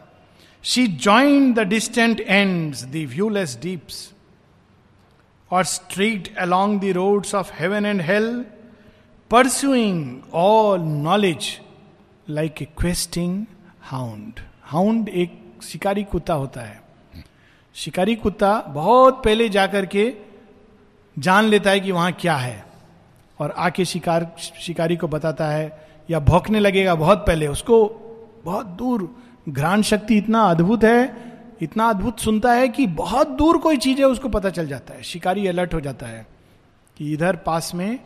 she 0.64 0.88
join 0.88 1.54
the 1.54 1.60
distant 1.68 2.20
and 2.20 2.76
the 2.76 3.06
viewless 3.10 3.58
deeps 3.62 4.10
और 5.52 5.64
strayed 5.66 6.36
along 6.38 6.82
the 6.82 6.94
roads 6.96 7.36
of 7.36 7.54
heaven 7.60 7.86
and 7.86 8.02
hell 8.02 8.46
pursuing 9.32 10.34
all 10.34 10.82
knowledge 10.82 11.60
like 12.30 12.62
a 12.62 12.68
questing 12.78 13.46
hound 13.82 14.40
hound 14.64 15.10
एक 15.10 15.42
शिकारी 15.64 16.04
कुत्ता 16.04 16.34
होता 16.34 16.62
है। 16.62 16.82
शिकारी 17.74 18.16
कुत्ता 18.16 18.60
बहुत 18.60 19.24
पहले 19.26 19.50
जाकर 19.50 19.86
के 19.86 20.14
जान 21.20 21.44
लेता 21.44 21.70
है 21.70 21.80
कि 21.80 21.92
वहाँ 21.92 22.12
क्या 22.12 22.36
है। 22.36 22.66
और 23.40 23.52
आके 23.52 23.86
शिकार, 23.86 24.36
शिकारी 24.60 24.96
को 24.96 25.08
बताता 25.08 25.48
है, 25.48 25.88
या 26.10 26.20
भौंकने 26.20 26.60
लगेगा 26.60 26.96
बहुत 26.96 27.18
पहले। 27.18 27.48
उसको 27.48 27.86
बहुत 28.46 28.66
दूर, 28.66 29.16
घ्राण 29.50 29.82
शक्ति 29.82 30.18
इतना 30.18 30.42
अद्भुत 30.42 30.84
है, 30.84 31.16
इतना 31.62 31.90
अद्भुत 31.90 32.20
सुनता 32.20 32.54
है 32.54 32.70
कि 32.70 32.88
बहुत 32.88 33.30
दूर 33.30 33.58
कोई 33.58 33.78
चीज़ 33.78 34.00
है, 34.00 34.06
उसको 34.06 34.30
पता 34.30 34.50
चल 34.50 34.68
जाता 34.68 34.94
है। 34.94 35.04
शिकारी 35.04 35.48
अलर्ट 35.48 35.74
हो 35.74 35.82
जाता 35.82 36.06
है 36.06 36.28
कि 36.98 37.14
इधर 37.14 37.36
पास 37.36 37.76
में 37.76 38.00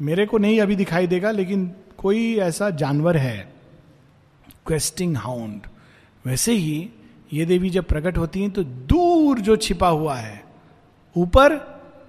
मेरे 0.00 0.26
को 0.26 0.38
नहीं 0.38 0.60
अभी 0.60 0.76
दिखाई 0.76 1.06
देगा, 1.06 1.30
लेकिन 1.30 1.72
कोई 1.98 2.36
ऐसा 2.36 2.70
जानवर 2.70 3.16
है। 3.16 3.52
क्वेस्टिंग 4.66 5.16
हाउंड 5.16 5.60
वैसे 6.26 6.52
ही 6.52 6.90
ये 7.32 7.44
देवी 7.44 7.70
जब 7.70 7.84
प्रकट 7.84 8.18
होती 8.18 8.40
हैं 8.40 8.50
तो 8.50 8.62
दूर 8.62 9.38
जो 9.38 9.56
छिपा 9.56 9.88
हुआ 9.88 10.14
है, 10.14 10.44
ऊपर 11.16 11.54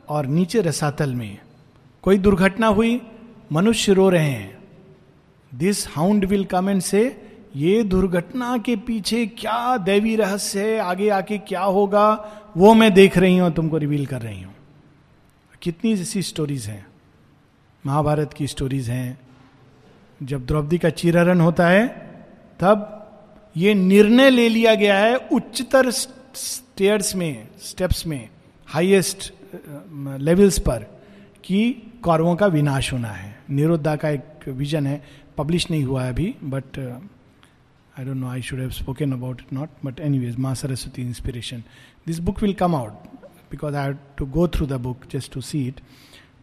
और 0.09 0.25
नीचे 0.25 0.61
रसातल 0.61 1.13
में, 1.15 1.37
कोई 2.01 2.17
दुर्घटना 2.17 2.67
हुई, 2.67 3.01
मनुष्य 3.51 3.93
रो 3.93 4.09
रहे 4.09 4.29
हैं। 4.29 4.57
This 5.55 5.87
hound 5.87 6.25
will 6.25 6.45
come 6.45 6.69
and 6.69 6.81
से 6.81 7.23
ये 7.55 7.83
दुर्घटना 7.83 8.57
के 8.57 8.75
पीछे 8.75 9.25
क्या 9.27 9.77
दैवी 9.77 10.15
रहस्य 10.15 10.61
है? 10.61 10.79
आगे 10.79 11.09
आके 11.09 11.37
क्या 11.37 11.61
होगा? 11.61 12.09
वो 12.57 12.73
मैं 12.73 12.93
देख 12.93 13.17
रही 13.17 13.37
हूँ, 13.37 13.51
तुमको 13.51 13.77
रिवील 13.77 14.05
कर 14.05 14.21
रही 14.21 14.41
हूँ। 14.41 14.53
कितनी 15.61 15.93
ऐसी 15.93 16.21
स्टोरीज 16.21 16.65
हैं। 16.65 16.85
महाभारत 17.85 18.33
की 18.33 18.47
स्टोरीज 18.47 18.89
हैं। 18.89 19.19
जब 20.23 20.45
द्रौपदी 20.45 20.77
का 20.77 20.89
चिरहरण 20.89 21.41
होता 21.41 21.67
है, 21.67 21.87
तब 22.59 22.93
ये 23.57 23.73
निर्णय 23.73 24.29
ले 24.29 24.49
लिया 24.49 24.75
गया 24.75 24.97
है 24.97 25.15
उच्चतर 25.15 25.91
स्टेयर्स 25.91 27.15
में 27.15 27.47
स्टेप्स 27.63 28.07
में 28.07 28.29
हाईएस्ट 28.65 29.33
लेवल्स 30.19 30.59
पर 30.59 31.01
कि 31.43 31.75
कौरवों 32.01 32.35
का 32.35 32.45
विनाश 32.47 32.93
होना 32.93 33.07
है। 33.07 33.39
निरुद्धा 33.49 33.95
का 33.95 34.09
एक 34.09 34.23
विजन 34.47 34.87
है 34.87 35.03
पब्लिश 35.37 35.71
नहीं 35.71 35.83
हुआ 35.83 36.03
है 36.03 36.09
अभी 36.09 36.35
but 36.43 36.79
I 37.99 38.05
don't 38.05 38.17
know 38.17 38.27
I 38.27 38.41
should 38.41 38.59
have 38.59 38.69
spoken 38.69 39.11
about 39.11 39.41
it 39.41 39.53
not 39.53 39.69
but 39.85 39.99
any 39.99 40.19
ways 40.19 40.35
माँ 40.35 40.55
Saraswati 40.55 41.01
inspiration 41.01 41.63
this 42.07 42.19
book 42.19 42.41
will 42.41 42.53
come 42.53 42.75
out 42.75 42.93
because 43.51 43.75
I 43.75 43.85
have 43.85 43.97
to 44.17 44.25
go 44.25 44.47
through 44.47 44.65
the 44.65 44.73
book 44.73 45.01
just 45.11 45.33
to 45.33 45.41
see 45.41 45.67
it 45.67 45.79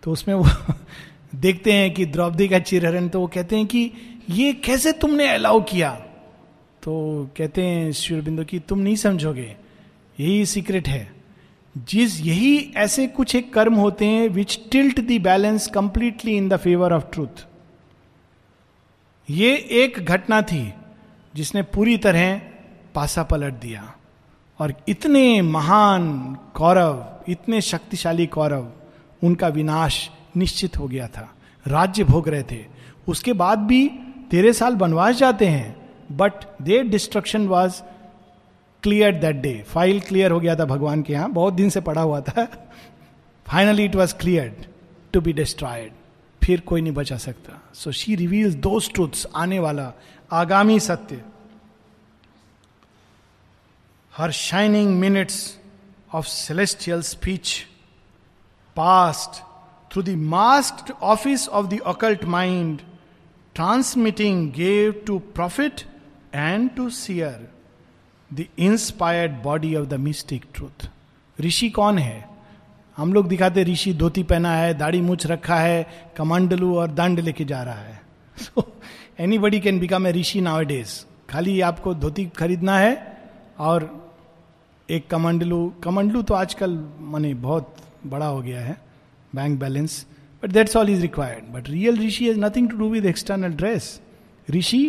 तो 0.03 0.11
उसमें 0.11 0.35
वो 0.35 0.75
देखते 1.35 1.73
हैं 1.73 1.95
कि 1.95 2.07
द्रौपदी 2.07 2.49
का 2.49 2.59
चिरहरण 2.59 3.09
तो 3.09 3.21
वो 3.21 3.27
कहते 3.27 3.57
हैं 3.57 3.67
कि 3.67 3.93
ये 4.31 4.53
कैसे 4.53 4.93
तुमने 4.93 5.29
अलाउ 5.29 5.61
किया? 5.61 6.07
तो 6.85 7.29
कहते 7.37 7.63
हैं 7.63 7.93
शिवरबिंदु 7.93 8.45
की, 8.45 8.59
तुम 8.59 8.79
नहीं 8.79 8.97
समझोगे। 8.97 9.57
यही 10.21 10.47
सीक्रेट 10.47 10.89
है। 10.89 11.15
जिस, 11.79 12.21
यही 12.21 12.73
ऐसे 12.77 13.07
कुछ 13.07 13.35
एक 13.35 13.55
कर्म 13.55 13.75
होते 13.75 14.05
हैं 14.05 14.29
which 14.29 14.61
tilt 14.73 15.01
the 15.01 15.23
balance 15.23 15.67
completely 15.67 16.37
in 16.37 16.49
the 16.49 16.57
favour 16.57 16.93
of 16.93 17.05
truth 17.13 17.47
ये 19.31 19.57
एक 19.57 20.05
घटना 20.05 20.43
थी 20.43 20.75
जिसने 21.35 21.63
पूरी 21.63 21.97
तरह 21.97 22.41
पासा 22.95 23.23
पलट 23.23 23.55
दिया। 23.55 23.95
और 24.59 24.75
इतने 24.89 25.43
महान 25.43 26.35
कौरव, 26.55 27.21
इतने 27.29 27.61
शक्तिशाली 27.61 28.27
कौरव, 28.27 28.73
उनका 29.25 29.49
विनाश 29.49 30.11
निश्चित 30.37 30.79
हो 30.79 30.89
गया 30.89 31.09
था। 31.09 31.35
राज्य 31.67 32.05
भोग 32.05 32.29
रहे 32.29 32.43
थे। 32.43 32.65
उसके 33.09 33.33
बाद 33.33 33.59
भी 33.59 33.89
तेरह 34.31 34.53
साल 34.53 34.75
बनवास 34.75 35.17
जाते 35.17 35.47
हैं। 35.47 35.84
But 36.17 36.45
the 36.63 36.83
destruction 36.85 37.47
was 37.49 37.81
clear 38.83 39.15
that 39.17 39.37
day 39.37 39.53
file 39.69 40.01
clear 40.01 40.31
हो 40.31 40.41
गया 40.41 40.57
था 40.57 40.65
भगवान 40.65 41.03
के 41.03 41.13
यहाँ। 41.13 41.31
बहुत 41.33 41.55
दिन 41.55 41.71
से 41.71 41.81
पड़ा 41.81 42.03
हुआ 42.03 42.21
था। 42.21 42.45
Finally 43.47 43.85
it 43.85 43.95
was 43.97 44.15
clear 44.15 44.67
to 45.13 45.21
be 45.21 45.33
destroyed 45.33 45.93
फिर 46.43 46.61
कोई 46.61 46.81
नहीं 46.81 46.93
बचा 46.93 47.17
सकता। 47.17 47.61
सो 47.75 47.93
शी 47.93 48.15
रिवील्स 48.17 48.55
दो 48.67 49.11
आने 49.37 49.59
वाला 49.59 49.93
आगामी 50.33 50.81
सत्य। 50.81 51.21
Her 54.13 54.31
shining 54.31 54.99
minutes 55.01 55.37
of 56.15 56.27
celestial 56.27 57.01
speech 57.03 57.55
passed 58.77 59.41
through 59.93 60.03
the 60.03 60.09
mask 60.09 60.91
office 61.03 61.49
of 61.49 61.67
the 61.67 61.81
occult 61.87 62.25
mind 62.25 62.81
transmitting 63.55 64.51
gave 64.53 65.03
to 65.07 65.19
prophet 65.35 65.81
and 66.35 66.71
to 66.71 66.89
seer 66.91 67.49
the 68.31 68.45
inspired 68.59 69.33
body 69.43 69.75
of 69.77 69.87
the 69.89 69.95
mystic 69.95 70.45
truth 70.55 70.89
ऋषि 71.39 71.69
कौन 71.71 71.99
है? 71.99 72.29
हम 72.97 73.13
लोग 73.15 73.29
दिखाते 73.29 73.65
ऋषि 73.65 73.93
धोती 73.95 74.23
पहना 74.23 74.53
है, 74.57 74.75
दाढ़ी 74.75 75.01
मुछ 75.01 75.27
रखा 75.27 75.57
है, 75.57 75.87
कमंडलू 76.17 76.75
और 76.77 76.91
दंड 76.91 77.21
लेके 77.21 77.45
जा 77.45 77.63
रहा 77.63 77.75
है। 77.75 78.01
So 78.37 78.73
anybody 79.39 79.61
can 79.61 79.79
become 79.81 80.07
a 80.07 80.13
rishi 80.13 80.41
nowadays 80.65 81.05
खाली 81.31 81.61
आपको 81.61 81.95
धोती 81.95 82.27
खरीदना 82.37 82.79
है 82.79 82.97
और 83.59 83.89
एक 84.89 85.07
कमंडलू 85.11 85.59
कमंडलू 85.85 86.23
तो 86.23 86.35
आजकल 86.35 86.79
माने 87.01 87.33
बहुत 87.35 87.75
बड़ा 88.07 88.27
हो 88.27 88.41
गया 88.43 88.61
है 88.61 88.77
bank 89.35 89.59
balance 89.61 90.05
but 90.43 90.51
that's 90.51 90.77
all 90.77 90.91
is 90.91 91.03
required 91.03 91.45
but 91.53 91.69
real 91.71 91.99
rishi 92.07 92.27
has 92.29 92.39
nothing 92.39 92.71
to 92.71 92.77
do 92.77 92.89
with 92.91 93.07
external 93.07 93.53
dress 93.53 94.01
rishi 94.51 94.83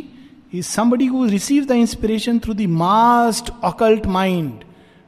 is 0.58 0.68
somebody 0.68 1.06
who 1.06 1.26
receive 1.26 1.66
the 1.66 1.72
inspiration 1.72 2.40
through 2.40 2.54
the 2.54 2.66
masked 2.78 3.50
occult 3.64 4.06
mind 4.08 4.64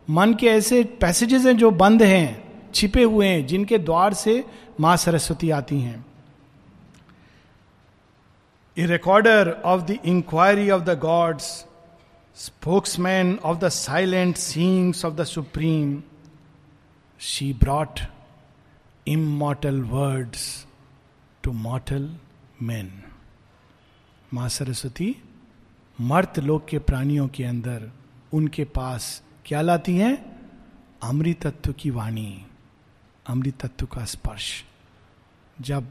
मन 0.10 0.34
के 0.34 0.48
ऐसे 0.48 0.84
पैसेजेस 1.02 1.46
हैं 1.46 1.56
जो 1.58 1.72
बंद 1.72 2.04
हैं, 2.04 2.72
छिपे 2.74 3.04
हुए 3.04 3.28
हैं, 3.28 3.46
जिनके 3.48 3.78
द्वार 3.78 4.14
से 4.14 4.44
माँ 4.80 4.96
सरस्वती 4.98 5.50
आती 5.50 5.80
हैं। 5.82 6.06
A 8.78 8.86
recorder 8.86 9.52
of 9.66 9.82
the 9.82 9.98
inquiry 10.06 10.70
of 10.70 10.84
the 10.84 10.98
gods 11.00 11.44
spokesman 12.36 13.38
of 13.44 13.58
the 13.58 13.70
silent 13.70 14.36
seeings 14.38 15.06
of 15.06 15.14
the 15.14 15.24
supreme 15.24 16.02
she 17.20 17.52
brought 17.54 18.00
immortal 19.08 19.82
words 19.82 20.66
to 21.44 21.52
mortal 21.52 22.10
man 22.62 22.92
माँ 24.34 24.50
सरस्वती 24.50 25.16
मर्त 26.00 26.40
लोक 26.40 26.66
के 26.66 26.80
प्राणियों 26.80 27.28
के 27.28 27.44
अंदर 27.44 27.90
उनके 28.34 28.64
पास 28.66 29.22
क्या 29.46 29.62
लाती 29.62 29.96
हैं? 29.98 30.16
अमृत 31.04 31.40
तत्व 31.42 31.74
की 31.74 31.90
वाणी 31.90 32.46
अमृत 33.26 33.58
तत्व 33.62 33.86
का 33.86 34.06
स्पर्श। 34.06 34.64
जब 35.62 35.88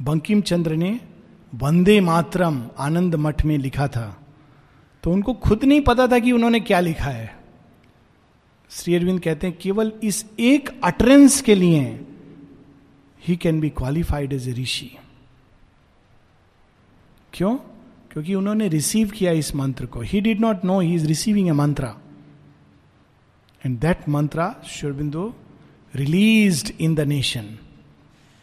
बंकिम 0.00 0.40
चंद्र 0.40 0.76
ने 0.76 1.00
वंदे 1.52 2.00
मातरम 2.00 2.62
आनंद 2.78 3.14
मठ 3.14 3.44
में 3.44 3.56
लिखा 3.58 3.88
था 3.88 4.06
तो 5.04 5.12
उनको 5.12 5.34
खुद 5.34 5.64
नहीं 5.64 5.80
पता 5.80 6.06
था 6.06 6.18
कि 6.18 6.32
उन्होंने 6.32 6.60
क्या 6.60 6.80
लिखा 6.80 7.10
है। 7.10 7.36
श्री 8.70 8.94
अरविंद 8.94 9.20
कहते 9.20 9.46
हैं, 9.46 9.56
केवल 9.58 9.92
इस 10.02 10.24
एक 10.40 10.80
अटरेंस 10.84 11.40
के 11.42 11.54
लिए 11.54 11.82
he 13.22 13.36
can 13.36 13.60
be 13.60 13.70
qualified 13.70 14.32
as 14.32 14.48
a 14.48 14.52
rishi 14.52 14.90
क्यों? 17.32 17.56
क्योंकि 18.10 18.34
उन्होंने 18.34 18.68
रिसीव 18.68 19.10
किया 19.10 19.32
इस 19.32 19.54
मंत्र 19.54 19.86
को। 19.86 20.00
He 20.00 20.20
did 20.20 20.40
not 20.40 20.64
know 20.64 20.80
he 20.80 20.94
is 20.94 21.06
receiving 21.06 21.48
a 21.48 21.52
mantra 21.52 21.96
and 23.66 23.78
that 23.78 24.08
mantra 24.08 24.54
Sri Aurobindo 24.66 25.32
release 25.94 26.72
in 26.80 26.94
the 26.94 27.00
nation 27.00 27.58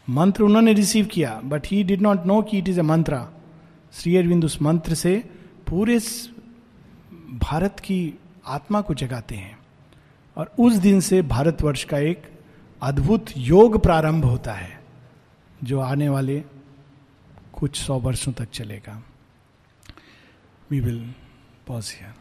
मंत्र 0.10 0.44
उन्होंने 0.44 0.74
रिसीव 0.74 1.06
किया 1.06 1.42
but 1.44 1.68
he 1.68 1.84
did 1.84 2.02
not 2.02 2.26
know 2.26 2.42
कि 2.42 2.58
it 2.58 2.68
is 2.70 2.80
a 2.80 2.84
mantra 2.84 3.30
Shri 3.94 4.18
Aurobindo 4.18 4.46
उस 4.46 4.62
मंत्र 4.62 4.94
से 4.94 5.18
पूरे 5.70 6.00
भारत 7.32 7.80
की 7.80 8.14
आत्मा 8.46 8.82
को 8.82 8.94
जगाते 8.94 9.36
हैं। 9.36 9.58
और 10.38 10.52
उस 10.60 10.74
दिन 10.74 11.00
से 11.00 11.22
भारतवर्ष 11.22 11.84
का 11.84 11.98
एक 11.98 12.24
अद्भुत 12.82 13.26
योग 13.38 13.84
प्रारंभ 13.84 14.26
होता 14.26 14.54
है, 14.54 14.80
जो 15.64 15.80
आने 15.80 16.10
वाले 16.10 16.44
कुछ 17.54 17.82
सौ 17.82 18.00
वर्षों 18.00 18.34
तक 18.34 18.50
चलेगा। 18.54 19.02
We 20.72 20.80
will 20.80 21.02
pause 21.68 21.92
here 21.98 22.14